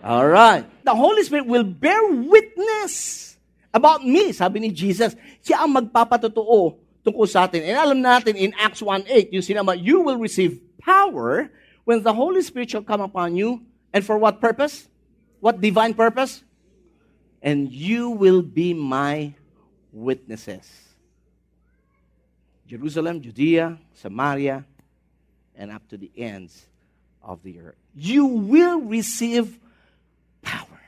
All 0.00 0.26
right. 0.26 0.64
The 0.84 0.94
Holy 0.94 1.22
Spirit 1.22 1.46
will 1.46 1.64
bear 1.64 2.00
witness 2.08 3.36
about 3.72 4.00
me, 4.04 4.32
sabi 4.32 4.60
ni 4.60 4.70
Jesus. 4.72 5.12
Siya 5.44 5.68
ang 5.68 5.76
magpapatotoo 5.76 6.80
tungkol 7.04 7.28
sa 7.28 7.44
atin. 7.44 7.64
And 7.68 7.76
alam 7.76 8.00
natin 8.00 8.36
in 8.36 8.56
Acts 8.56 8.80
1.8, 8.80 9.32
yung 9.32 9.44
sinama, 9.44 9.76
you 9.76 10.00
will 10.00 10.16
receive 10.16 10.56
power 10.80 11.52
when 11.84 12.00
the 12.00 12.12
Holy 12.12 12.40
Spirit 12.40 12.72
shall 12.72 12.84
come 12.84 13.04
upon 13.04 13.36
you. 13.36 13.60
And 13.92 14.00
for 14.00 14.16
what 14.16 14.40
purpose? 14.40 14.88
What 15.40 15.60
divine 15.60 15.92
purpose? 15.92 16.44
And 17.44 17.72
you 17.72 18.10
will 18.10 18.40
be 18.40 18.72
my 18.72 19.34
witnesses. 19.92 20.68
Jerusalem, 22.68 23.20
Judea, 23.20 23.76
Samaria, 23.94 24.64
and 25.56 25.72
up 25.72 25.88
to 25.88 25.96
the 25.96 26.10
ends 26.16 26.68
of 27.20 27.42
the 27.42 27.58
earth. 27.60 27.80
You 27.96 28.24
will 28.24 28.80
receive 28.80 29.58
power. 30.42 30.80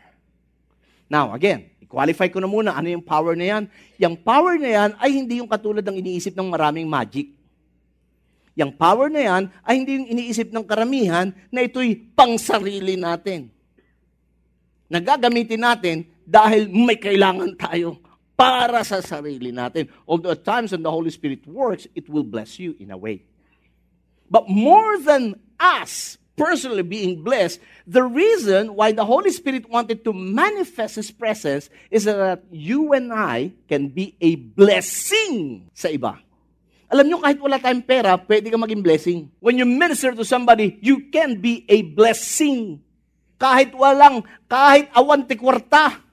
Now, 1.13 1.37
again, 1.37 1.69
i-qualify 1.85 2.33
ko 2.33 2.41
na 2.41 2.49
muna 2.49 2.73
ano 2.73 2.89
yung 2.89 3.05
power 3.05 3.37
na 3.37 3.47
yan. 3.47 3.63
Yung 4.01 4.17
power 4.17 4.57
na 4.57 4.71
yan 4.73 4.91
ay 4.97 5.11
hindi 5.13 5.39
yung 5.39 5.51
katulad 5.51 5.85
ng 5.85 6.01
iniisip 6.01 6.33
ng 6.33 6.49
maraming 6.49 6.89
magic. 6.89 7.31
Yung 8.53 8.73
power 8.77 9.09
na 9.09 9.21
yan 9.21 9.43
ay 9.65 9.81
hindi 9.81 9.93
yung 9.97 10.09
iniisip 10.09 10.53
ng 10.53 10.65
karamihan 10.65 11.33
na 11.49 11.65
ito'y 11.65 11.97
pangsarili 12.13 13.01
natin. 13.01 13.49
Nagagamitin 14.93 15.61
natin 15.61 15.97
dahil 16.29 16.69
may 16.69 17.01
kailangan 17.01 17.57
tayo 17.57 17.97
para 18.37 18.85
sa 18.85 19.01
sarili 19.01 19.53
natin. 19.53 19.89
Although 20.05 20.37
at 20.37 20.45
times 20.45 20.73
when 20.73 20.85
the 20.85 20.93
Holy 20.93 21.09
Spirit 21.09 21.49
works, 21.49 21.89
it 21.97 22.09
will 22.13 22.25
bless 22.25 22.61
you 22.61 22.77
in 22.77 22.93
a 22.93 22.99
way. 22.99 23.25
But 24.29 24.49
more 24.49 25.01
than 25.01 25.37
us 25.61 26.17
personally 26.37 26.83
being 26.83 27.23
blessed, 27.23 27.61
the 27.87 28.03
reason 28.03 28.75
why 28.75 28.93
the 28.93 29.05
Holy 29.05 29.31
Spirit 29.31 29.69
wanted 29.69 30.05
to 30.05 30.13
manifest 30.13 30.97
His 30.97 31.11
presence 31.11 31.69
is 31.91 32.05
that 32.05 32.45
you 32.51 32.93
and 32.93 33.13
I 33.13 33.53
can 33.69 33.89
be 33.89 34.17
a 34.21 34.37
blessing 34.37 35.69
sa 35.75 35.89
iba. 35.89 36.19
Alam 36.93 37.09
nyo, 37.09 37.19
kahit 37.25 37.41
wala 37.41 37.57
tayong 37.57 37.89
pera, 37.89 38.21
pwede 38.21 38.53
ka 38.53 38.59
maging 38.61 38.85
blessing. 38.85 39.19
When 39.41 39.57
you 39.57 39.65
minister 39.65 40.13
to 40.13 40.29
somebody, 40.29 40.77
you 40.85 41.09
can 41.09 41.41
be 41.41 41.65
a 41.65 41.81
blessing. 41.81 42.85
Kahit 43.41 43.73
walang, 43.73 44.29
kahit 44.45 44.93
awanti 44.93 45.41
kwarta. 45.41 46.05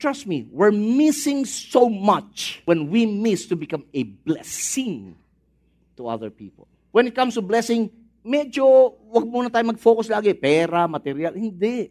Trust 0.00 0.26
me, 0.26 0.48
we're 0.50 0.72
missing 0.72 1.44
so 1.44 1.86
much 1.86 2.64
when 2.64 2.88
we 2.88 3.04
miss 3.04 3.46
to 3.52 3.54
become 3.54 3.84
a 3.92 4.02
blessing 4.02 5.14
to 6.00 6.08
other 6.08 6.32
people. 6.32 6.66
When 6.90 7.06
it 7.06 7.14
comes 7.14 7.36
to 7.38 7.44
blessing, 7.44 7.92
medyo 8.24 8.94
wag 9.10 9.26
muna 9.26 9.50
tayo 9.50 9.66
mag-focus 9.66 10.08
lagi, 10.08 10.32
pera, 10.34 10.86
material. 10.86 11.34
Hindi. 11.34 11.90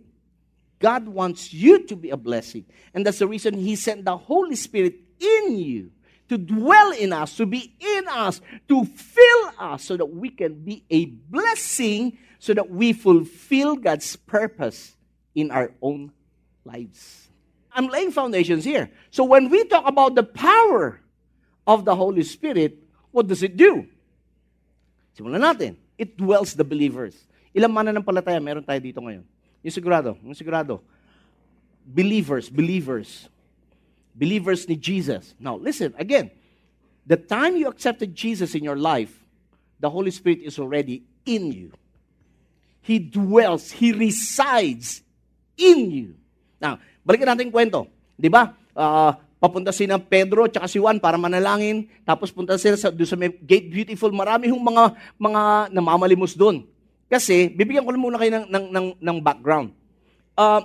God 0.82 1.06
wants 1.08 1.54
you 1.54 1.86
to 1.86 1.96
be 1.96 2.10
a 2.10 2.18
blessing. 2.18 2.66
And 2.96 3.06
that's 3.06 3.20
the 3.22 3.30
reason 3.30 3.54
He 3.54 3.78
sent 3.78 4.04
the 4.04 4.18
Holy 4.18 4.58
Spirit 4.58 4.98
in 5.22 5.54
you 5.56 5.92
to 6.32 6.40
dwell 6.40 6.92
in 6.92 7.14
us, 7.14 7.36
to 7.38 7.46
be 7.46 7.76
in 7.78 8.08
us, 8.08 8.42
to 8.68 8.86
fill 8.86 9.44
us 9.60 9.84
so 9.84 9.98
that 9.98 10.08
we 10.08 10.30
can 10.30 10.64
be 10.64 10.84
a 10.90 11.06
blessing 11.06 12.18
so 12.40 12.56
that 12.56 12.72
we 12.72 12.94
fulfill 12.94 13.76
God's 13.76 14.16
purpose 14.16 14.98
in 15.36 15.52
our 15.52 15.76
own 15.82 16.12
lives. 16.66 17.30
I'm 17.72 17.88
laying 17.88 18.12
foundations 18.12 18.64
here. 18.64 18.90
So 19.12 19.24
when 19.24 19.50
we 19.50 19.64
talk 19.66 19.88
about 19.88 20.16
the 20.16 20.24
power 20.24 21.00
of 21.68 21.86
the 21.86 21.96
Holy 21.96 22.24
Spirit, 22.24 22.82
what 23.12 23.28
does 23.28 23.44
it 23.44 23.56
do? 23.56 23.86
Simulan 25.14 25.44
natin. 25.44 25.81
It 26.02 26.18
dwells 26.18 26.58
the 26.58 26.66
believers. 26.66 27.14
Ilang 27.54 27.78
mananampalataya 27.78 28.42
meron 28.42 28.66
tayo 28.66 28.82
dito 28.82 28.98
ngayon? 28.98 29.22
Yung 29.62 29.76
sigurado, 29.76 30.18
yung 30.26 30.34
sigurado. 30.34 30.82
Believers, 31.86 32.50
believers. 32.50 33.30
Believers 34.18 34.66
ni 34.66 34.74
Jesus. 34.82 35.38
Now, 35.38 35.62
listen, 35.62 35.94
again. 36.02 36.34
The 37.06 37.22
time 37.22 37.54
you 37.54 37.70
accepted 37.70 38.18
Jesus 38.18 38.58
in 38.58 38.66
your 38.66 38.78
life, 38.78 39.14
the 39.78 39.90
Holy 39.90 40.10
Spirit 40.10 40.42
is 40.42 40.58
already 40.58 41.06
in 41.26 41.54
you. 41.54 41.70
He 42.82 42.98
dwells, 42.98 43.70
He 43.70 43.94
resides 43.94 45.06
in 45.54 45.94
you. 45.94 46.10
Now, 46.58 46.82
balikan 47.06 47.30
natin 47.30 47.54
kwento. 47.54 47.86
Di 48.18 48.30
ba? 48.30 48.58
Uh, 48.74 49.14
papunta 49.42 49.74
si 49.74 49.90
ng 49.90 49.98
Pedro 50.06 50.46
at 50.46 50.54
si 50.70 50.78
Juan 50.78 51.02
para 51.02 51.18
manalangin. 51.18 51.90
Tapos 52.06 52.30
punta 52.30 52.62
sila 52.62 52.78
sa, 52.78 52.94
sa 52.94 53.18
may 53.18 53.34
Gate 53.42 53.74
Beautiful. 53.74 54.14
Marami 54.14 54.54
yung 54.54 54.62
mga, 54.62 54.94
mga 55.18 55.42
namamalimos 55.74 56.38
doon. 56.38 56.62
Kasi, 57.10 57.50
bibigyan 57.50 57.84
ko 57.84 57.92
muna 57.98 58.22
kayo 58.22 58.38
ng, 58.38 58.46
ng, 58.48 58.66
ng, 58.70 58.88
ng 59.02 59.18
background. 59.20 59.74
Uh, 60.38 60.64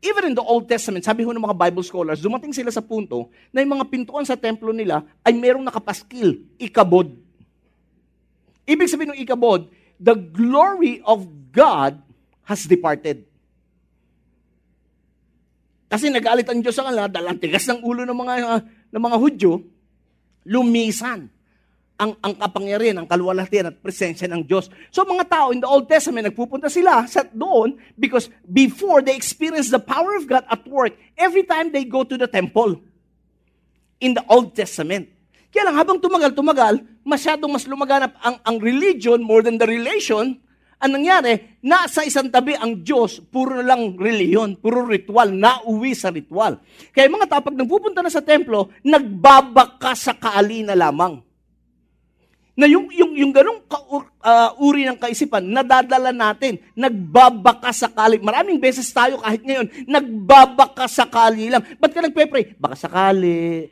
even 0.00 0.32
in 0.32 0.34
the 0.38 0.40
Old 0.40 0.64
Testament, 0.64 1.04
sabi 1.04 1.26
ho 1.26 1.34
ng 1.34 1.44
mga 1.44 1.58
Bible 1.58 1.84
scholars, 1.84 2.24
dumating 2.24 2.56
sila 2.56 2.72
sa 2.72 2.80
punto 2.80 3.28
na 3.52 3.60
yung 3.60 3.76
mga 3.76 3.84
pintuan 3.90 4.24
sa 4.24 4.38
templo 4.38 4.72
nila 4.72 5.04
ay 5.20 5.36
merong 5.36 5.66
nakapaskil, 5.66 6.40
ikabod. 6.56 7.12
Ibig 8.64 8.88
sabihin 8.88 9.12
ng 9.12 9.20
ikabod, 9.20 9.68
the 10.00 10.16
glory 10.16 11.04
of 11.04 11.28
God 11.52 12.00
has 12.48 12.64
departed. 12.64 13.27
Kasi 15.88 16.12
nagalit 16.12 16.44
ang 16.48 16.60
Diyos 16.60 16.76
sa 16.76 16.84
kanila, 16.84 17.08
dahil 17.08 17.32
ang 17.32 17.38
tigas 17.40 17.64
ng 17.64 17.80
ulo 17.80 18.04
ng 18.04 18.16
mga, 18.16 18.34
uh, 18.44 18.60
ng 18.92 19.02
mga 19.02 19.16
Hudyo, 19.16 19.52
lumisan 20.44 21.32
ang, 21.98 22.14
ang 22.22 22.34
kapangyarihan, 22.38 22.94
ang 23.02 23.08
kaluwalhatian 23.10 23.74
at 23.74 23.76
presensya 23.82 24.30
ng 24.30 24.46
Diyos. 24.46 24.70
So 24.94 25.02
mga 25.02 25.26
tao 25.26 25.50
in 25.50 25.58
the 25.58 25.66
Old 25.66 25.90
Testament, 25.90 26.30
nagpupunta 26.30 26.70
sila 26.70 27.02
sa 27.10 27.26
doon 27.26 27.74
because 27.98 28.30
before 28.46 29.02
they 29.02 29.18
experience 29.18 29.66
the 29.68 29.82
power 29.82 30.14
of 30.14 30.30
God 30.30 30.46
at 30.46 30.62
work 30.70 30.94
every 31.18 31.42
time 31.42 31.74
they 31.74 31.82
go 31.82 32.06
to 32.06 32.14
the 32.14 32.30
temple 32.30 32.78
in 33.98 34.14
the 34.14 34.22
Old 34.30 34.54
Testament. 34.54 35.10
Kaya 35.50 35.68
lang, 35.68 35.76
habang 35.80 35.98
tumagal, 35.98 36.38
tumagal, 36.38 36.78
masyadong 37.02 37.50
mas 37.50 37.66
lumaganap 37.66 38.14
ang, 38.22 38.38
ang 38.46 38.56
religion 38.62 39.18
more 39.18 39.42
than 39.42 39.58
the 39.58 39.66
relation. 39.66 40.38
Ang 40.78 41.02
nangyari, 41.02 41.58
nasa 41.58 42.06
isang 42.06 42.30
tabi 42.30 42.54
ang 42.54 42.86
Diyos, 42.86 43.18
puro 43.18 43.58
lang 43.58 43.98
reliyon, 43.98 44.62
puro 44.62 44.86
ritual, 44.86 45.34
nauwi 45.34 45.90
sa 45.90 46.14
ritual. 46.14 46.62
Kaya 46.94 47.10
mga 47.10 47.26
tao, 47.26 47.42
pag 47.42 47.58
nagpupunta 47.58 47.98
na 47.98 48.14
sa 48.14 48.22
templo, 48.22 48.70
nagbabaka 48.86 49.98
sa 49.98 50.14
kaali 50.14 50.62
na 50.62 50.78
lamang 50.78 51.18
na 52.58 52.66
yung, 52.66 52.90
yung, 52.90 53.14
yung 53.14 53.30
ganong 53.30 53.62
ka, 53.70 53.78
uh, 53.86 54.50
uri 54.58 54.82
ng 54.82 54.98
kaisipan, 54.98 55.46
nadadala 55.46 56.10
natin, 56.10 56.58
nagbabaka 56.74 57.70
sakali. 57.70 58.18
Maraming 58.18 58.58
beses 58.58 58.90
tayo 58.90 59.22
kahit 59.22 59.46
ngayon, 59.46 59.70
nagbabaka 59.86 60.90
sakali 60.90 61.54
lang. 61.54 61.62
Ba't 61.78 61.94
ka 61.94 62.02
nagpe-pray? 62.02 62.58
Baka 62.58 62.90
sakali. 62.90 63.70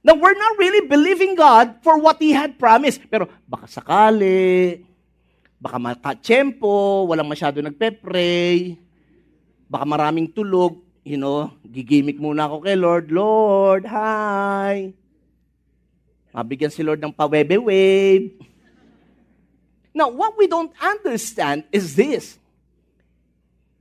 Now, 0.00 0.16
we're 0.16 0.40
not 0.40 0.56
really 0.56 0.88
believing 0.88 1.36
God 1.36 1.84
for 1.84 2.00
what 2.00 2.16
He 2.16 2.32
had 2.32 2.56
promised. 2.56 3.04
Pero 3.12 3.28
baka 3.44 3.68
sakali, 3.68 4.87
baka 5.58 5.76
makatsyempo, 5.76 7.06
walang 7.10 7.26
masyado 7.26 7.58
nagpe-pray, 7.58 8.78
baka 9.66 9.84
maraming 9.84 10.30
tulog, 10.30 10.78
you 11.02 11.18
know, 11.18 11.50
gigimik 11.66 12.16
muna 12.16 12.46
ako 12.46 12.62
kay 12.62 12.78
Lord, 12.78 13.10
Lord, 13.10 13.82
hi. 13.90 14.94
Mabigyan 16.30 16.70
si 16.70 16.86
Lord 16.86 17.02
ng 17.02 17.10
pawebe-wave. 17.10 18.38
Now, 19.90 20.14
what 20.14 20.38
we 20.38 20.46
don't 20.46 20.70
understand 20.78 21.66
is 21.74 21.98
this. 21.98 22.38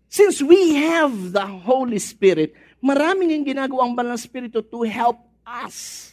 Since 0.10 0.42
we 0.42 0.82
have 0.82 1.14
the 1.36 1.46
Holy 1.46 2.00
Spirit, 2.02 2.58
maraming 2.82 3.36
yung 3.38 3.46
ginagawang 3.46 3.94
banal 3.94 4.16
na 4.16 4.20
Espiritu 4.20 4.64
to 4.66 4.82
help 4.88 5.20
us. 5.46 6.07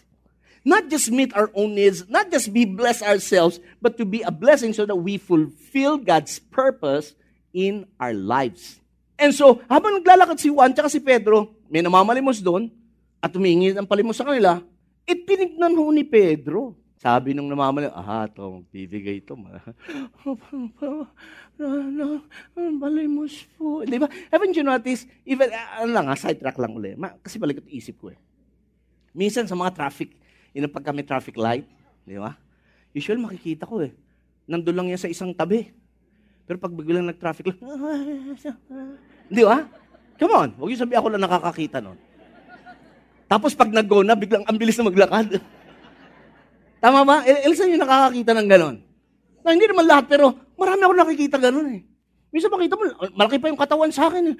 Not 0.65 0.89
just 0.89 1.13
meet 1.13 1.37
our 1.37 1.53
own 1.53 1.77
needs, 1.77 2.09
not 2.09 2.33
just 2.33 2.49
be 2.49 2.65
blessed 2.65 3.05
ourselves, 3.05 3.61
but 3.85 4.01
to 4.01 4.09
be 4.09 4.25
a 4.25 4.33
blessing 4.33 4.73
so 4.73 4.89
that 4.89 4.97
we 4.97 5.21
fulfill 5.21 6.01
God's 6.01 6.41
purpose 6.41 7.13
in 7.53 7.85
our 8.01 8.17
lives. 8.17 8.81
And 9.21 9.31
so, 9.31 9.61
habang 9.69 10.01
naglalakad 10.01 10.41
si 10.41 10.49
Juan 10.49 10.73
at 10.73 10.89
si 10.89 10.99
Pedro, 11.05 11.53
may 11.69 11.85
namamalimos 11.85 12.41
doon, 12.41 12.73
at 13.25 13.33
humingi 13.33 13.73
ng 13.73 13.89
palimos 13.89 14.21
sa 14.21 14.27
kanila, 14.29 14.61
eh, 15.09 15.17
pinignan 15.17 15.73
ho 15.77 15.89
ni 15.93 16.05
Pedro. 16.05 16.77
Sabi 17.01 17.37
nung 17.37 17.53
namamali, 17.53 17.93
aha, 17.93 18.29
ito, 18.33 18.41
magbibigay 18.41 19.21
ito. 19.21 19.37
Balimos 22.81 23.35
po. 23.57 23.85
Di 23.85 24.01
ba? 24.01 24.09
Haven't 24.33 24.57
you 24.57 24.65
noticed, 24.65 25.05
even, 25.29 25.53
ano 25.53 25.93
lang, 25.93 26.09
ha, 26.09 26.17
sidetrack 26.17 26.57
lang 26.57 26.73
ulit. 26.73 26.97
Ma, 26.97 27.13
kasi 27.21 27.37
balik 27.37 27.61
ito 27.61 27.69
isip 27.69 28.01
ko 28.01 28.09
eh. 28.09 28.19
Minsan 29.13 29.45
sa 29.45 29.53
mga 29.53 29.77
traffic, 29.77 30.17
yun 30.55 30.71
pag 30.71 30.87
kami 30.87 31.03
traffic 31.03 31.35
light, 31.35 31.67
di 32.07 32.15
ba? 32.15 32.39
Usually 32.95 33.19
makikita 33.19 33.67
ko 33.67 33.83
eh. 33.83 33.91
Nandun 34.47 34.79
lang 34.79 34.87
yan 34.95 35.03
sa 35.03 35.11
isang 35.11 35.35
tabi. 35.35 35.67
Pero 36.47 36.63
pag 36.63 36.71
biglang 36.71 37.11
nag-traffic 37.11 37.51
lang, 37.51 37.59
di 39.35 39.43
ba? 39.43 39.67
Come 40.15 40.35
on, 40.39 40.49
huwag 40.55 40.71
yung 40.71 40.83
sabi 40.87 40.95
ako 40.95 41.11
lang 41.11 41.27
nakakakita 41.27 41.83
nun. 41.83 41.99
Tapos 43.27 43.51
pag 43.59 43.73
nag-go 43.73 44.07
na, 44.07 44.15
biglang 44.15 44.47
ang 44.47 44.55
bilis 44.55 44.79
na 44.79 44.87
maglakad. 44.87 45.43
Tama 46.85 47.03
ba? 47.03 47.27
Ilsan 47.27 47.75
yung 47.75 47.83
nakakakita 47.83 48.31
ng 48.37 48.49
ganon. 48.49 48.77
Na, 49.43 49.57
hindi 49.57 49.67
naman 49.67 49.91
lahat, 49.91 50.07
pero 50.07 50.37
marami 50.55 50.81
ako 50.87 50.95
nakikita 50.95 51.37
ganon 51.41 51.67
eh. 51.75 51.83
Minsan 52.31 52.53
makita 52.53 52.79
mo, 52.79 52.85
malaki 53.17 53.43
pa 53.43 53.51
yung 53.51 53.59
katawan 53.59 53.91
sa 53.91 54.07
akin. 54.07 54.39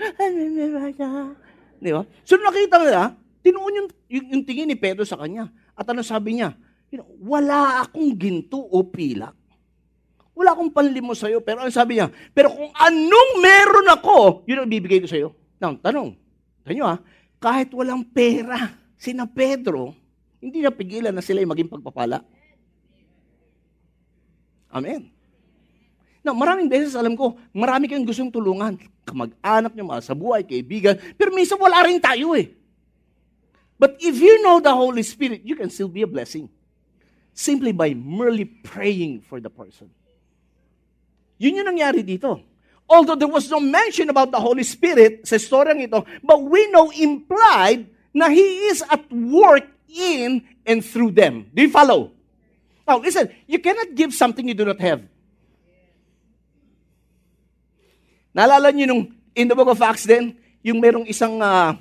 Di 1.83 1.91
ba? 1.91 2.03
So 2.23 2.39
nakita 2.39 2.79
nila, 2.79 3.17
tinuon 3.43 3.75
yung, 3.83 3.89
yung, 4.13 4.27
yung 4.31 4.43
tingin 4.45 4.69
ni 4.69 4.77
Pedro 4.77 5.03
sa 5.03 5.19
kanya. 5.19 5.49
At 5.75 5.87
ano 5.91 6.03
sabi 6.07 6.39
niya? 6.39 6.55
Wala 7.19 7.83
akong 7.83 8.15
ginto 8.15 8.63
o 8.63 8.87
pilak. 8.87 9.35
Wala 10.35 10.55
akong 10.55 10.75
panlimo 10.75 11.15
sa'yo. 11.15 11.43
Pero 11.43 11.63
ano 11.63 11.71
sabi 11.71 11.99
niya? 11.99 12.11
Pero 12.35 12.51
kung 12.51 12.71
anong 12.75 13.31
meron 13.39 13.87
ako, 13.91 14.43
yun 14.47 14.63
ang 14.63 14.71
bibigay 14.71 14.99
ko 15.03 15.09
sa'yo. 15.11 15.29
Now, 15.63 15.79
tanong. 15.79 16.19
Tanyo 16.67 16.85
ha, 16.87 16.97
kahit 17.39 17.71
walang 17.77 18.03
pera, 18.09 18.73
sina 18.99 19.29
Pedro, 19.29 19.95
hindi 20.43 20.65
napigilan 20.65 21.13
na 21.15 21.23
sila 21.23 21.45
yung 21.45 21.53
maging 21.53 21.71
pagpapala. 21.71 22.25
Amen. 24.75 25.13
Now, 26.25 26.33
maraming 26.33 26.73
beses 26.73 26.97
alam 26.97 27.15
ko, 27.15 27.37
marami 27.53 27.85
kayong 27.85 28.09
gustong 28.09 28.33
tulungan. 28.33 28.81
Kamag-anak 29.05 29.77
nyo, 29.77 29.85
mga 29.93 30.03
sa 30.03 30.17
buhay, 30.17 30.43
kaibigan. 30.43 30.97
Pero 31.21 31.31
minsan 31.37 31.61
wala 31.61 31.85
rin 31.85 32.01
tayo 32.01 32.33
eh. 32.33 32.57
But 33.85 34.01
if 34.01 34.17
you 34.17 34.41
know 34.41 34.65
the 34.65 34.73
Holy 34.73 35.05
Spirit, 35.05 35.45
you 35.45 35.53
can 35.61 35.69
still 35.69 35.93
be 35.93 36.01
a 36.01 36.09
blessing. 36.09 36.49
Simply 37.37 37.69
by 37.69 37.93
merely 37.93 38.49
praying 38.49 39.29
for 39.29 39.45
the 39.45 39.53
person. 39.53 39.93
Yun 41.37 41.61
yung 41.61 41.69
nangyari 41.69 42.01
dito. 42.01 42.41
Although 42.89 43.13
there 43.13 43.29
was 43.29 43.53
no 43.53 43.61
mention 43.61 44.09
about 44.09 44.33
the 44.33 44.41
Holy 44.41 44.65
Spirit 44.65 45.29
sa 45.29 45.37
storyang 45.37 45.85
ito, 45.85 46.01
but 46.25 46.41
we 46.41 46.65
know 46.73 46.89
implied 46.97 47.85
na 48.17 48.33
He 48.33 48.73
is 48.73 48.81
at 48.89 49.05
work 49.13 49.69
in 49.93 50.49
and 50.65 50.81
through 50.81 51.13
them. 51.13 51.53
Do 51.53 51.61
you 51.61 51.69
follow? 51.69 52.17
Now, 52.89 53.05
listen, 53.05 53.29
you 53.45 53.61
cannot 53.61 53.93
give 53.93 54.17
something 54.17 54.49
you 54.49 54.57
do 54.57 54.65
not 54.65 54.81
have. 54.81 55.05
Naalala 58.33 58.73
niyo 58.73 58.89
nung 58.89 59.13
in 59.37 59.45
the 59.45 59.53
book 59.53 59.69
of 59.69 59.85
Acts 59.85 60.09
din, 60.09 60.41
yung 60.65 60.81
merong 60.81 61.05
isang, 61.05 61.37
uh, 61.37 61.77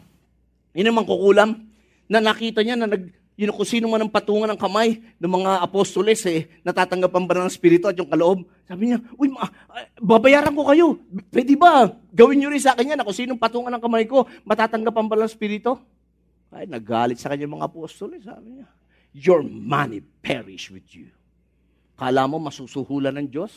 yun 0.75 0.91
naman 0.91 1.07
kukulam, 1.07 1.71
na 2.07 2.19
nakita 2.19 2.61
niya 2.61 2.75
na 2.75 2.87
nag, 2.87 3.09
yun 3.33 3.49
kung 3.49 3.65
sino 3.65 3.89
man 3.89 4.05
ang 4.05 4.13
patungan 4.13 4.45
ng 4.53 4.59
kamay 4.61 5.01
ng 5.17 5.31
mga 5.31 5.51
apostoles 5.65 6.21
eh, 6.29 6.45
natatanggapan 6.61 7.25
ba 7.25 7.33
ng 7.41 7.49
Espiritu 7.49 7.89
at 7.89 7.97
yung 7.97 8.09
kaloob. 8.09 8.45
Sabi 8.69 8.93
niya, 8.93 9.01
uy, 9.17 9.33
ma, 9.33 9.49
babayaran 9.97 10.53
ko 10.53 10.63
kayo. 10.69 10.87
Pwede 11.33 11.57
ba? 11.57 11.89
Gawin 12.13 12.37
niyo 12.37 12.53
rin 12.53 12.61
sa 12.61 12.77
akin 12.77 12.93
yan 12.93 12.97
na 13.01 13.05
kung 13.07 13.17
sino 13.17 13.33
patungan 13.33 13.73
ng 13.73 13.81
kamay 13.81 14.05
ko, 14.05 14.29
matatanggapan 14.45 15.05
ba 15.09 15.15
ng 15.17 15.29
Espiritu? 15.29 15.81
Ay, 16.53 16.69
nagalit 16.69 17.17
sa 17.17 17.33
kanya 17.33 17.49
mga 17.49 17.65
apostoles. 17.65 18.21
Sabi 18.21 18.61
niya, 18.61 18.69
your 19.17 19.41
money 19.41 20.05
perish 20.21 20.69
with 20.69 20.85
you. 20.93 21.09
Kala 21.97 22.29
mo 22.29 22.37
masusuhulan 22.37 23.17
ng 23.17 23.27
Diyos? 23.33 23.53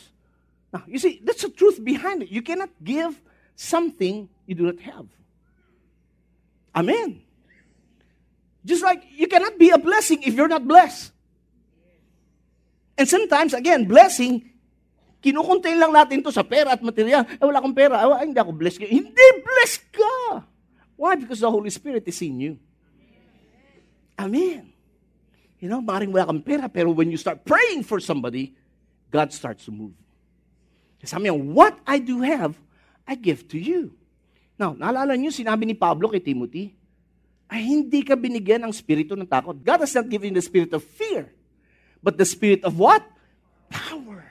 Now, 0.73 0.81
you 0.89 0.97
see, 0.97 1.21
that's 1.21 1.45
the 1.45 1.53
truth 1.53 1.77
behind 1.81 2.25
it. 2.25 2.33
You 2.33 2.41
cannot 2.41 2.73
give 2.81 3.13
something 3.53 4.25
you 4.49 4.55
do 4.57 4.65
not 4.69 4.81
have. 4.81 5.05
Amen. 6.73 7.26
Just 8.67 8.83
like 8.83 8.99
you 9.15 9.31
cannot 9.31 9.55
be 9.55 9.71
a 9.71 9.79
blessing 9.79 10.19
if 10.27 10.35
you're 10.35 10.51
not 10.51 10.67
blessed. 10.67 11.15
And 12.99 13.07
sometimes, 13.07 13.55
again, 13.55 13.87
blessing, 13.87 14.43
kinukuntain 15.23 15.79
lang 15.79 15.95
natin 15.95 16.19
to 16.19 16.35
sa 16.35 16.43
pera 16.43 16.75
at 16.75 16.83
material. 16.83 17.23
Eh, 17.23 17.45
wala 17.47 17.63
akong 17.63 17.71
pera. 17.71 18.03
Ay, 18.03 18.27
hindi 18.27 18.35
ako 18.35 18.51
blessed. 18.51 18.83
Hindi, 18.83 19.25
blessed 19.39 19.87
ka. 19.95 20.43
Why? 20.99 21.15
Because 21.15 21.39
the 21.39 21.47
Holy 21.47 21.71
Spirit 21.71 22.03
is 22.11 22.19
in 22.19 22.35
you. 22.43 22.53
Amen. 24.19 24.75
You 25.63 25.71
know, 25.71 25.79
maring 25.79 26.11
wala 26.11 26.27
kang 26.27 26.43
pera, 26.43 26.67
pero 26.67 26.91
when 26.91 27.07
you 27.07 27.17
start 27.17 27.47
praying 27.47 27.87
for 27.87 28.03
somebody, 28.03 28.51
God 29.09 29.31
starts 29.31 29.63
to 29.65 29.71
move. 29.71 29.95
Sabi 31.07 31.29
niya, 31.29 31.37
what 31.39 31.77
I 31.87 32.03
do 32.03 32.19
have, 32.19 32.59
I 33.07 33.15
give 33.15 33.47
to 33.53 33.57
you. 33.57 33.95
Now, 34.57 34.73
naalala 34.75 35.15
niyo, 35.15 35.31
sinabi 35.31 35.65
ni 35.69 35.77
Pablo 35.77 36.09
kay 36.09 36.19
Timothy, 36.21 36.76
ay 37.47 37.63
hindi 37.63 38.03
ka 38.03 38.19
binigyan 38.19 38.63
ng 38.67 38.73
spirito 38.75 39.15
ng 39.15 39.27
takot. 39.27 39.55
God 39.55 39.83
has 39.83 39.95
not 39.95 40.11
given 40.11 40.35
the 40.35 40.43
spirit 40.43 40.71
of 40.75 40.83
fear, 40.83 41.31
but 42.03 42.19
the 42.19 42.27
spirit 42.27 42.63
of 42.67 42.75
what? 42.75 43.03
Power. 43.71 44.27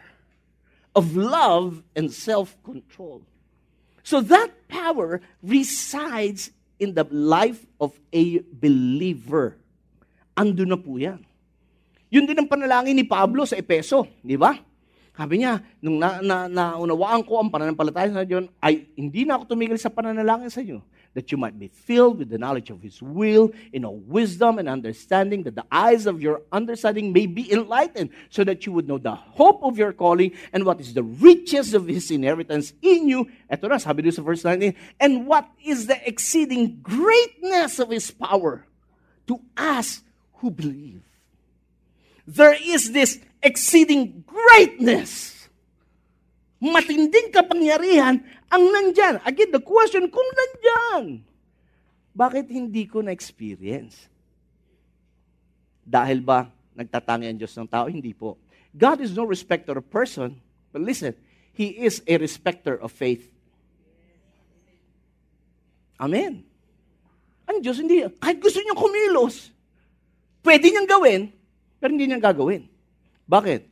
Of 0.97 1.17
love 1.17 1.85
and 1.93 2.09
self-control. 2.09 3.25
So 4.01 4.25
that 4.33 4.69
power 4.69 5.21
resides 5.45 6.53
in 6.77 6.97
the 6.97 7.05
life 7.09 7.65
of 7.81 7.97
a 8.13 8.41
believer. 8.53 9.57
Ando 10.37 10.65
na 10.69 10.77
po 10.77 11.01
yan. 11.01 11.25
Yun 12.13 12.29
din 12.29 12.37
ang 12.37 12.49
panalangin 12.49 12.97
ni 12.97 13.05
Pablo 13.05 13.49
sa 13.49 13.57
Epeso, 13.57 14.09
di 14.21 14.37
ba? 14.37 14.57
Sabi 15.17 15.41
niya, 15.41 15.59
nung 15.81 15.97
na, 15.97 16.21
na, 16.21 16.45
naunawaan 16.47 17.25
ko 17.25 17.41
ang 17.41 17.49
pananampalataya 17.49 18.13
sa 18.13 18.29
Diyon, 18.29 18.53
ay 18.61 18.85
hindi 19.01 19.25
na 19.25 19.41
ako 19.41 19.57
tumigil 19.57 19.81
sa 19.81 19.89
pananalangin 19.89 20.53
sa 20.53 20.61
inyo 20.61 20.85
that 21.17 21.33
you 21.33 21.39
might 21.39 21.59
be 21.59 21.69
filled 21.69 22.19
with 22.19 22.29
the 22.29 22.37
knowledge 22.37 22.69
of 22.69 22.83
His 22.83 23.01
will, 23.01 23.51
in 23.73 23.87
all 23.87 23.97
wisdom 24.05 24.59
and 24.61 24.69
understanding, 24.69 25.43
that 25.45 25.57
the 25.57 25.65
eyes 25.73 26.05
of 26.05 26.21
your 26.21 26.43
understanding 26.53 27.11
may 27.11 27.25
be 27.25 27.51
enlightened, 27.51 28.11
so 28.29 28.45
that 28.45 28.67
you 28.67 28.73
would 28.73 28.87
know 28.87 28.99
the 28.99 29.15
hope 29.15 29.65
of 29.65 29.79
your 29.79 29.95
calling 29.97 30.37
and 30.53 30.65
what 30.65 30.79
is 30.79 30.93
the 30.93 31.03
riches 31.03 31.73
of 31.73 31.89
His 31.89 32.11
inheritance 32.11 32.75
in 32.83 33.09
you. 33.09 33.27
Ito 33.51 33.67
na, 33.67 33.79
sabi 33.79 34.05
sa 34.13 34.21
verse 34.21 34.45
19, 34.45 34.77
and 35.01 35.27
what 35.27 35.49
is 35.65 35.89
the 35.89 35.97
exceeding 36.07 36.85
greatness 36.85 37.81
of 37.81 37.89
His 37.89 38.13
power 38.13 38.69
to 39.27 39.41
us 39.57 40.05
who 40.45 40.51
believe. 40.51 41.01
There 42.29 42.55
is 42.61 42.93
this 42.93 43.19
exceeding 43.43 44.23
greatness 44.29 45.49
matinding 46.61 47.33
kapangyarihan 47.33 48.25
ang 48.51 48.63
nandyan. 48.71 49.19
Again, 49.27 49.51
the 49.51 49.63
question, 49.63 50.07
kung 50.07 50.29
nandyan, 50.31 51.23
bakit 52.17 52.49
hindi 52.49 52.87
ko 52.87 53.03
na-experience? 53.03 54.09
Dahil 55.85 56.25
ba 56.25 56.49
nagtatangi 56.75 57.29
ang 57.29 57.39
Diyos 57.39 57.55
ng 57.55 57.69
tao? 57.69 57.87
Hindi 57.91 58.17
po. 58.17 58.41
God 58.73 59.05
is 59.05 59.13
no 59.13 59.25
respecter 59.29 59.77
of 59.77 59.87
person. 59.89 60.39
But 60.73 60.83
listen, 60.85 61.15
He 61.57 61.73
is 61.73 62.05
a 62.05 62.21
respecter 62.21 62.77
of 62.77 62.93
faith. 62.93 63.25
Amen. 65.97 66.45
Ang 67.49 67.59
Diyos 67.65 67.81
hindi, 67.81 68.05
kahit 68.21 68.37
gusto 68.37 68.61
niyang 68.61 68.77
kumilos, 68.77 69.49
pwede 70.45 70.69
niyang 70.69 70.91
gawin, 70.91 71.33
pero 71.81 71.91
hindi 71.97 72.05
niyang 72.05 72.21
gagawin. 72.21 72.69
Bakit? 73.25 73.65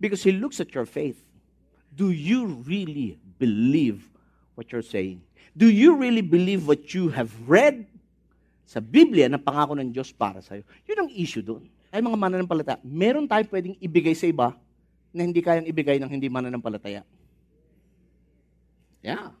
Because 0.00 0.24
He 0.24 0.32
looks 0.32 0.58
at 0.64 0.72
your 0.72 0.88
faith. 0.88 1.20
Do 1.90 2.14
you 2.14 2.62
really 2.62 3.18
believe 3.36 4.06
what 4.54 4.70
you're 4.70 4.86
saying? 4.86 5.20
Do 5.56 5.66
you 5.66 5.98
really 5.98 6.22
believe 6.22 6.64
what 6.70 6.94
you 6.94 7.10
have 7.10 7.34
read 7.50 7.84
sa 8.62 8.78
Biblia 8.78 9.26
na 9.26 9.42
pangako 9.42 9.74
ng 9.74 9.90
Diyos 9.90 10.14
para 10.14 10.38
sa'yo? 10.38 10.62
Yun 10.86 10.98
ang 11.06 11.10
issue 11.10 11.42
doon. 11.42 11.66
Ay 11.90 11.98
mga 11.98 12.14
mananampalataya, 12.14 12.78
meron 12.86 13.26
tayong 13.26 13.50
pwedeng 13.50 13.74
ibigay 13.82 14.14
sa 14.14 14.30
iba 14.30 14.54
na 15.10 15.26
hindi 15.26 15.42
kayang 15.42 15.66
ibigay 15.66 15.98
ng 15.98 16.06
hindi 16.06 16.30
mananampalataya. 16.30 17.02
Yeah. 19.02 19.34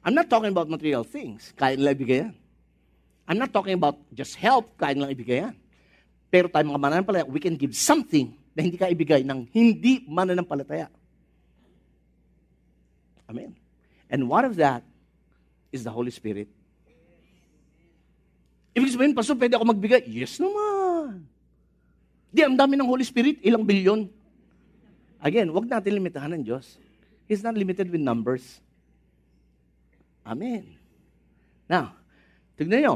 I'm 0.00 0.16
not 0.16 0.32
talking 0.32 0.48
about 0.48 0.72
material 0.72 1.04
things. 1.04 1.52
Kaya 1.52 1.76
nila 1.76 1.92
ibigay 1.92 2.18
yan. 2.24 2.34
I'm 3.28 3.36
not 3.36 3.52
talking 3.52 3.76
about 3.76 4.00
just 4.12 4.40
help. 4.40 4.72
Kaya 4.80 4.96
nilang 4.96 5.12
ibigay 5.12 5.44
yan. 5.44 5.54
Pero 6.32 6.48
tayo 6.48 6.64
mga 6.64 6.80
mananampalataya, 6.80 7.28
we 7.28 7.40
can 7.44 7.60
give 7.60 7.76
something 7.76 8.32
na 8.56 8.64
hindi 8.64 8.80
ka 8.80 8.88
ibigay 8.88 9.20
ng 9.20 9.52
hindi 9.52 10.00
mananampalataya. 10.08 10.88
Amen. 13.34 13.58
And 14.06 14.30
one 14.30 14.46
of 14.46 14.54
that 14.62 14.86
is 15.74 15.82
the 15.82 15.90
Holy 15.90 16.14
Spirit. 16.14 16.46
Ibig 18.78 18.94
sabihin, 18.94 19.14
Pastor, 19.14 19.34
pwede 19.34 19.58
ako 19.58 19.74
magbigay? 19.74 20.06
Yes 20.06 20.38
naman. 20.38 21.26
Di, 22.30 22.46
ang 22.46 22.54
dami 22.54 22.78
ng 22.78 22.86
Holy 22.86 23.02
Spirit, 23.02 23.42
ilang 23.42 23.66
bilyon. 23.66 24.06
Again, 25.18 25.50
wag 25.50 25.66
natin 25.66 25.98
limitahan 25.98 26.30
ng 26.38 26.46
Diyos. 26.46 26.78
He's 27.26 27.42
not 27.42 27.58
limited 27.58 27.90
with 27.90 28.02
numbers. 28.02 28.62
Amen. 30.22 30.78
Now, 31.66 31.98
tignan 32.54 32.86
nyo, 32.86 32.94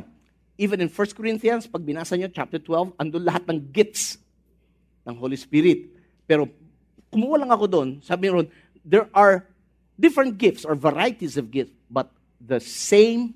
even 0.55 0.79
in 0.79 0.91
1 0.91 1.19
Corinthians, 1.19 1.67
pag 1.67 1.83
binasa 1.83 2.15
nyo, 2.15 2.31
chapter 2.31 2.63
12, 2.63 2.95
andun 2.95 3.27
lahat 3.27 3.43
ng 3.51 3.59
gifts 3.75 4.23
ng 5.03 5.19
Holy 5.19 5.39
Spirit. 5.39 5.91
Pero, 6.31 6.47
kumuha 7.11 7.43
lang 7.43 7.51
ako 7.51 7.65
doon, 7.67 7.89
sabi 8.03 8.31
ron, 8.31 8.47
there 8.87 9.11
are 9.15 9.47
different 9.99 10.39
gifts 10.39 10.65
or 10.65 10.75
varieties 10.75 11.37
of 11.37 11.51
gifts, 11.51 11.73
but 11.91 12.11
the 12.41 12.61
same 12.61 13.35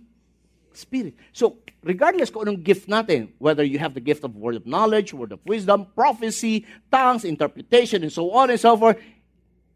Spirit. 0.74 1.12
So, 1.32 1.60
regardless 1.84 2.30
kung 2.30 2.48
anong 2.48 2.64
gift 2.64 2.88
natin, 2.88 3.28
whether 3.36 3.60
you 3.60 3.76
have 3.78 3.92
the 3.92 4.00
gift 4.00 4.24
of 4.24 4.32
word 4.36 4.56
of 4.56 4.64
knowledge, 4.64 5.12
word 5.12 5.32
of 5.32 5.40
wisdom, 5.44 5.86
prophecy, 5.94 6.64
tongues, 6.90 7.24
interpretation, 7.24 8.02
and 8.02 8.12
so 8.12 8.32
on 8.32 8.48
and 8.48 8.58
so 8.58 8.76
forth, 8.76 8.96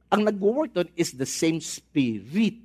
ang 0.08 0.24
nag-work 0.24 0.72
doon 0.72 0.88
is 0.96 1.12
the 1.12 1.28
same 1.28 1.60
Spirit. 1.60 2.56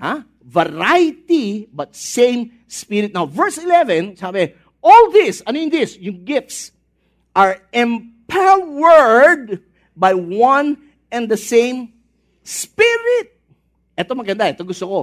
Ha? 0.00 0.24
Variety, 0.40 1.68
but 1.68 1.92
same 1.92 2.64
Spirit. 2.64 3.12
Now, 3.12 3.26
verse 3.26 3.58
11, 3.58 4.16
sabi, 4.16 4.56
all 4.80 5.12
this, 5.12 5.44
ano 5.44 5.60
yung 5.60 5.68
this? 5.68 6.00
Yung 6.00 6.24
gifts 6.24 6.72
are 7.36 7.60
empowered 7.72 9.60
by 9.92 10.14
one 10.14 10.80
and 11.12 11.28
the 11.28 11.36
same 11.36 11.92
Spirit. 12.44 13.36
Ito 13.94 14.12
maganda, 14.16 14.48
ito 14.48 14.64
gusto 14.64 14.86
ko. 14.86 15.00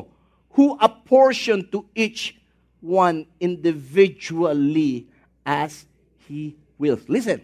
Who 0.58 0.74
apportioned 0.82 1.70
to 1.70 1.86
each 1.94 2.38
one 2.82 3.26
individually 3.38 5.10
as 5.46 5.86
He 6.26 6.58
wills. 6.78 7.06
Listen, 7.08 7.42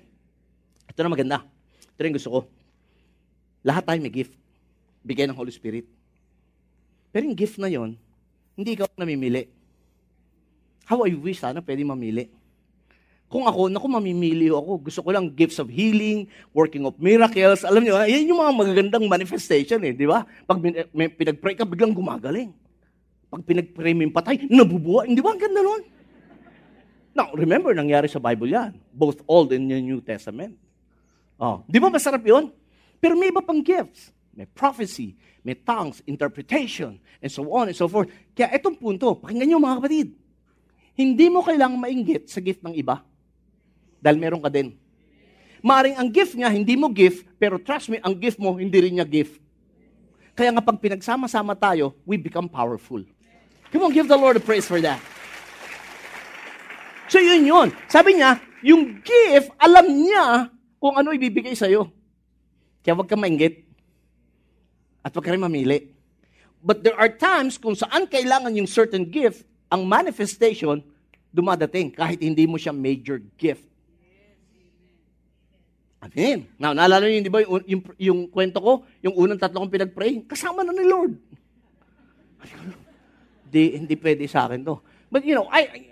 ito 0.89 0.99
na 1.01 1.09
maganda. 1.09 1.37
Ito 1.93 1.99
rin 2.01 2.13
gusto 2.13 2.29
ko. 2.29 2.39
Lahat 3.63 3.85
tayo 3.87 3.99
may 4.01 4.11
gift. 4.11 4.35
Bigay 5.03 5.27
ng 5.29 5.37
Holy 5.37 5.51
Spirit. 5.51 5.87
Pero 7.13 7.23
yung 7.27 7.37
gift 7.37 7.61
na 7.61 7.69
yon, 7.69 7.95
hindi 8.57 8.75
ikaw 8.75 8.89
namimili. 8.97 9.47
How 10.83 11.05
I 11.07 11.15
wish 11.15 11.39
sana 11.39 11.63
pwede 11.63 11.85
mamili. 11.85 12.27
Kung 13.33 13.49
ako, 13.49 13.65
naku, 13.65 13.89
mamimili 13.89 14.53
ako. 14.53 14.77
Gusto 14.77 15.01
ko 15.01 15.09
lang 15.09 15.33
gifts 15.33 15.57
of 15.57 15.65
healing, 15.65 16.29
working 16.53 16.85
of 16.85 16.93
miracles. 17.01 17.65
Alam 17.65 17.81
niyo, 17.81 17.97
yan 18.05 18.29
yung 18.29 18.37
mga 18.37 18.53
magagandang 18.53 19.09
manifestation 19.09 19.81
eh, 19.81 19.89
di 19.89 20.05
ba? 20.05 20.21
Pag 20.45 20.61
may 20.93 21.09
pinag-pray 21.09 21.57
ka, 21.57 21.65
biglang 21.65 21.97
gumagaling. 21.97 22.53
Pag 23.33 23.41
pinag-pray 23.41 23.97
mo 23.97 24.05
yung 24.05 24.13
patay, 24.13 24.45
nabubuhay. 24.45 25.09
Di 25.09 25.17
ba? 25.17 25.33
Ang 25.33 25.41
ganda 25.41 25.65
nun. 25.65 25.81
Now, 27.17 27.33
remember, 27.33 27.73
nangyari 27.73 28.05
sa 28.05 28.21
Bible 28.21 28.53
yan. 28.53 28.77
Both 28.93 29.25
Old 29.25 29.49
and 29.49 29.65
New 29.65 29.97
Testament. 30.05 30.53
Oh, 31.41 31.65
di 31.65 31.81
ba 31.81 31.89
masarap 31.89 32.21
yun? 32.21 32.53
Pero 33.01 33.17
may 33.17 33.33
iba 33.33 33.41
pang 33.41 33.65
gifts. 33.65 34.13
May 34.33 34.45
prophecy, 34.45 35.17
may 35.41 35.57
tongues, 35.57 36.05
interpretation, 36.05 37.01
and 37.17 37.29
so 37.33 37.45
on 37.53 37.69
and 37.69 37.77
so 37.77 37.89
forth. 37.89 38.09
Kaya 38.33 38.53
itong 38.57 38.77
punto, 38.77 39.17
pakinggan 39.17 39.45
nyo 39.45 39.57
mga 39.57 39.77
kapatid. 39.81 40.07
Hindi 40.93 41.25
mo 41.33 41.41
kailangang 41.41 41.81
mainggit 41.81 42.29
sa 42.29 42.37
gift 42.41 42.61
ng 42.61 42.77
iba. 42.77 43.01
Dahil 44.03 44.19
meron 44.19 44.43
ka 44.43 44.51
din. 44.51 44.75
Maring 45.63 45.95
ang 45.95 46.11
gift 46.11 46.35
niya, 46.35 46.51
hindi 46.51 46.75
mo 46.75 46.91
gift, 46.91 47.23
pero 47.39 47.55
trust 47.55 47.87
me, 47.87 48.03
ang 48.03 48.11
gift 48.11 48.35
mo, 48.35 48.59
hindi 48.59 48.75
rin 48.83 48.99
niya 48.99 49.07
gift. 49.07 49.39
Kaya 50.35 50.51
nga 50.51 50.59
pag 50.59 50.75
pinagsama-sama 50.75 51.55
tayo, 51.55 51.95
we 52.03 52.19
become 52.19 52.51
powerful. 52.51 52.99
Come 53.71 53.87
on, 53.87 53.95
give 53.95 54.11
the 54.11 54.19
Lord 54.19 54.35
a 54.35 54.43
praise 54.43 54.67
for 54.67 54.83
that. 54.83 54.99
So 57.07 57.23
yun 57.23 57.47
yun. 57.47 57.71
Sabi 57.87 58.19
niya, 58.19 58.43
yung 58.59 58.99
gift, 58.99 59.55
alam 59.55 59.87
niya 59.87 60.51
kung 60.83 60.99
ano 60.99 61.15
ibibigay 61.15 61.55
sa'yo. 61.55 61.87
Kaya 62.83 62.99
huwag 62.99 63.07
kang 63.07 63.23
mainggit. 63.23 63.63
At 64.99 65.15
huwag 65.15 65.23
ka 65.23 65.31
rin 65.31 65.39
mamili. 65.39 65.95
But 66.59 66.83
there 66.83 66.95
are 66.99 67.07
times 67.07 67.55
kung 67.55 67.75
saan 67.75 68.03
kailangan 68.07 68.51
yung 68.55 68.67
certain 68.67 69.07
gift, 69.07 69.47
ang 69.71 69.87
manifestation, 69.87 70.83
dumadating 71.31 71.95
kahit 71.95 72.19
hindi 72.19 72.43
mo 72.45 72.59
siya 72.59 72.75
major 72.75 73.23
gift. 73.39 73.72
Amen. 76.03 76.51
Now, 76.59 76.75
naalala 76.75 77.07
niyo, 77.07 77.23
di 77.23 77.31
ba, 77.31 77.39
yung, 77.39 77.63
yung, 77.63 77.81
yung 77.95 78.19
kwento 78.27 78.59
ko, 78.59 78.83
yung 78.99 79.15
unang 79.15 79.39
tatlo 79.39 79.63
kong 79.63 79.71
pinag-pray, 79.71 80.19
kasama 80.27 80.59
na 80.67 80.75
ni 80.75 80.83
Lord. 80.83 81.15
Di, 83.47 83.79
hindi 83.79 83.95
pwede 83.95 84.27
sa 84.27 84.51
akin 84.51 84.67
to. 84.67 84.83
But 85.07 85.23
you 85.23 85.31
know, 85.31 85.47
I, 85.47 85.87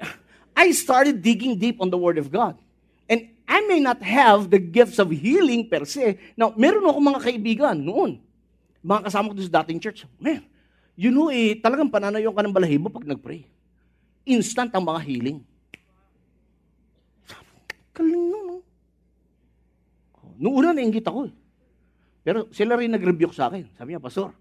I 0.51 0.75
started 0.75 1.23
digging 1.23 1.55
deep 1.55 1.79
on 1.79 1.87
the 1.87 1.95
Word 1.95 2.19
of 2.19 2.27
God. 2.27 2.59
And 3.07 3.31
I 3.47 3.63
may 3.71 3.79
not 3.79 4.03
have 4.03 4.51
the 4.51 4.59
gifts 4.59 4.99
of 4.99 5.15
healing 5.15 5.71
per 5.71 5.87
se. 5.87 6.19
Now, 6.35 6.51
meron 6.59 6.83
ako 6.83 6.99
mga 6.99 7.21
kaibigan 7.31 7.77
noon. 7.79 8.19
Mga 8.83 9.07
kasama 9.07 9.31
ko 9.31 9.39
sa 9.39 9.63
dating 9.63 9.79
church. 9.79 10.03
Man, 10.19 10.43
you 10.99 11.13
know 11.13 11.31
eh, 11.31 11.55
talagang 11.55 11.87
pananayon 11.87 12.35
ka 12.35 12.43
ng 12.43 12.55
balahibo 12.55 12.91
pag 12.91 13.07
nag-pray. 13.07 13.47
Instant 14.27 14.75
ang 14.75 14.83
mga 14.83 14.99
healing. 15.07 15.39
Galing 17.95 18.11
nun, 18.11 18.31
no? 18.31 18.40
Noong 20.41 20.55
una, 20.57 20.73
nainggit 20.73 21.05
ako 21.05 21.29
eh. 21.29 21.33
Pero 22.25 22.49
sila 22.49 22.73
rin 22.73 22.89
nag-rebuke 22.89 23.33
sa 23.37 23.53
akin. 23.53 23.69
Sabi 23.77 23.93
niya, 23.93 24.01
Pastor, 24.01 24.33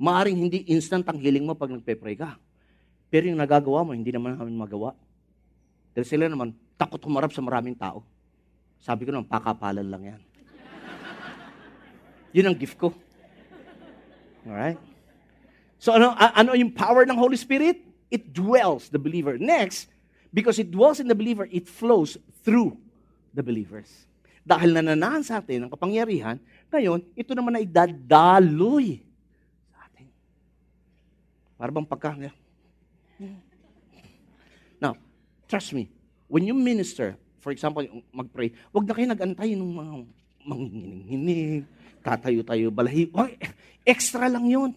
maaring 0.00 0.36
hindi 0.36 0.64
instant 0.72 1.04
ang 1.04 1.20
healing 1.20 1.44
mo 1.44 1.52
pag 1.52 1.68
nagpe-pray 1.68 2.16
ka. 2.16 2.40
Pero 3.12 3.28
yung 3.28 3.36
nagagawa 3.36 3.84
mo, 3.84 3.92
hindi 3.92 4.08
naman 4.08 4.40
namin 4.40 4.56
magawa. 4.56 4.96
Dahil 5.92 6.08
sila 6.08 6.24
naman, 6.24 6.56
takot 6.80 7.00
humarap 7.04 7.36
sa 7.36 7.44
maraming 7.44 7.76
tao. 7.76 8.00
Sabi 8.80 9.04
ko 9.04 9.12
naman, 9.12 9.28
pakapalan 9.28 9.84
lang 9.84 10.02
yan. 10.16 10.20
Yun 12.40 12.48
ang 12.48 12.56
gift 12.56 12.80
ko. 12.80 12.96
Alright? 14.48 14.80
So 15.76 15.92
ano, 15.92 16.16
ano 16.16 16.56
yung 16.56 16.72
power 16.72 17.04
ng 17.04 17.16
Holy 17.16 17.36
Spirit? 17.36 17.84
It 18.08 18.32
dwells 18.32 18.88
the 18.88 19.00
believer. 19.00 19.36
Next, 19.36 19.88
because 20.32 20.56
it 20.56 20.72
dwells 20.72 21.00
in 21.00 21.08
the 21.08 21.16
believer, 21.16 21.48
it 21.52 21.68
flows 21.68 22.16
through 22.40 22.76
the 23.36 23.44
believers. 23.44 23.88
Dahil 24.40 24.72
nananahan 24.72 25.22
sa 25.22 25.38
atin 25.38 25.66
ang 25.66 25.70
kapangyarihan, 25.72 26.40
ngayon, 26.72 27.04
ito 27.12 27.32
naman 27.36 27.60
ay 27.60 27.68
dadaloy 27.68 29.04
sa 29.68 29.84
atin. 29.86 30.08
Para 31.60 31.70
bang 31.70 31.86
pagka... 31.86 32.16
Now, 34.80 34.96
trust 35.44 35.76
me, 35.76 35.92
when 36.24 36.48
you 36.48 36.56
minister, 36.56 37.20
for 37.44 37.52
example, 37.52 37.84
mag-pray, 38.16 38.56
huwag 38.72 38.88
na 38.88 38.96
kayo 38.96 39.06
nag-antay 39.12 39.52
ng 39.52 39.72
mga 39.76 39.94
manginginig, 40.40 41.68
tatayo-tayo, 42.00 42.72
balahi. 42.72 43.12
Oh, 43.12 43.28
extra 43.84 44.24
lang 44.24 44.48
yon. 44.48 44.72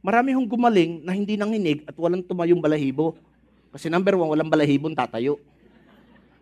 Marami 0.00 0.34
hong 0.34 0.48
gumaling 0.48 1.04
na 1.04 1.12
hindi 1.12 1.36
nanginig 1.36 1.84
at 1.84 1.94
walang 2.00 2.24
tumayong 2.24 2.58
balahibo. 2.58 3.14
Kasi 3.70 3.92
number 3.92 4.16
one, 4.16 4.32
walang 4.32 4.50
balahibong 4.50 4.96
tatayo. 4.96 5.38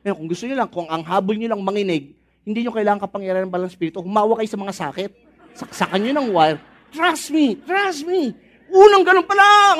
Ngayon, 0.00 0.16
kung 0.16 0.28
gusto 0.28 0.44
niyo 0.48 0.56
lang, 0.56 0.70
kung 0.72 0.88
ang 0.88 1.04
habol 1.04 1.36
niyo 1.36 1.52
lang 1.52 1.60
manginig, 1.60 2.16
hindi 2.40 2.58
niyo 2.64 2.72
kailangan 2.72 3.04
kapangyarihan 3.04 3.44
ng 3.48 3.52
balang 3.52 3.68
spirito. 3.68 4.00
Humawa 4.00 4.40
kayo 4.40 4.48
sa 4.48 4.60
mga 4.60 4.74
sakit. 4.74 5.10
Saksakan 5.52 6.00
niyo 6.00 6.12
ng 6.16 6.28
wire. 6.32 6.58
Trust 6.90 7.30
me, 7.30 7.54
trust 7.68 8.08
me. 8.08 8.32
Unang 8.72 9.04
ganun 9.04 9.26
pa 9.28 9.36
lang. 9.36 9.76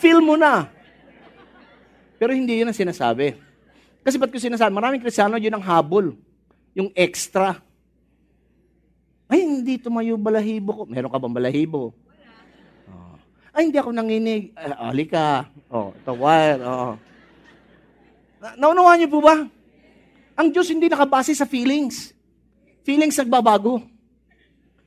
Feel 0.00 0.18
mo 0.18 0.34
na. 0.34 0.66
Pero 2.18 2.32
hindi 2.34 2.58
yun 2.58 2.68
ang 2.68 2.76
sinasabi. 2.76 3.36
Kasi 4.02 4.16
ba't 4.18 4.32
ko 4.32 4.40
sinasabi? 4.40 4.72
Maraming 4.74 5.02
kristyano, 5.02 5.38
yun 5.38 5.54
ang 5.54 5.64
habol. 5.64 6.16
Yung 6.74 6.90
extra. 6.96 7.62
Ay, 9.26 9.42
hindi 9.42 9.78
tumayo 9.78 10.18
balahibo 10.18 10.70
ko. 10.70 10.82
Meron 10.86 11.10
ka 11.10 11.18
bang 11.18 11.36
balahibo? 11.36 11.90
Oh. 12.86 13.14
Ay, 13.50 13.70
hindi 13.70 13.78
ako 13.78 13.90
nanginig. 13.90 14.54
Uh, 14.54 14.90
halika. 14.90 15.50
Oh, 15.66 15.90
ito 15.94 16.12
wire. 16.14 16.62
Oh. 16.62 16.94
Naunawaan 18.54 19.02
niyo 19.02 19.10
po 19.10 19.18
ba? 19.18 19.42
Ang 20.38 20.48
Diyos 20.54 20.70
hindi 20.70 20.86
nakabase 20.86 21.34
sa 21.34 21.48
feelings. 21.48 22.14
Feelings 22.86 23.18
nagbabago. 23.18 23.82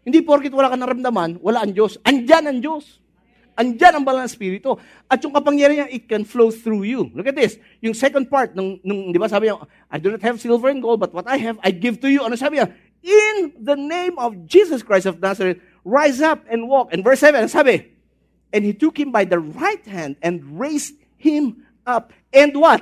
Hindi 0.07 0.24
porkit 0.24 0.55
wala 0.55 0.72
ka 0.72 0.78
naramdaman, 0.80 1.43
wala 1.43 1.68
ang 1.68 1.76
Diyos. 1.76 1.99
Andyan 2.07 2.47
ang 2.47 2.60
Diyos. 2.64 3.03
Andyan 3.60 3.99
ang 3.99 4.05
banal 4.07 4.24
na 4.24 4.32
Espiritu. 4.32 4.80
At 5.12 5.20
yung 5.20 5.36
kapangyarihan 5.36 5.91
niya, 5.91 5.91
it 5.91 6.07
can 6.07 6.24
flow 6.24 6.47
through 6.47 6.88
you. 6.88 7.12
Look 7.12 7.28
at 7.28 7.36
this. 7.36 7.60
Yung 7.84 7.91
second 7.91 8.32
part, 8.32 8.55
nung, 8.55 8.80
nung 8.88 9.12
di 9.12 9.20
ba 9.20 9.28
sabi 9.28 9.51
niya, 9.51 9.60
I 9.91 9.99
do 9.99 10.16
not 10.16 10.24
have 10.24 10.39
silver 10.39 10.72
and 10.72 10.80
gold, 10.80 11.03
but 11.03 11.12
what 11.12 11.28
I 11.28 11.36
have, 11.43 11.60
I 11.60 11.76
give 11.76 11.99
to 11.99 12.07
you. 12.07 12.24
Ano 12.24 12.39
sabi 12.39 12.64
niya? 12.64 12.72
In 13.03 13.60
the 13.60 13.76
name 13.76 14.16
of 14.16 14.47
Jesus 14.47 14.80
Christ 14.80 15.12
of 15.12 15.20
Nazareth, 15.20 15.60
rise 15.84 16.24
up 16.24 16.39
and 16.47 16.72
walk. 16.72 16.95
And 16.95 17.03
verse 17.03 17.20
7, 17.20 17.51
sabi, 17.51 17.84
And 18.55 18.64
he 18.64 18.72
took 18.72 18.95
him 18.95 19.12
by 19.12 19.28
the 19.28 19.43
right 19.43 19.84
hand 19.84 20.16
and 20.24 20.39
raised 20.55 20.95
him 21.20 21.68
up. 21.84 22.16
And 22.32 22.55
what? 22.55 22.80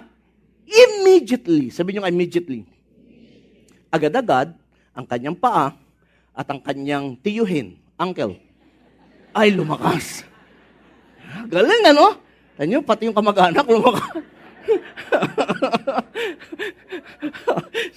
Immediately, 0.68 1.72
sabi 1.72 1.96
niyo 1.96 2.04
immediately, 2.04 2.68
agad-agad, 3.88 4.52
ang 4.92 5.08
kanyang 5.08 5.40
paa 5.40 5.72
at 6.36 6.48
ang 6.52 6.60
kanyang 6.60 7.16
tiyuhin, 7.24 7.80
uncle, 7.96 8.36
ay 9.32 9.56
lumakas. 9.56 10.28
Galing, 11.52 11.88
ano? 11.88 12.20
Tanyo, 12.60 12.84
pati 12.84 13.08
yung 13.08 13.16
kamag-anak 13.16 13.64
lumakas. 13.64 14.26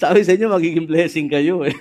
Sabi 0.00 0.22
sa 0.22 0.32
inyo, 0.36 0.46
magiging 0.48 0.86
blessing 0.86 1.26
kayo 1.28 1.66
eh. 1.66 1.74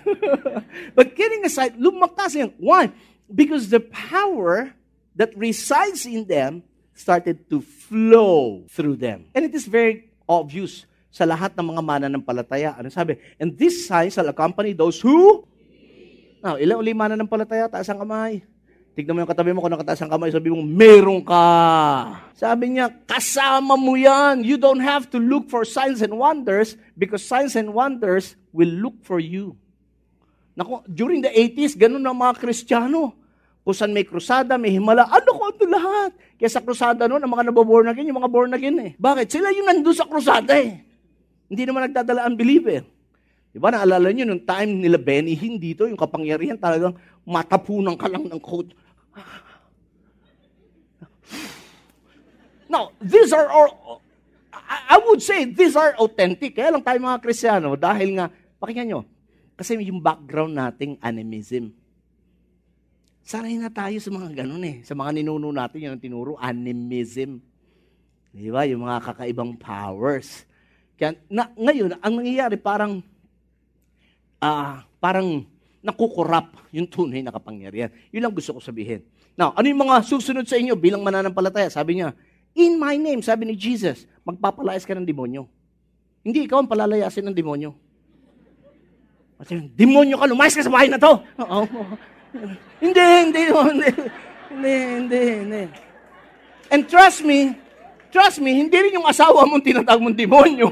But 0.98 1.14
kidding 1.14 1.46
aside, 1.46 1.78
lumakas 1.78 2.36
yan. 2.36 2.52
Why? 2.58 2.90
Because 3.30 3.70
the 3.70 3.80
power 3.80 4.74
that 5.14 5.36
resides 5.38 6.10
in 6.10 6.26
them 6.26 6.64
started 6.98 7.48
to 7.54 7.62
flow 7.62 8.66
through 8.68 8.98
them. 9.00 9.30
And 9.32 9.46
it 9.46 9.54
is 9.56 9.70
very 9.70 10.09
obvious 10.30 10.86
sa 11.10 11.26
lahat 11.26 11.58
ng 11.58 11.66
mga 11.74 11.82
mananampalataya. 11.82 12.78
Ano 12.78 12.94
sabi? 12.94 13.18
And 13.42 13.58
this 13.58 13.90
sign 13.90 14.14
shall 14.14 14.30
accompany 14.30 14.78
those 14.78 15.02
who... 15.02 15.42
Now, 16.40 16.56
ilang 16.56 16.80
uli 16.80 16.94
mananampalataya? 16.94 17.66
Taas 17.66 17.90
ang 17.90 18.06
kamay. 18.06 18.46
Tignan 19.00 19.16
mo 19.16 19.24
yung 19.24 19.32
katabi 19.32 19.56
mo 19.56 19.64
kung 19.64 19.72
nakataas 19.72 20.04
ang 20.04 20.12
kamay, 20.12 20.28
sabi 20.28 20.52
mo, 20.52 20.60
meron 20.60 21.24
ka. 21.24 21.40
Sabi 22.36 22.76
niya, 22.76 22.92
kasama 23.08 23.80
mo 23.80 23.96
yan. 23.96 24.44
You 24.44 24.60
don't 24.60 24.84
have 24.84 25.08
to 25.16 25.20
look 25.24 25.48
for 25.48 25.64
signs 25.64 26.04
and 26.04 26.12
wonders 26.20 26.76
because 27.00 27.24
signs 27.24 27.56
and 27.56 27.72
wonders 27.72 28.36
will 28.52 28.68
look 28.68 29.00
for 29.08 29.24
you. 29.24 29.56
Naku, 30.52 30.84
during 30.92 31.24
the 31.24 31.32
80s, 31.32 31.80
ganun 31.80 32.04
ang 32.04 32.20
mga 32.20 32.44
Kristiyano. 32.44 33.16
Kung 33.64 33.76
saan 33.76 33.92
may 33.92 34.08
krusada, 34.08 34.56
may 34.56 34.72
himala, 34.72 35.06
ano 35.06 35.30
ko 35.36 35.52
ito 35.52 35.68
lahat? 35.68 36.16
Kaya 36.40 36.50
sa 36.50 36.64
krusada 36.64 37.06
noon, 37.06 37.22
ang 37.22 37.32
mga 37.32 37.52
nababorn 37.52 37.92
again, 37.92 38.08
yung 38.08 38.20
mga 38.24 38.32
born 38.32 38.52
again 38.56 38.78
eh. 38.80 38.92
Bakit? 38.96 39.28
Sila 39.28 39.52
yung 39.52 39.68
nandun 39.68 39.94
sa 39.94 40.08
krusada 40.08 40.56
eh. 40.56 40.80
Hindi 41.52 41.64
naman 41.68 41.92
nagdadala 41.92 42.24
ang 42.24 42.40
believer. 42.40 42.88
Di 43.50 43.58
ba, 43.58 43.74
naalala 43.74 44.14
nyo, 44.14 44.30
nung 44.30 44.46
time 44.46 44.78
nila 44.78 45.02
Benny 45.02 45.34
Hinn 45.34 45.58
dito, 45.58 45.90
yung 45.90 45.98
kapangyarihan 45.98 46.56
talagang 46.56 46.94
matapunan 47.26 47.98
ka 47.98 48.06
lang 48.06 48.30
ng 48.30 48.42
coat. 48.42 48.72
Now, 52.70 52.94
these 53.02 53.34
are 53.34 53.50
all, 53.50 54.00
I 54.54 55.02
would 55.02 55.26
say, 55.26 55.50
these 55.50 55.74
are 55.74 55.98
authentic. 55.98 56.54
Kaya 56.54 56.70
lang 56.70 56.86
tayo 56.86 57.02
mga 57.02 57.22
Krisyano, 57.26 57.74
dahil 57.74 58.14
nga, 58.14 58.30
pakinggan 58.62 58.88
nyo, 58.94 59.02
Kasi 59.60 59.76
yung 59.76 60.00
background 60.00 60.56
nating 60.56 60.96
animism. 61.04 61.76
Sanay 63.24 63.60
na 63.62 63.70
tayo 63.70 63.98
sa 64.02 64.10
mga 64.10 64.44
ganun 64.44 64.64
eh. 64.66 64.82
Sa 64.82 64.98
mga 64.98 65.22
ninuno 65.22 65.54
natin, 65.54 65.86
yun 65.86 65.94
ang 65.96 66.02
tinuro, 66.02 66.34
animism. 66.42 67.44
Di 68.34 68.50
ba? 68.50 68.66
Yung 68.66 68.86
mga 68.86 69.06
kakaibang 69.06 69.54
powers. 69.58 70.46
Kaya 71.00 71.16
na, 71.30 71.50
ngayon, 71.56 71.96
ang 72.02 72.14
nangyayari 72.20 72.58
parang, 72.60 73.00
uh, 74.42 74.82
parang 74.98 75.46
nakukurap 75.80 76.52
yung 76.76 76.90
tunay 76.90 77.24
na 77.24 77.32
kapangyarihan. 77.32 77.94
Yun 78.12 78.28
lang 78.28 78.36
gusto 78.36 78.58
ko 78.58 78.60
sabihin. 78.60 79.06
Now, 79.40 79.56
ano 79.56 79.66
yung 79.72 79.82
mga 79.88 80.04
susunod 80.04 80.44
sa 80.44 80.60
inyo 80.60 80.76
bilang 80.76 81.00
mananampalataya? 81.00 81.72
Sabi 81.72 82.02
niya, 82.02 82.12
in 82.52 82.76
my 82.76 83.00
name, 83.00 83.24
sabi 83.24 83.48
ni 83.48 83.56
Jesus, 83.56 84.04
magpapalayas 84.28 84.84
ka 84.84 84.92
ng 84.92 85.08
demonyo. 85.08 85.48
Hindi 86.20 86.44
ikaw 86.44 86.60
ang 86.60 86.68
palalayasin 86.68 87.24
ng 87.32 87.36
demonyo. 87.36 87.72
At 89.40 89.48
yun, 89.48 89.72
demonyo 89.72 90.20
ka, 90.20 90.28
lumayas 90.28 90.60
ka 90.60 90.68
sa 90.68 90.74
bahay 90.74 90.92
na 90.92 91.00
to. 91.00 91.24
Oo. 91.40 91.64
Hindi, 92.84 93.02
hindi, 93.02 93.42
hindi, 93.50 93.90
hindi, 94.50 94.74
hindi, 94.74 95.22
hindi. 95.42 95.62
And 96.70 96.86
trust 96.86 97.26
me, 97.26 97.58
trust 98.14 98.38
me, 98.38 98.54
hindi 98.54 98.78
rin 98.78 98.98
yung 99.02 99.10
asawa 99.10 99.46
mong 99.50 99.66
tinatawag 99.66 100.02
mong 100.02 100.18
demonyo. 100.18 100.70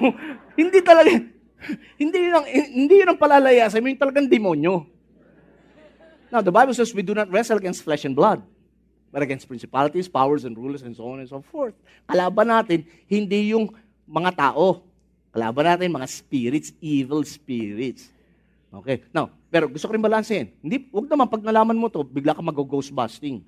hindi 0.59 0.79
talaga, 0.85 1.09
hindi 1.97 2.19
lang, 2.29 2.45
hindi 2.49 2.93
yun 3.01 3.09
ang 3.13 3.19
palalayasin 3.21 3.81
mo, 3.81 3.89
yung 3.89 4.01
talagang 4.01 4.29
demonyo. 4.29 4.85
Now, 6.29 6.43
the 6.43 6.51
Bible 6.51 6.75
says 6.75 6.93
we 6.93 7.01
do 7.01 7.15
not 7.15 7.31
wrestle 7.31 7.57
against 7.57 7.81
flesh 7.81 8.03
and 8.03 8.13
blood, 8.13 8.43
but 9.09 9.23
against 9.23 9.47
principalities, 9.47 10.11
powers, 10.11 10.43
and 10.43 10.53
rulers, 10.53 10.83
and 10.83 10.93
so 10.93 11.07
on 11.07 11.23
and 11.23 11.29
so 11.29 11.39
forth. 11.39 11.73
Kalaban 12.05 12.51
natin, 12.51 12.83
hindi 13.07 13.55
yung 13.55 13.71
mga 14.05 14.35
tao. 14.35 14.83
Kalaban 15.31 15.65
natin 15.65 15.95
mga 15.95 16.09
spirits, 16.11 16.69
evil 16.83 17.23
spirits. 17.23 18.11
Okay. 18.67 19.07
Now, 19.15 19.31
pero 19.47 19.71
gusto 19.71 19.87
ko 19.87 19.95
rin 19.95 20.03
balansehin. 20.03 20.51
Hindi, 20.59 20.91
wag 20.91 21.07
naman 21.07 21.31
pag 21.31 21.43
nalaman 21.43 21.79
mo 21.79 21.87
to, 21.87 22.03
bigla 22.03 22.35
ka 22.35 22.43
mag-ghost 22.43 22.91
busting. 22.91 23.41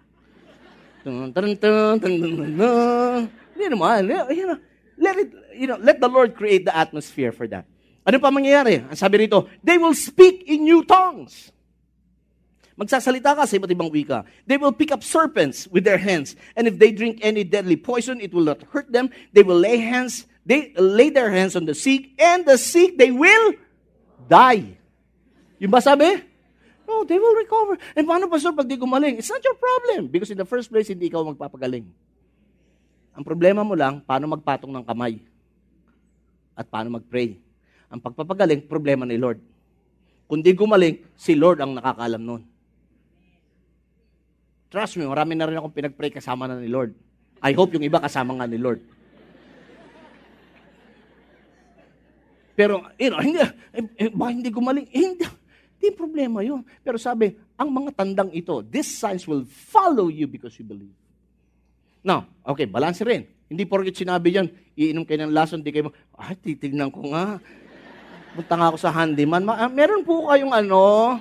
Tun, 1.04 1.32
tun, 1.32 1.56
tun, 1.60 2.00
tun, 2.00 2.14
tun, 2.20 2.34
tun. 2.56 3.22
Hindi 3.56 3.66
naman. 3.68 4.08
Let 5.00 5.16
it, 5.16 5.32
you 5.56 5.68
know, 5.68 5.80
let 5.80 6.00
the 6.00 6.08
Lord 6.12 6.36
create 6.36 6.64
the 6.68 6.76
atmosphere 6.76 7.32
for 7.32 7.48
that. 7.48 7.64
Ano 8.08 8.20
pa 8.20 8.32
mangyayari? 8.32 8.84
Ang 8.88 8.96
sabi 8.96 9.28
rito, 9.28 9.48
they 9.64 9.78
will 9.78 9.96
speak 9.96 10.48
in 10.48 10.64
new 10.64 10.84
tongues. 10.88 11.52
Magsasalita 12.80 13.36
ka 13.36 13.44
sa 13.44 13.60
iba't 13.60 13.76
ibang 13.76 13.92
wika. 13.92 14.24
They 14.48 14.56
will 14.56 14.72
pick 14.72 14.96
up 14.96 15.04
serpents 15.04 15.68
with 15.68 15.84
their 15.84 16.00
hands, 16.00 16.40
and 16.56 16.64
if 16.64 16.80
they 16.80 16.96
drink 16.96 17.20
any 17.20 17.44
deadly 17.44 17.76
poison, 17.76 18.24
it 18.24 18.32
will 18.32 18.48
not 18.48 18.64
hurt 18.72 18.88
them. 18.88 19.12
They 19.36 19.44
will 19.44 19.60
lay 19.60 19.84
hands, 19.84 20.24
they 20.48 20.72
lay 20.80 21.12
their 21.12 21.28
hands 21.28 21.60
on 21.60 21.68
the 21.68 21.76
sick, 21.76 22.16
and 22.16 22.48
the 22.48 22.56
sick 22.56 22.96
they 22.96 23.12
will 23.12 23.60
die. 24.32 24.79
Yung 25.60 25.72
ba 25.72 25.84
sabi? 25.84 26.08
No, 26.90 27.06
they 27.06 27.22
will 27.22 27.38
recover. 27.38 27.78
And 27.94 28.08
paano, 28.10 28.26
Pastor, 28.26 28.56
pag 28.56 28.66
di 28.66 28.80
gumaling? 28.80 29.22
It's 29.22 29.30
not 29.30 29.44
your 29.46 29.60
problem. 29.60 30.10
Because 30.10 30.34
in 30.34 30.40
the 30.40 30.48
first 30.48 30.74
place, 30.74 30.90
hindi 30.90 31.06
ikaw 31.06 31.22
magpapagaling. 31.22 31.86
Ang 33.14 33.24
problema 33.28 33.62
mo 33.62 33.78
lang, 33.78 34.02
paano 34.02 34.26
magpatong 34.32 34.74
ng 34.74 34.86
kamay. 34.88 35.22
At 36.58 36.66
paano 36.66 36.98
mag-pray. 36.98 37.38
Ang 37.94 38.02
pagpapagaling, 38.02 38.66
problema 38.66 39.06
ni 39.06 39.22
Lord. 39.22 39.38
Kung 40.26 40.42
di 40.42 40.56
gumaling, 40.56 41.04
si 41.14 41.38
Lord 41.38 41.62
ang 41.62 41.78
nakakaalam 41.78 42.22
nun. 42.24 42.42
Trust 44.70 44.98
me, 45.02 45.06
marami 45.06 45.34
na 45.34 45.50
rin 45.50 45.58
akong 45.58 45.74
pinag-pray 45.74 46.14
kasama 46.14 46.46
na 46.46 46.58
ni 46.58 46.70
Lord. 46.70 46.94
I 47.42 47.54
hope 47.54 47.74
yung 47.74 47.86
iba 47.86 47.98
kasama 47.98 48.38
nga 48.38 48.50
ni 48.50 48.58
Lord. 48.62 48.82
Pero, 52.54 52.84
you 53.00 53.10
know, 53.10 53.24
hindi, 53.24 53.40
eh, 53.72 54.10
eh, 54.10 54.12
hindi 54.12 54.50
gumaling. 54.52 54.86
Eh, 54.92 55.00
hindi, 55.00 55.26
Di 55.80 55.96
problema 55.96 56.44
yun. 56.44 56.62
Pero 56.84 57.00
sabi, 57.00 57.40
ang 57.56 57.72
mga 57.72 57.96
tandang 57.96 58.30
ito, 58.36 58.60
these 58.68 58.92
signs 58.92 59.24
will 59.24 59.48
follow 59.48 60.12
you 60.12 60.28
because 60.28 60.54
you 60.60 60.68
believe. 60.68 60.92
Now, 62.04 62.28
okay, 62.44 62.68
balance 62.68 63.00
rin. 63.04 63.28
Hindi 63.50 63.64
porkit 63.66 63.96
sinabi 63.96 64.36
yan, 64.36 64.48
iinom 64.78 65.08
kayo 65.08 65.26
ng 65.26 65.34
lason, 65.34 65.64
di 65.64 65.74
kayo, 65.74 65.90
ah, 66.14 66.36
titignan 66.36 66.94
ko 66.94 67.16
nga. 67.16 67.42
Punta 68.38 68.54
nga 68.54 68.68
ako 68.70 68.78
sa 68.78 68.94
handyman. 68.94 69.42
Ma- 69.42 69.58
ah, 69.58 69.72
meron 69.72 70.06
po 70.06 70.30
kayong 70.30 70.54
ano, 70.54 71.18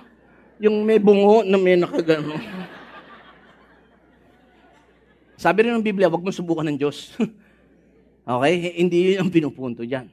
yung 0.61 0.85
may 0.85 1.01
bungo 1.01 1.47
na 1.47 1.57
may 1.57 1.79
nakagano. 1.79 2.35
Sabi 5.39 5.65
rin 5.65 5.79
ng 5.79 5.87
Biblia, 5.87 6.11
wag 6.11 6.21
mo 6.21 6.35
subukan 6.35 6.67
ng 6.67 6.79
Diyos. 6.83 7.15
okay? 8.27 8.75
Hindi 8.75 9.15
yun 9.15 9.23
ang 9.23 9.31
pinupunto 9.31 9.87
dyan. 9.87 10.11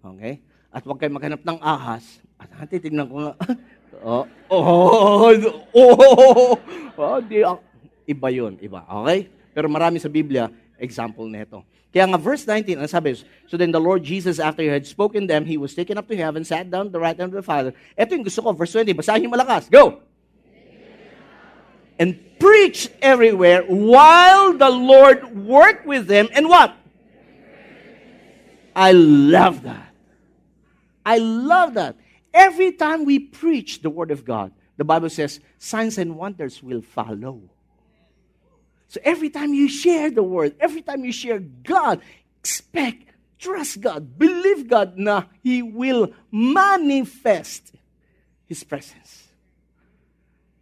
Okay? 0.00 0.40
At 0.72 0.82
wag 0.88 0.96
kayo 0.96 1.12
maghanap 1.12 1.44
ng 1.44 1.60
ahas. 1.60 2.24
At 2.40 2.66
titignan 2.72 3.06
ko 3.06 3.20
nga, 3.20 3.32
Oh, 4.00 4.24
oh, 4.48 5.36
oh, 5.76 6.56
oh, 6.96 7.18
di, 7.20 7.44
iba 8.08 8.28
yun, 8.32 8.56
iba. 8.64 8.82
Okay? 8.88 9.28
Pero 9.52 9.68
marami 9.68 10.00
sa 10.00 10.08
Biblia, 10.08 10.48
example 10.80 11.28
nito. 11.28 11.60
Kaya 11.92 12.08
nga 12.08 12.16
verse 12.16 12.48
19, 12.48 12.80
ang 12.80 12.88
sabi, 12.88 13.20
So 13.44 13.60
then 13.60 13.68
the 13.68 13.80
Lord 13.80 14.00
Jesus, 14.00 14.40
after 14.40 14.64
he 14.64 14.72
had 14.72 14.88
spoken 14.88 15.28
them, 15.28 15.44
he 15.44 15.60
was 15.60 15.76
taken 15.76 16.00
up 16.00 16.08
to 16.08 16.16
heaven, 16.16 16.40
sat 16.40 16.72
down 16.72 16.88
the 16.88 16.96
right 16.96 17.12
hand 17.12 17.36
of 17.36 17.38
the 17.38 17.44
Father. 17.44 17.76
Ito 18.00 18.16
yung 18.16 18.24
gusto 18.24 18.40
ko, 18.40 18.56
verse 18.56 18.72
20, 18.72 18.96
basahin 18.96 19.28
niyo 19.28 19.30
malakas. 19.36 19.68
Go! 19.68 20.00
And 22.00 22.16
preach 22.40 22.88
everywhere 23.04 23.62
while 23.68 24.56
the 24.56 24.72
Lord 24.72 25.36
worked 25.36 25.84
with 25.84 26.08
them. 26.08 26.32
And 26.32 26.48
what? 26.48 26.74
I 28.74 28.96
love 28.96 29.68
that. 29.68 29.92
I 31.04 31.18
love 31.20 31.74
that. 31.76 31.94
Every 32.32 32.72
time 32.72 33.04
we 33.04 33.20
preach 33.20 33.84
the 33.84 33.92
Word 33.92 34.10
of 34.10 34.24
God, 34.24 34.52
the 34.80 34.88
Bible 34.88 35.12
says 35.12 35.40
signs 35.60 36.00
and 36.00 36.16
wonders 36.16 36.64
will 36.64 36.80
follow. 36.80 37.44
So 38.88 39.00
every 39.04 39.28
time 39.28 39.52
you 39.52 39.68
share 39.68 40.08
the 40.08 40.24
Word, 40.24 40.56
every 40.60 40.80
time 40.80 41.04
you 41.04 41.12
share 41.12 41.40
God, 41.40 42.00
expect, 42.40 43.12
trust 43.36 43.80
God, 43.80 44.16
believe 44.16 44.68
God 44.68 44.96
na 44.96 45.28
He 45.44 45.60
will 45.60 46.12
manifest 46.32 47.72
His 48.48 48.64
presence. 48.64 49.28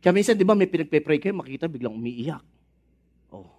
Kaya 0.00 0.14
minsan, 0.16 0.38
di 0.38 0.46
ba, 0.46 0.56
may 0.56 0.70
pinagpe-pray 0.70 1.20
kayo, 1.20 1.36
makita 1.36 1.68
biglang 1.68 1.92
umiiyak. 1.92 2.40
Oh. 3.30 3.50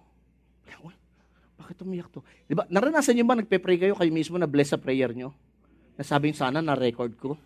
Bakit 1.54 1.86
umiyak 1.86 2.10
to? 2.10 2.18
Di 2.50 2.58
ba, 2.58 2.66
naranasan 2.66 3.14
niyo 3.14 3.24
ba 3.28 3.38
nagpe-pray 3.38 3.78
kayo, 3.78 3.94
kayo 3.94 4.10
mismo 4.10 4.34
na 4.34 4.50
bless 4.50 4.74
sa 4.74 4.80
prayer 4.80 5.14
nyo? 5.14 5.30
Nasabing 5.94 6.34
sana 6.34 6.58
na-record 6.58 7.14
ko 7.20 7.38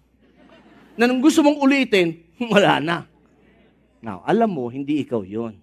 na 0.97 1.05
nung 1.07 1.21
gusto 1.21 1.45
mong 1.45 1.61
ulitin, 1.61 2.21
wala 2.53 2.81
na. 2.81 2.97
Now, 4.01 4.25
alam 4.25 4.53
mo, 4.53 4.69
hindi 4.69 5.01
ikaw 5.05 5.25
yon. 5.25 5.57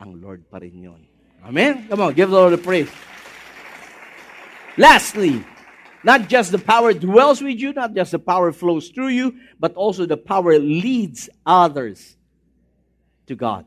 Ang 0.00 0.20
Lord 0.20 0.44
pa 0.48 0.60
rin 0.60 0.76
yon. 0.76 1.00
Amen? 1.44 1.88
Come 1.88 2.00
on, 2.08 2.12
give 2.16 2.32
the 2.32 2.36
Lord 2.36 2.56
a 2.56 2.60
praise. 2.60 2.88
Lastly, 4.76 5.44
not 6.02 6.28
just 6.28 6.52
the 6.52 6.58
power 6.58 6.92
dwells 6.92 7.40
with 7.40 7.60
you, 7.60 7.72
not 7.72 7.94
just 7.94 8.12
the 8.12 8.18
power 8.18 8.52
flows 8.52 8.88
through 8.88 9.12
you, 9.14 9.36
but 9.60 9.74
also 9.76 10.04
the 10.04 10.16
power 10.16 10.58
leads 10.58 11.28
others 11.44 12.16
to 13.26 13.34
God. 13.36 13.64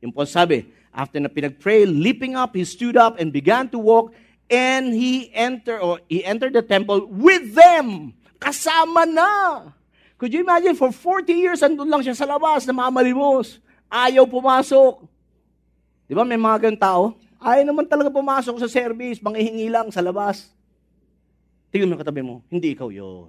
Yung 0.00 0.12
po 0.12 0.24
sabi, 0.24 0.68
after 0.92 1.20
na 1.20 1.28
pinag-pray, 1.28 1.84
leaping 1.84 2.36
up, 2.36 2.54
he 2.56 2.64
stood 2.64 2.96
up 2.96 3.20
and 3.20 3.32
began 3.32 3.68
to 3.68 3.80
walk, 3.80 4.12
and 4.48 4.92
he 4.92 5.32
entered, 5.34 5.80
or 5.80 6.00
he 6.08 6.24
entered 6.24 6.52
the 6.52 6.62
temple 6.62 7.08
with 7.08 7.56
them. 7.56 8.12
Kasama 8.38 9.08
na. 9.08 9.32
Could 10.24 10.32
you 10.32 10.40
imagine, 10.40 10.72
for 10.72 10.88
40 10.88 11.36
years, 11.36 11.60
andun 11.60 11.84
lang 11.84 12.00
siya 12.00 12.16
sa 12.16 12.24
labas, 12.24 12.64
namamalimos. 12.64 13.60
Ayaw 13.92 14.24
pumasok. 14.24 15.04
Di 16.08 16.16
ba, 16.16 16.24
may 16.24 16.40
mga 16.40 16.64
ganun 16.64 16.80
tao? 16.80 17.02
Ayaw 17.36 17.68
naman 17.68 17.84
talaga 17.84 18.08
pumasok 18.08 18.56
sa 18.56 18.64
service, 18.64 19.20
manghihingi 19.20 19.68
lang 19.68 19.92
sa 19.92 20.00
labas. 20.00 20.48
Tingnan 21.68 21.92
mo 21.92 22.00
katabi 22.00 22.24
mo, 22.24 22.40
hindi 22.48 22.72
ikaw 22.72 22.88
yon. 22.88 23.28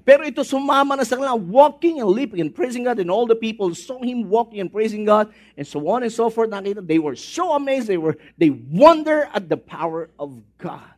Pero 0.00 0.24
ito 0.24 0.40
sumama 0.48 0.96
na 0.96 1.04
sa 1.04 1.20
kanila, 1.20 1.36
walking 1.36 2.00
and 2.00 2.08
leaping 2.08 2.40
and 2.40 2.48
praising 2.48 2.88
God, 2.88 2.96
and 2.96 3.12
all 3.12 3.28
the 3.28 3.36
people 3.36 3.68
saw 3.76 4.00
him 4.00 4.32
walking 4.32 4.64
and 4.64 4.72
praising 4.72 5.04
God, 5.04 5.28
and 5.60 5.68
so 5.68 5.76
on 5.92 6.08
and 6.08 6.08
so 6.08 6.32
forth. 6.32 6.48
Nakita, 6.48 6.80
they 6.80 6.96
were 6.96 7.20
so 7.20 7.52
amazed, 7.52 7.84
they 7.84 8.00
were, 8.00 8.16
they 8.40 8.48
wonder 8.48 9.28
at 9.28 9.52
the 9.52 9.60
power 9.60 10.08
of 10.16 10.40
God. 10.56 10.88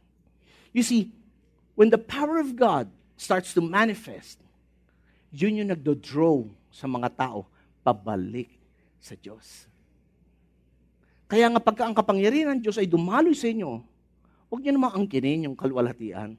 You 0.70 0.86
see, 0.86 1.10
when 1.74 1.90
the 1.90 1.98
power 1.98 2.38
of 2.38 2.54
God 2.54 2.94
starts 3.16 3.56
to 3.56 3.64
manifest, 3.64 4.38
yun 5.32 5.58
yung 5.64 5.72
nagdo-draw 5.72 6.46
sa 6.70 6.84
mga 6.86 7.08
tao 7.16 7.48
pabalik 7.80 8.52
sa 9.00 9.16
Diyos. 9.16 9.66
Kaya 11.26 11.50
nga 11.50 11.58
pagka 11.58 11.82
ang 11.88 11.96
kapangyarihan 11.96 12.54
ng 12.54 12.62
Diyos 12.62 12.78
ay 12.78 12.86
dumaloy 12.86 13.34
sa 13.34 13.50
inyo, 13.50 13.82
huwag 14.46 14.60
niyo 14.62 14.72
namang 14.76 14.94
angkinin 15.02 15.50
yung 15.50 15.56
kalwalatian. 15.58 16.38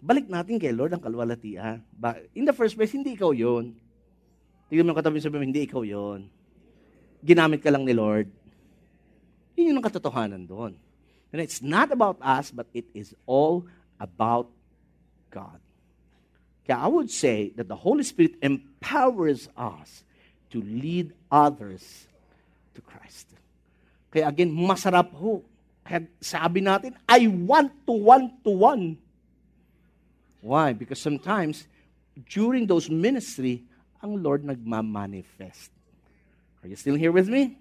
Balik 0.00 0.28
natin 0.28 0.56
kay 0.56 0.72
Lord 0.72 0.96
ang 0.96 1.02
kalwalatian. 1.04 1.84
In 2.32 2.48
the 2.48 2.56
first 2.56 2.76
place, 2.76 2.92
hindi 2.92 3.16
ikaw 3.16 3.36
yon. 3.36 3.76
Tingnan 4.72 4.88
mo 4.88 4.96
katabi 4.96 5.20
sabi 5.20 5.40
mo, 5.40 5.44
hindi 5.44 5.64
ikaw 5.64 5.84
yon. 5.84 6.28
Ginamit 7.24 7.60
ka 7.60 7.68
lang 7.68 7.84
ni 7.84 7.92
Lord. 7.92 8.28
Yun 9.56 9.76
yung 9.76 9.84
katotohanan 9.84 10.44
doon. 10.44 10.76
And 11.32 11.40
it's 11.40 11.64
not 11.64 11.88
about 11.92 12.20
us, 12.20 12.52
but 12.52 12.68
it 12.76 12.84
is 12.92 13.16
all 13.24 13.64
about 13.96 14.48
God. 15.34 15.58
Kaya 16.62 16.78
I 16.78 16.86
would 16.86 17.10
say 17.10 17.50
that 17.58 17.66
the 17.66 17.74
Holy 17.74 18.06
Spirit 18.06 18.38
empowers 18.40 19.50
us 19.58 20.06
to 20.54 20.62
lead 20.62 21.10
others 21.26 22.06
to 22.78 22.80
Christ. 22.80 23.26
Kaya 24.14 24.30
again, 24.30 24.54
masarap 24.54 25.10
ho. 25.18 25.42
Kaya 25.82 26.06
sabi 26.22 26.62
natin, 26.62 26.94
I 27.10 27.26
want 27.26 27.74
to 27.90 27.92
one 27.92 28.30
to 28.46 28.50
one. 28.54 28.96
Why? 30.40 30.72
Because 30.72 31.02
sometimes, 31.02 31.66
during 32.30 32.70
those 32.70 32.88
ministry, 32.88 33.64
ang 33.98 34.22
Lord 34.22 34.44
nagmamanifest. 34.44 35.72
Are 36.62 36.68
you 36.68 36.76
still 36.76 36.94
here 36.94 37.12
with 37.12 37.28
me? 37.28 37.58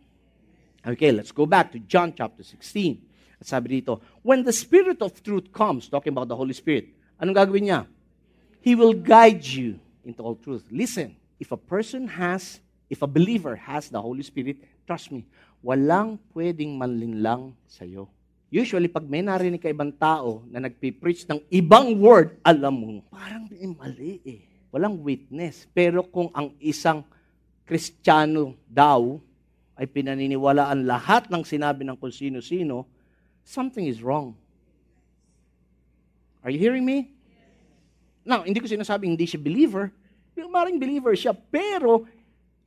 Okay, 0.86 1.12
let's 1.12 1.32
go 1.32 1.48
back 1.48 1.72
to 1.72 1.80
John 1.80 2.14
chapter 2.16 2.44
16. 2.44 3.00
At 3.40 3.48
sabi 3.48 3.80
dito, 3.80 4.04
when 4.22 4.44
the 4.44 4.52
Spirit 4.52 5.02
of 5.02 5.16
truth 5.24 5.52
comes, 5.52 5.88
talking 5.88 6.12
about 6.12 6.28
the 6.28 6.36
Holy 6.36 6.52
Spirit, 6.52 6.92
anong 7.24 7.40
gagawin 7.40 7.64
niya? 7.72 7.82
He 8.60 8.76
will 8.76 8.92
guide 8.92 9.44
you 9.44 9.80
into 10.04 10.20
all 10.20 10.36
truth. 10.36 10.68
Listen, 10.68 11.16
if 11.40 11.56
a 11.56 11.60
person 11.60 12.08
has, 12.12 12.60
if 12.92 13.00
a 13.00 13.08
believer 13.08 13.56
has 13.56 13.88
the 13.88 14.00
Holy 14.00 14.24
Spirit, 14.24 14.60
trust 14.84 15.12
me, 15.16 15.24
walang 15.64 16.20
pwedeng 16.36 16.76
manlinlang 16.76 17.56
sa'yo. 17.64 18.12
Usually, 18.54 18.92
pag 18.92 19.08
may 19.08 19.24
narinig 19.24 19.64
ka 19.64 19.72
ibang 19.72 19.90
tao 19.96 20.46
na 20.52 20.62
nagpipreach 20.62 21.26
ng 21.26 21.42
ibang 21.50 21.98
word, 21.98 22.38
alam 22.46 22.76
mo, 22.76 22.92
parang 23.10 23.50
mali 23.80 24.22
eh. 24.22 24.46
Walang 24.70 25.02
witness. 25.02 25.66
Pero 25.74 26.06
kung 26.06 26.30
ang 26.36 26.54
isang 26.62 27.02
Kristiyano 27.66 28.54
daw 28.70 29.18
ay 29.74 29.90
pinaniniwalaan 29.90 30.86
lahat 30.86 31.32
ng 31.34 31.42
sinabi 31.42 31.82
ng 31.82 31.98
kung 31.98 32.14
sino-sino, 32.14 32.86
something 33.42 33.90
is 33.90 34.06
wrong. 34.06 34.38
Are 36.44 36.52
you 36.52 36.60
hearing 36.60 36.84
me? 36.84 37.13
Now, 38.24 38.48
hindi 38.48 38.60
ko 38.60 38.68
sinasabing 38.68 39.20
hindi 39.20 39.28
siya 39.28 39.40
believer. 39.40 39.92
Maring 40.34 40.80
believer 40.80 41.14
siya, 41.14 41.36
pero 41.36 42.08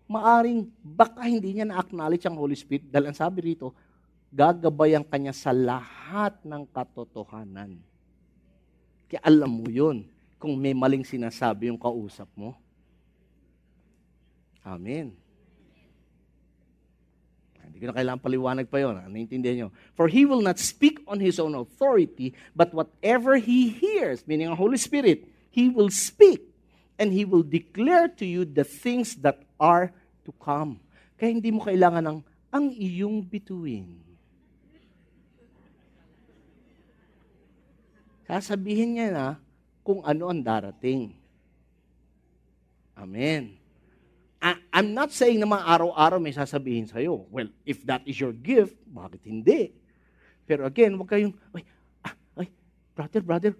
maaring 0.07 0.70
baka 0.80 1.26
hindi 1.26 1.59
niya 1.59 1.66
na-acknowledge 1.66 2.28
ang 2.28 2.38
Holy 2.38 2.54
Spirit 2.54 2.86
dahil 2.86 3.11
ang 3.11 3.16
sabi 3.18 3.52
rito, 3.52 3.74
gagabayan 4.30 5.02
kanya 5.02 5.34
sa 5.34 5.50
lahat 5.50 6.38
ng 6.46 6.62
katotohanan. 6.70 7.80
Kaya 9.11 9.20
alam 9.22 9.50
mo 9.50 9.66
yun 9.66 10.07
kung 10.36 10.54
may 10.59 10.76
maling 10.76 11.02
sinasabi 11.02 11.72
yung 11.72 11.80
kausap 11.80 12.28
mo. 12.36 12.54
Amen. 14.66 15.14
Hindi 17.66 17.82
ko 17.82 17.86
na 17.90 17.98
kailangan 17.98 18.22
paliwanag 18.22 18.66
pa 18.70 18.80
yun. 18.80 18.98
Naintindihan 19.11 19.57
nyo. 19.66 19.68
For 19.94 20.09
he 20.09 20.24
will 20.24 20.42
not 20.42 20.57
speak 20.57 21.02
on 21.07 21.20
his 21.20 21.36
own 21.36 21.54
authority, 21.54 22.32
but 22.54 22.72
whatever 22.72 23.36
he 23.36 23.68
hears, 23.68 24.24
meaning 24.24 24.48
ang 24.48 24.59
Holy 24.59 24.78
Spirit, 24.80 25.28
he 25.57 25.72
will 25.72 25.88
speak 25.88 26.44
and 27.00 27.09
he 27.09 27.24
will 27.24 27.40
declare 27.40 28.12
to 28.12 28.28
you 28.28 28.44
the 28.44 28.61
things 28.61 29.16
that 29.24 29.40
are 29.57 29.88
to 30.28 30.30
come. 30.36 30.76
Kaya 31.16 31.32
hindi 31.32 31.48
mo 31.48 31.64
kailangan 31.64 32.04
ng 32.04 32.18
ang 32.52 32.68
iyong 32.76 33.24
bituin. 33.24 33.88
Sasabihin 38.28 39.00
niya 39.00 39.09
na 39.09 39.26
kung 39.80 40.04
ano 40.04 40.28
ang 40.28 40.44
darating. 40.44 41.16
Amen. 42.92 43.57
I, 44.42 44.61
I'm 44.76 44.92
not 44.92 45.09
saying 45.09 45.40
na 45.40 45.48
mga 45.48 45.64
araw-araw 45.72 46.20
may 46.20 46.36
sasabihin 46.36 46.84
sa'yo. 46.84 47.24
Well, 47.32 47.48
if 47.64 47.80
that 47.88 48.04
is 48.04 48.20
your 48.20 48.36
gift, 48.36 48.76
bakit 48.84 49.24
hindi? 49.24 49.72
Pero 50.44 50.68
again, 50.68 51.00
huwag 51.00 51.09
kayong, 51.09 51.32
ay, 51.57 51.64
ah, 52.04 52.14
ay, 52.44 52.48
brother, 52.92 53.22
brother, 53.24 53.52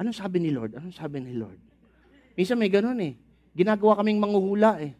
anong 0.00 0.16
sabi 0.16 0.36
ni 0.40 0.50
Lord? 0.52 0.76
Anong 0.76 0.94
sabi 0.96 1.20
ni 1.20 1.36
Lord? 1.36 1.58
Minsan 2.36 2.60
may 2.60 2.68
ganun 2.68 3.00
eh. 3.00 3.16
Ginagawa 3.56 3.96
kaming 4.00 4.20
manguhula 4.20 4.76
eh. 4.80 4.92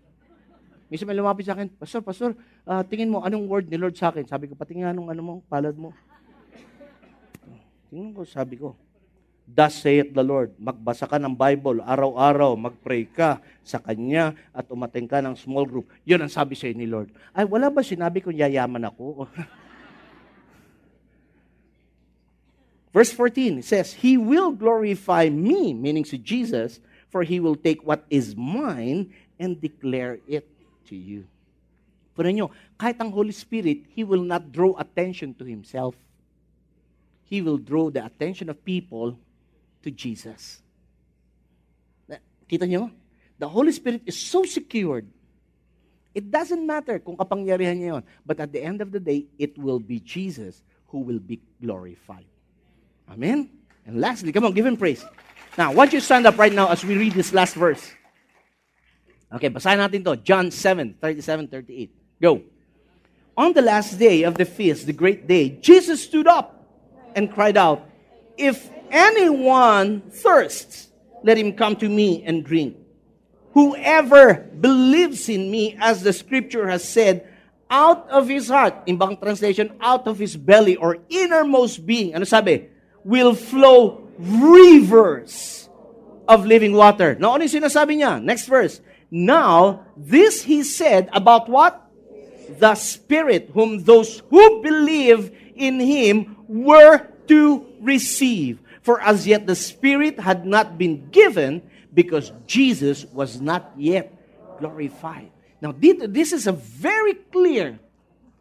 Minsan 0.89 1.11
may 1.11 1.19
lumapit 1.19 1.45
sa 1.45 1.59
akin, 1.59 1.69
Pastor, 1.77 2.01
Pastor, 2.01 2.31
uh, 2.65 2.83
tingin 2.87 3.11
mo, 3.11 3.21
anong 3.21 3.45
word 3.51 3.67
ni 3.67 3.77
Lord 3.77 3.99
sa 3.99 4.15
akin? 4.15 4.25
Sabi 4.25 4.47
ko, 4.47 4.55
patingin 4.55 4.87
nga 4.87 4.95
nung 4.95 5.11
ano 5.11 5.21
mo, 5.21 5.35
palad 5.51 5.75
mo. 5.75 5.91
Tingnan 7.91 8.15
ko, 8.15 8.23
sabi 8.23 8.55
ko, 8.57 8.79
Thus 9.47 9.79
saith 9.79 10.11
the 10.11 10.27
Lord, 10.27 10.59
magbasa 10.59 11.07
ka 11.07 11.23
ng 11.23 11.31
Bible, 11.31 11.79
araw-araw, 11.87 12.59
magpray 12.59 13.07
ka 13.07 13.39
sa 13.63 13.79
Kanya 13.79 14.35
at 14.51 14.67
umating 14.67 15.07
ka 15.07 15.23
ng 15.23 15.39
small 15.39 15.63
group. 15.63 15.87
Yun 16.03 16.27
ang 16.27 16.33
sabi 16.33 16.59
sa'yo 16.59 16.75
ni 16.75 16.91
Lord. 16.91 17.15
Ay, 17.31 17.47
wala 17.47 17.71
ba 17.71 17.79
sinabi 17.79 18.19
kong 18.19 18.35
yayaman 18.35 18.91
ako? 18.91 19.31
Verse 22.97 23.13
14 23.13 23.61
says, 23.61 23.93
He 23.93 24.17
will 24.17 24.57
glorify 24.57 25.29
me, 25.29 25.77
meaning 25.77 26.09
si 26.09 26.17
Jesus, 26.17 26.81
for 27.13 27.29
He 27.29 27.45
will 27.45 27.53
take 27.53 27.85
what 27.85 28.09
is 28.09 28.33
mine 28.33 29.13
and 29.37 29.61
declare 29.61 30.17
it 30.25 30.49
to 30.89 30.97
you. 30.97 31.29
Pero 32.17 32.33
nyo, 32.33 32.49
kahit 32.81 32.97
ang 32.97 33.13
Holy 33.13 33.37
Spirit, 33.37 33.85
He 33.93 34.01
will 34.01 34.25
not 34.25 34.49
draw 34.49 34.73
attention 34.81 35.37
to 35.37 35.45
Himself. 35.45 35.93
He 37.29 37.45
will 37.45 37.61
draw 37.61 37.93
the 37.93 38.01
attention 38.01 38.49
of 38.49 38.65
people 38.65 39.21
to 39.85 39.93
Jesus. 39.93 40.65
Kita 42.49 42.65
nyo? 42.65 42.89
The 43.37 43.53
Holy 43.53 43.77
Spirit 43.77 44.09
is 44.09 44.17
so 44.17 44.49
secured. 44.49 45.05
It 46.17 46.33
doesn't 46.33 46.65
matter 46.65 46.97
kung 47.05 47.21
kapangyarihan 47.21 47.77
niya 47.77 48.01
yun. 48.01 48.05
But 48.25 48.41
at 48.41 48.57
the 48.57 48.65
end 48.65 48.81
of 48.81 48.89
the 48.89 49.05
day, 49.05 49.29
it 49.37 49.53
will 49.61 49.85
be 49.85 50.01
Jesus 50.01 50.65
who 50.89 51.05
will 51.05 51.21
be 51.21 51.45
glorified. 51.61 52.25
Amen? 53.11 53.51
And 53.87 54.01
lastly, 54.01 54.33
come 54.33 54.45
on, 54.45 54.53
give 54.53 54.67
him 54.67 54.77
praise. 54.77 55.05
Now, 55.57 55.73
why 55.73 55.87
don't 55.87 55.95
you 55.95 56.01
stand 56.01 56.27
up 56.27 56.39
right 56.39 56.53
now 56.53 56.69
as 56.69 56.85
we 56.85 56.99
read 56.99 57.13
this 57.15 57.33
last 57.33 57.55
verse? 57.55 57.81
Okay, 59.33 59.51
basahin 59.51 59.83
natin 59.83 60.05
to. 60.05 60.17
John 60.17 60.51
7, 60.51 60.97
37, 61.01 61.49
38. 61.49 61.91
Go. 62.21 62.43
On 63.37 63.53
the 63.53 63.63
last 63.63 63.99
day 63.99 64.23
of 64.23 64.37
the 64.37 64.45
feast, 64.45 64.87
the 64.87 64.93
great 64.93 65.27
day, 65.27 65.51
Jesus 65.61 66.03
stood 66.03 66.27
up 66.27 66.57
and 67.15 67.33
cried 67.33 67.57
out, 67.57 67.89
If 68.37 68.71
anyone 68.91 70.03
thirsts, 70.11 70.89
let 71.23 71.37
him 71.39 71.53
come 71.53 71.77
to 71.77 71.89
me 71.89 72.23
and 72.25 72.45
drink. 72.45 72.77
Whoever 73.53 74.35
believes 74.61 75.29
in 75.29 75.51
me, 75.51 75.77
as 75.81 76.03
the 76.03 76.13
scripture 76.13 76.69
has 76.69 76.87
said, 76.87 77.27
out 77.69 78.09
of 78.11 78.29
his 78.29 78.49
heart, 78.49 78.75
in 78.87 78.97
bang 78.97 79.17
translation, 79.17 79.73
out 79.81 80.07
of 80.07 80.19
his 80.19 80.37
belly 80.37 80.77
or 80.77 80.99
innermost 81.09 81.85
being, 81.85 82.15
ano 82.15 82.25
sabi? 82.25 82.69
Will 83.07 83.39
flow 83.39 84.03
rivers 84.19 85.71
of 86.27 86.43
living 86.43 86.75
water. 86.75 87.15
Now, 87.15 87.39
ano 87.39 87.47
yung 87.47 87.63
sinasabi 87.63 88.03
niya? 88.03 88.19
Next 88.19 88.51
verse. 88.51 88.83
Now, 89.15 89.87
this 89.95 90.43
he 90.43 90.67
said 90.67 91.07
about 91.15 91.47
what? 91.47 91.87
The 92.59 92.75
Spirit, 92.75 93.55
whom 93.55 93.87
those 93.87 94.27
who 94.27 94.63
believe 94.63 95.31
in 95.55 95.79
him 95.79 96.35
were 96.51 97.07
to 97.31 97.67
receive. 97.79 98.59
For 98.83 98.99
as 99.03 99.27
yet 99.27 99.47
the 99.47 99.59
Spirit 99.59 100.19
had 100.19 100.47
not 100.47 100.79
been 100.79 101.11
given 101.11 101.63
because 101.95 102.31
Jesus 102.47 103.07
was 103.11 103.41
not 103.41 103.75
yet 103.79 104.11
glorified. 104.59 105.31
Now, 105.63 105.75
this 105.75 106.35
is 106.35 106.47
a 106.47 106.55
very 106.55 107.15
clear 107.31 107.79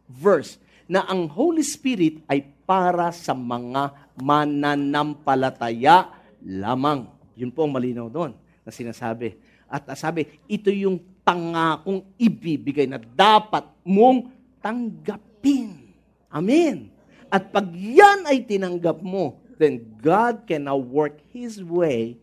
verse 0.09 0.57
na 0.85 1.01
ang 1.09 1.29
Holy 1.29 1.65
Spirit 1.65 2.21
ay 2.29 2.45
para 2.65 3.09
sa 3.09 3.33
mga 3.33 4.04
mananampalataya 4.19 6.11
lamang. 6.43 7.09
Yun 7.35 7.51
po 7.51 7.67
ang 7.67 7.73
malinaw 7.75 8.07
doon 8.07 8.31
na 8.63 8.71
sinasabi. 8.71 9.35
At 9.67 9.89
sabi, 9.97 10.29
ito 10.47 10.69
yung 10.71 11.01
pangakong 11.25 12.05
ibibigay 12.15 12.85
na 12.85 13.01
dapat 13.01 13.65
mong 13.81 14.31
tanggapin. 14.61 15.91
Amen. 16.29 16.93
At 17.27 17.49
pag 17.51 17.67
yan 17.73 18.29
ay 18.29 18.45
tinanggap 18.45 19.01
mo, 19.01 19.41
then 19.57 19.81
God 19.99 20.45
can 20.45 20.69
now 20.69 20.77
work 20.77 21.17
His 21.33 21.59
way 21.59 22.21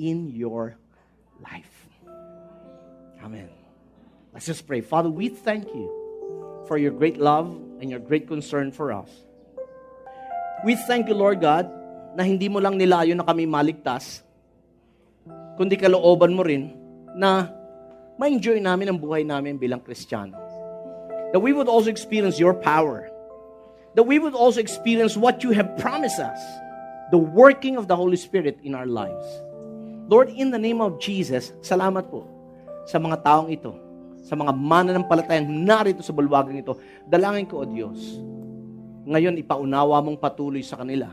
in 0.00 0.32
your 0.32 0.80
life. 1.44 1.68
Amen. 3.20 3.52
Let's 4.32 4.46
just 4.46 4.66
pray. 4.66 4.80
Father, 4.80 5.10
we 5.10 5.28
thank 5.28 5.68
you 5.74 5.86
for 6.66 6.78
your 6.78 6.94
great 6.94 7.18
love 7.20 7.52
and 7.82 7.90
your 7.90 8.00
great 8.00 8.26
concern 8.26 8.72
for 8.72 8.92
us. 8.92 9.10
We 10.64 10.76
thank 10.88 11.08
you, 11.08 11.16
Lord 11.16 11.40
God, 11.40 11.68
na 12.12 12.26
hindi 12.26 12.50
mo 12.50 12.60
lang 12.60 12.76
nilayo 12.76 13.16
na 13.16 13.24
kami 13.24 13.48
maligtas, 13.48 14.20
kundi 15.56 15.78
kalooban 15.78 16.36
mo 16.36 16.44
rin 16.44 16.74
na 17.16 17.48
ma-enjoy 18.20 18.60
namin 18.60 18.92
ang 18.92 18.98
buhay 19.00 19.24
namin 19.24 19.56
bilang 19.56 19.80
Kristiyano. 19.80 20.36
That 21.32 21.40
we 21.40 21.54
would 21.54 21.70
also 21.70 21.88
experience 21.88 22.36
your 22.36 22.52
power 22.52 23.10
that 23.94 24.06
we 24.06 24.18
would 24.18 24.34
also 24.34 24.60
experience 24.60 25.16
what 25.16 25.42
you 25.42 25.50
have 25.50 25.76
promised 25.78 26.18
us 26.18 26.38
the 27.10 27.18
working 27.18 27.74
of 27.74 27.90
the 27.90 27.96
Holy 27.96 28.14
Spirit 28.14 28.62
in 28.62 28.70
our 28.70 28.86
lives. 28.86 29.26
Lord, 30.06 30.30
in 30.30 30.54
the 30.54 30.62
name 30.62 30.78
of 30.78 31.02
Jesus, 31.02 31.50
salamat 31.58 32.06
po 32.06 32.22
sa 32.86 33.02
mga 33.02 33.26
taong 33.26 33.50
ito, 33.50 33.74
sa 34.22 34.38
mga 34.38 34.54
mananampalatayang 34.54 35.50
narito 35.66 36.06
sa 36.06 36.14
bulwagang 36.14 36.62
ito. 36.62 36.78
Dalangin 37.10 37.50
ko, 37.50 37.62
O 37.62 37.66
Diyos, 37.66 38.22
ngayon 39.06 39.40
ipaunawa 39.40 40.00
mong 40.04 40.20
patuloy 40.20 40.60
sa 40.60 40.80
kanila 40.80 41.08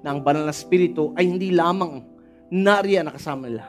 na 0.00 0.16
ang 0.16 0.20
banal 0.24 0.48
na 0.48 0.54
spirito 0.54 1.12
ay 1.14 1.28
hindi 1.28 1.52
lamang 1.52 2.02
nariyan 2.50 3.06
na 3.06 3.14
kasama 3.14 3.46
nila, 3.46 3.64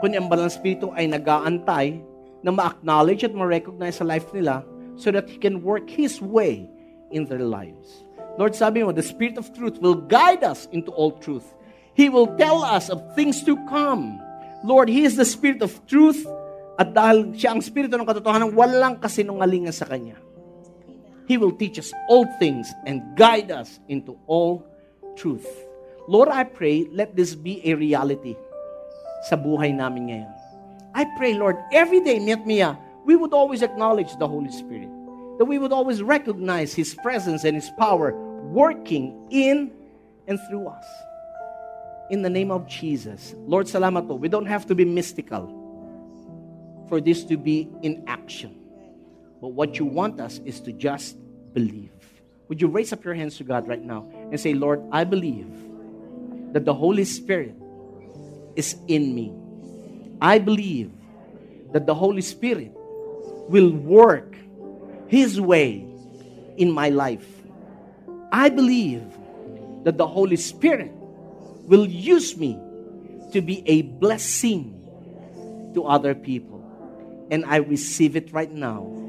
kundi 0.00 0.16
ang 0.16 0.26
banal 0.26 0.48
na 0.48 0.52
Espiritu 0.52 0.90
ay 0.96 1.06
nag-aantay 1.06 2.00
na 2.40 2.50
ma-acknowledge 2.50 3.24
at 3.24 3.36
ma-recognize 3.36 4.00
sa 4.00 4.08
life 4.08 4.26
nila 4.32 4.64
so 4.96 5.12
that 5.12 5.28
He 5.28 5.36
can 5.36 5.60
work 5.60 5.86
His 5.86 6.18
way 6.18 6.64
in 7.12 7.28
their 7.28 7.44
lives. 7.44 8.04
Lord, 8.40 8.56
sabi 8.56 8.82
mo, 8.82 8.90
the 8.90 9.04
Spirit 9.04 9.38
of 9.38 9.52
truth 9.54 9.78
will 9.78 9.94
guide 9.94 10.42
us 10.42 10.66
into 10.74 10.90
all 10.90 11.14
truth. 11.22 11.46
He 11.94 12.10
will 12.10 12.34
tell 12.34 12.66
us 12.66 12.90
of 12.90 12.98
things 13.14 13.46
to 13.46 13.54
come. 13.70 14.18
Lord, 14.66 14.90
He 14.90 15.06
is 15.06 15.14
the 15.14 15.28
Spirit 15.28 15.62
of 15.62 15.70
truth 15.86 16.18
at 16.74 16.90
dahil 16.90 17.36
siya 17.38 17.54
ang 17.54 17.62
Espiritu 17.62 17.94
ng 17.94 18.08
katotohanan, 18.08 18.50
walang 18.56 18.98
kasinungalingan 18.98 19.70
sa 19.70 19.86
Kanya. 19.86 20.18
He 21.26 21.36
will 21.38 21.52
teach 21.52 21.78
us 21.78 21.92
all 22.08 22.26
things 22.38 22.72
and 22.86 23.16
guide 23.16 23.50
us 23.50 23.80
into 23.88 24.18
all 24.26 24.66
truth. 25.16 25.46
Lord, 26.06 26.28
I 26.28 26.44
pray, 26.44 26.86
let 26.92 27.16
this 27.16 27.34
be 27.34 27.64
a 27.64 27.74
reality 27.74 28.36
sa 29.24 29.36
buhay 29.36 29.72
namin 29.72 30.12
ngayon. 30.12 30.34
I 30.94 31.08
pray, 31.16 31.34
Lord, 31.34 31.56
every 31.72 32.00
day, 32.00 32.20
Miat 32.20 32.44
Mia, 32.46 32.76
ah, 32.76 32.84
we 33.04 33.16
would 33.16 33.32
always 33.32 33.62
acknowledge 33.62 34.14
the 34.20 34.28
Holy 34.28 34.52
Spirit. 34.52 34.88
That 35.40 35.46
we 35.46 35.58
would 35.58 35.72
always 35.72 36.02
recognize 36.02 36.72
His 36.72 36.94
presence 36.94 37.42
and 37.42 37.56
His 37.56 37.70
power 37.80 38.14
working 38.52 39.26
in 39.30 39.72
and 40.28 40.38
through 40.48 40.68
us. 40.68 40.86
In 42.10 42.22
the 42.22 42.30
name 42.30 42.52
of 42.52 42.68
Jesus. 42.68 43.34
Lord, 43.48 43.66
salamat 43.66 44.06
po. 44.06 44.14
We 44.14 44.28
don't 44.28 44.46
have 44.46 44.68
to 44.68 44.74
be 44.76 44.84
mystical 44.84 45.48
for 46.86 47.00
this 47.00 47.24
to 47.24 47.36
be 47.36 47.66
in 47.82 48.04
action. 48.06 48.63
But 49.44 49.52
what 49.52 49.78
you 49.78 49.84
want 49.84 50.22
us 50.22 50.40
is 50.46 50.58
to 50.62 50.72
just 50.72 51.18
believe. 51.52 51.90
Would 52.48 52.62
you 52.62 52.66
raise 52.66 52.94
up 52.94 53.04
your 53.04 53.12
hands 53.12 53.36
to 53.36 53.44
God 53.44 53.68
right 53.68 53.84
now 53.84 54.10
and 54.30 54.40
say, 54.40 54.54
Lord, 54.54 54.82
I 54.90 55.04
believe 55.04 55.52
that 56.54 56.64
the 56.64 56.72
Holy 56.72 57.04
Spirit 57.04 57.54
is 58.56 58.74
in 58.88 59.14
me. 59.14 59.34
I 60.18 60.38
believe 60.38 60.92
that 61.72 61.84
the 61.84 61.94
Holy 61.94 62.22
Spirit 62.22 62.72
will 62.74 63.70
work 63.70 64.34
His 65.08 65.38
way 65.38 65.86
in 66.56 66.72
my 66.72 66.88
life. 66.88 67.28
I 68.32 68.48
believe 68.48 69.04
that 69.84 69.98
the 69.98 70.06
Holy 70.06 70.36
Spirit 70.36 70.90
will 71.68 71.84
use 71.84 72.34
me 72.34 72.58
to 73.32 73.42
be 73.42 73.62
a 73.68 73.82
blessing 73.82 74.88
to 75.74 75.84
other 75.84 76.14
people. 76.14 76.64
And 77.30 77.44
I 77.44 77.56
receive 77.56 78.16
it 78.16 78.32
right 78.32 78.50
now 78.50 79.03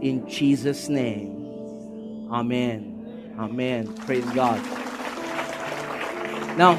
in 0.00 0.28
Jesus' 0.28 0.88
name. 0.88 2.28
Amen. 2.30 3.34
Amen. 3.38 3.92
Praise 4.04 4.24
God. 4.30 4.60
Now, 6.58 6.74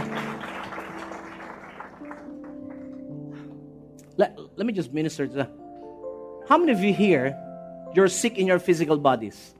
let, 4.17 4.35
let 4.55 4.65
me 4.67 4.73
just 4.73 4.93
minister 4.93 5.27
to. 5.27 5.49
How 6.47 6.57
many 6.57 6.71
of 6.71 6.81
you 6.83 6.93
here, 6.93 7.37
you're 7.95 8.09
sick 8.09 8.37
in 8.37 8.45
your 8.45 8.59
physical 8.59 8.97
bodies? 8.97 9.55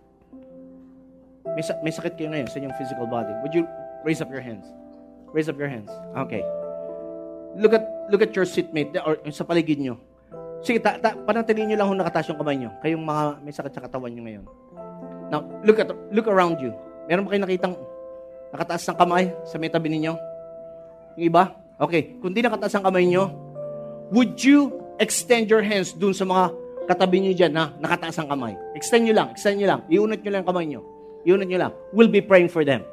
May, 1.55 1.61
sa- 1.61 1.79
may 1.83 1.91
sakit 1.91 2.19
kayo 2.19 2.29
ngayon 2.35 2.49
sa 2.51 2.59
inyong 2.59 2.75
physical 2.77 3.07
body. 3.07 3.31
Would 3.41 3.53
you 3.55 3.65
raise 4.03 4.21
up 4.21 4.29
your 4.29 4.41
hands? 4.41 4.65
Raise 5.31 5.47
up 5.47 5.57
your 5.57 5.69
hands. 5.69 5.89
Okay. 6.17 6.43
Look 7.57 7.73
at 7.73 7.85
look 8.11 8.21
at 8.21 8.35
your 8.35 8.45
seatmate 8.45 8.93
or 9.01 9.17
sa 9.31 9.43
paligid 9.45 9.81
nyo. 9.81 9.97
Sige, 10.59 10.83
ta, 10.83 10.99
ta, 10.99 11.15
panatiliin 11.15 11.71
nyo 11.71 11.77
lang 11.79 11.87
kung 11.87 11.99
nakataas 12.03 12.27
yung 12.31 12.39
kamay 12.39 12.55
nyo. 12.59 12.69
Kayong 12.83 13.03
mga 13.03 13.23
may 13.39 13.53
sakit 13.55 13.71
sa 13.71 13.83
katawan 13.83 14.11
nyo 14.11 14.23
ngayon. 14.27 14.45
Now, 15.31 15.41
look 15.63 15.79
at 15.79 15.87
look 16.11 16.27
around 16.27 16.59
you. 16.59 16.75
Meron 17.07 17.23
ba 17.23 17.29
kayong 17.31 17.45
nakitang 17.47 17.75
nakataas 18.51 18.83
ng 18.91 18.97
kamay 18.97 19.23
sa 19.47 19.55
may 19.55 19.71
tabi 19.71 19.87
ninyo? 19.93 20.13
Yung 21.15 21.25
iba? 21.31 21.55
Okay. 21.79 22.19
Kung 22.19 22.35
di 22.35 22.43
nakataas 22.43 22.75
ang 22.75 22.85
kamay 22.85 23.07
nyo, 23.07 23.31
would 24.11 24.35
you 24.43 24.73
extend 24.99 25.47
your 25.47 25.63
hands 25.63 25.95
dun 25.95 26.11
sa 26.11 26.27
mga 26.27 26.51
katabi 26.91 27.23
nyo 27.23 27.31
dyan 27.31 27.53
na 27.55 27.71
nakataas 27.79 28.19
ang 28.19 28.27
kamay? 28.27 28.57
Extend 28.75 29.07
nyo 29.07 29.15
lang, 29.15 29.27
extend 29.31 29.63
nyo 29.63 29.67
lang. 29.69 29.79
Iunat 29.87 30.19
nyo 30.25 30.31
lang 30.33 30.41
ang 30.43 30.49
kamay 30.51 30.65
nyo. 30.67 30.81
Iunat 31.23 31.47
nyo 31.47 31.59
lang. 31.61 31.71
We'll 31.95 32.11
be 32.11 32.19
praying 32.19 32.51
for 32.51 32.67
them. 32.67 32.83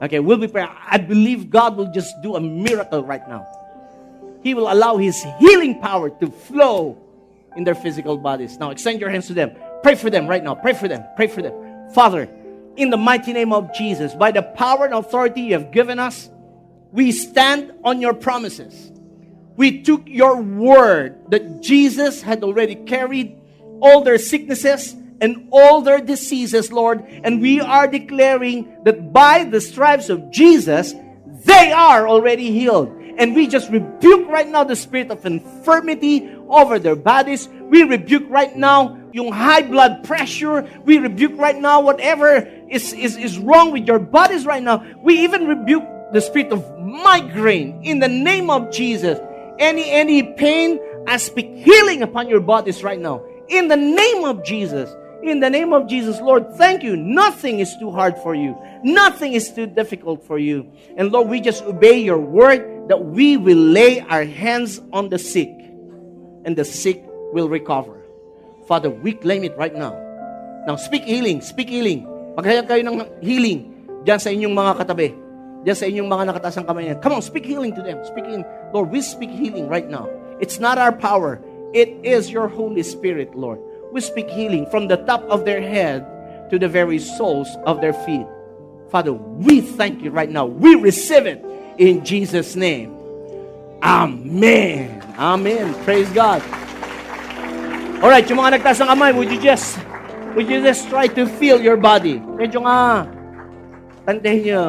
Okay, 0.00 0.20
we'll 0.20 0.40
be 0.40 0.48
praying. 0.48 0.72
I 0.88 0.96
believe 0.96 1.48
God 1.48 1.76
will 1.76 1.92
just 1.92 2.12
do 2.20 2.36
a 2.36 2.42
miracle 2.42 3.04
right 3.04 3.24
now. 3.28 3.44
He 4.42 4.54
will 4.54 4.72
allow 4.72 4.96
His 4.96 5.22
healing 5.38 5.80
power 5.80 6.10
to 6.10 6.30
flow 6.30 6.98
in 7.56 7.64
their 7.64 7.74
physical 7.74 8.16
bodies. 8.16 8.58
Now, 8.58 8.70
extend 8.70 9.00
your 9.00 9.10
hands 9.10 9.26
to 9.28 9.34
them. 9.34 9.52
Pray 9.82 9.94
for 9.94 10.10
them 10.10 10.26
right 10.26 10.42
now. 10.42 10.54
Pray 10.54 10.72
for 10.72 10.88
them. 10.88 11.04
Pray 11.16 11.26
for 11.26 11.42
them. 11.42 11.90
Father, 11.92 12.28
in 12.76 12.90
the 12.90 12.96
mighty 12.96 13.32
name 13.32 13.52
of 13.52 13.74
Jesus, 13.74 14.14
by 14.14 14.30
the 14.30 14.42
power 14.42 14.84
and 14.84 14.94
authority 14.94 15.42
you 15.42 15.54
have 15.54 15.72
given 15.72 15.98
us, 15.98 16.30
we 16.92 17.12
stand 17.12 17.72
on 17.84 18.00
your 18.00 18.14
promises. 18.14 18.92
We 19.56 19.82
took 19.82 20.02
your 20.06 20.40
word 20.40 21.30
that 21.30 21.60
Jesus 21.60 22.22
had 22.22 22.42
already 22.42 22.74
carried 22.74 23.38
all 23.80 24.02
their 24.02 24.18
sicknesses 24.18 24.94
and 25.20 25.48
all 25.52 25.82
their 25.82 26.00
diseases, 26.00 26.72
Lord, 26.72 27.04
and 27.06 27.40
we 27.40 27.60
are 27.60 27.86
declaring 27.86 28.74
that 28.84 29.12
by 29.12 29.44
the 29.44 29.60
stripes 29.60 30.08
of 30.08 30.30
Jesus, 30.30 30.94
they 31.44 31.72
are 31.72 32.08
already 32.08 32.50
healed. 32.50 32.99
And 33.20 33.36
we 33.36 33.46
just 33.46 33.70
rebuke 33.70 34.28
right 34.28 34.48
now 34.48 34.64
the 34.64 34.74
spirit 34.74 35.10
of 35.10 35.26
infirmity 35.26 36.34
over 36.48 36.78
their 36.78 36.96
bodies. 36.96 37.50
We 37.68 37.82
rebuke 37.82 38.24
right 38.30 38.56
now 38.56 38.98
yung 39.12 39.30
high 39.30 39.60
blood 39.60 40.04
pressure. 40.04 40.66
We 40.86 40.96
rebuke 40.96 41.36
right 41.36 41.60
now 41.60 41.82
whatever 41.82 42.48
is, 42.70 42.94
is, 42.94 43.18
is 43.18 43.38
wrong 43.38 43.72
with 43.72 43.86
your 43.86 43.98
bodies 43.98 44.46
right 44.46 44.62
now. 44.62 44.86
We 45.04 45.20
even 45.20 45.46
rebuke 45.46 45.84
the 46.14 46.20
spirit 46.22 46.50
of 46.50 46.64
migraine 46.78 47.82
in 47.84 47.98
the 47.98 48.08
name 48.08 48.48
of 48.48 48.72
Jesus. 48.72 49.20
Any 49.58 49.90
any 49.90 50.22
pain, 50.22 50.80
I 51.06 51.18
speak 51.18 51.54
healing 51.56 52.00
upon 52.00 52.26
your 52.26 52.40
bodies 52.40 52.82
right 52.82 52.98
now. 52.98 53.22
In 53.48 53.68
the 53.68 53.76
name 53.76 54.24
of 54.24 54.42
Jesus. 54.42 54.88
In 55.22 55.40
the 55.40 55.50
name 55.50 55.74
of 55.74 55.86
Jesus, 55.86 56.18
Lord, 56.22 56.54
thank 56.54 56.82
you. 56.82 56.96
Nothing 56.96 57.60
is 57.60 57.76
too 57.76 57.90
hard 57.90 58.16
for 58.16 58.34
you. 58.34 58.56
Nothing 58.82 59.34
is 59.34 59.52
too 59.52 59.66
difficult 59.66 60.24
for 60.24 60.38
you. 60.38 60.72
And 60.96 61.12
Lord, 61.12 61.28
we 61.28 61.42
just 61.42 61.62
obey 61.64 62.00
your 62.00 62.16
word 62.16 62.79
that 62.90 62.98
we 62.98 63.38
will 63.38 63.70
lay 63.70 64.02
our 64.10 64.26
hands 64.26 64.82
on 64.90 65.14
the 65.14 65.18
sick 65.18 65.54
and 66.42 66.58
the 66.58 66.66
sick 66.66 66.98
will 67.30 67.46
recover. 67.46 68.02
Father, 68.66 68.90
we 68.90 69.14
claim 69.14 69.46
it 69.46 69.54
right 69.54 69.74
now. 69.78 69.94
Now, 70.66 70.74
speak 70.74 71.06
healing. 71.06 71.38
Speak 71.38 71.70
healing. 71.70 72.02
Maghayag 72.34 72.66
kayo 72.66 72.82
ng 72.82 73.06
healing 73.22 73.70
dyan 74.02 74.18
sa 74.18 74.34
inyong 74.34 74.54
mga 74.58 74.72
katabi. 74.82 75.14
Dyan 75.62 75.76
sa 75.78 75.86
inyong 75.86 76.08
mga 76.10 76.24
nakataas 76.34 76.56
ang 76.58 76.66
kamay. 76.66 76.90
Come 76.98 77.14
on, 77.14 77.22
speak 77.22 77.46
healing 77.46 77.70
to 77.78 77.82
them. 77.86 78.02
Speak 78.02 78.26
healing. 78.26 78.42
Lord, 78.74 78.90
we 78.90 78.98
speak 78.98 79.30
healing 79.30 79.70
right 79.70 79.86
now. 79.86 80.10
It's 80.42 80.58
not 80.58 80.74
our 80.74 80.90
power. 80.90 81.38
It 81.70 81.94
is 82.02 82.26
your 82.26 82.50
Holy 82.50 82.82
Spirit, 82.82 83.38
Lord. 83.38 83.62
We 83.94 84.02
speak 84.02 84.26
healing 84.26 84.66
from 84.66 84.90
the 84.90 84.98
top 85.06 85.22
of 85.30 85.46
their 85.46 85.62
head 85.62 86.02
to 86.50 86.58
the 86.58 86.66
very 86.66 86.98
soles 86.98 87.46
of 87.70 87.78
their 87.78 87.94
feet. 88.02 88.26
Father, 88.90 89.14
we 89.14 89.62
thank 89.62 90.02
you 90.02 90.10
right 90.10 90.30
now. 90.30 90.50
We 90.50 90.74
receive 90.74 91.30
it 91.30 91.38
in 91.80 92.04
Jesus' 92.04 92.52
name. 92.52 92.92
Amen. 93.80 95.00
Amen. 95.16 95.72
Praise 95.88 96.12
God. 96.12 96.44
All 98.04 98.12
right, 98.12 98.24
yung 98.28 98.44
mga 98.44 98.60
nagtaas 98.60 98.84
ng 98.84 98.88
kamay, 98.92 99.10
would 99.16 99.32
you 99.32 99.40
just 99.40 99.80
would 100.36 100.48
you 100.48 100.60
just 100.60 100.88
try 100.92 101.08
to 101.08 101.24
feel 101.40 101.56
your 101.56 101.80
body? 101.80 102.20
Medyo 102.20 102.68
nga 102.68 103.08
tantahin 104.04 104.44
niyo. 104.44 104.64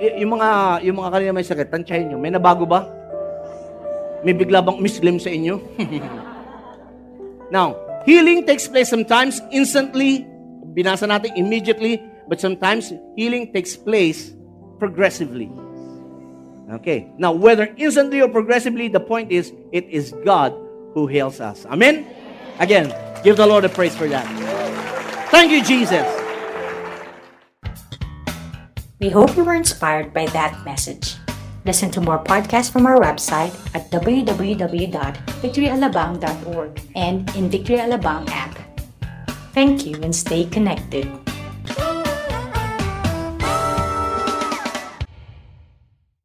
Y- 0.00 0.24
yung 0.24 0.40
mga 0.40 0.48
yung 0.88 0.96
mga 0.96 1.10
kanina 1.12 1.30
may 1.36 1.44
sakit, 1.44 1.68
tantyahin 1.68 2.12
niyo. 2.12 2.16
May 2.16 2.32
nabago 2.32 2.64
ba? 2.64 2.88
May 4.24 4.32
bigla 4.32 4.64
bang 4.64 4.80
mislim 4.80 5.20
sa 5.20 5.28
inyo? 5.28 5.60
Now, 7.52 7.76
healing 8.08 8.44
takes 8.48 8.68
place 8.68 8.88
sometimes 8.88 9.40
instantly, 9.52 10.24
binasa 10.76 11.08
natin 11.08 11.36
immediately, 11.36 12.00
but 12.28 12.40
sometimes 12.40 12.92
healing 13.16 13.52
takes 13.52 13.76
place 13.76 14.32
progressively. 14.78 15.50
Okay. 16.70 17.10
Now, 17.18 17.32
whether 17.32 17.74
instantly 17.76 18.20
or 18.20 18.28
progressively, 18.28 18.86
the 18.88 19.00
point 19.00 19.32
is, 19.32 19.52
it 19.72 19.88
is 19.90 20.14
God 20.24 20.54
who 20.94 21.06
heals 21.06 21.40
us. 21.40 21.66
Amen? 21.66 22.06
Again, 22.58 22.94
give 23.24 23.36
the 23.36 23.46
Lord 23.46 23.64
a 23.64 23.68
praise 23.68 23.96
for 23.96 24.06
that. 24.08 24.26
Thank 25.30 25.50
you, 25.50 25.64
Jesus. 25.64 26.06
We 29.00 29.08
hope 29.08 29.36
you 29.36 29.44
were 29.44 29.54
inspired 29.54 30.12
by 30.12 30.26
that 30.26 30.64
message. 30.64 31.16
Listen 31.64 31.90
to 31.92 32.00
more 32.00 32.22
podcasts 32.22 32.70
from 32.70 32.86
our 32.86 33.00
website 33.00 33.52
at 33.74 33.90
www.victoryalabang.org 33.90 36.80
and 36.96 37.36
in 37.36 37.50
Victory 37.50 37.76
Alabang 37.76 38.28
app. 38.30 38.58
Thank 39.52 39.86
you 39.86 39.96
and 40.02 40.14
stay 40.14 40.44
connected. 40.44 41.19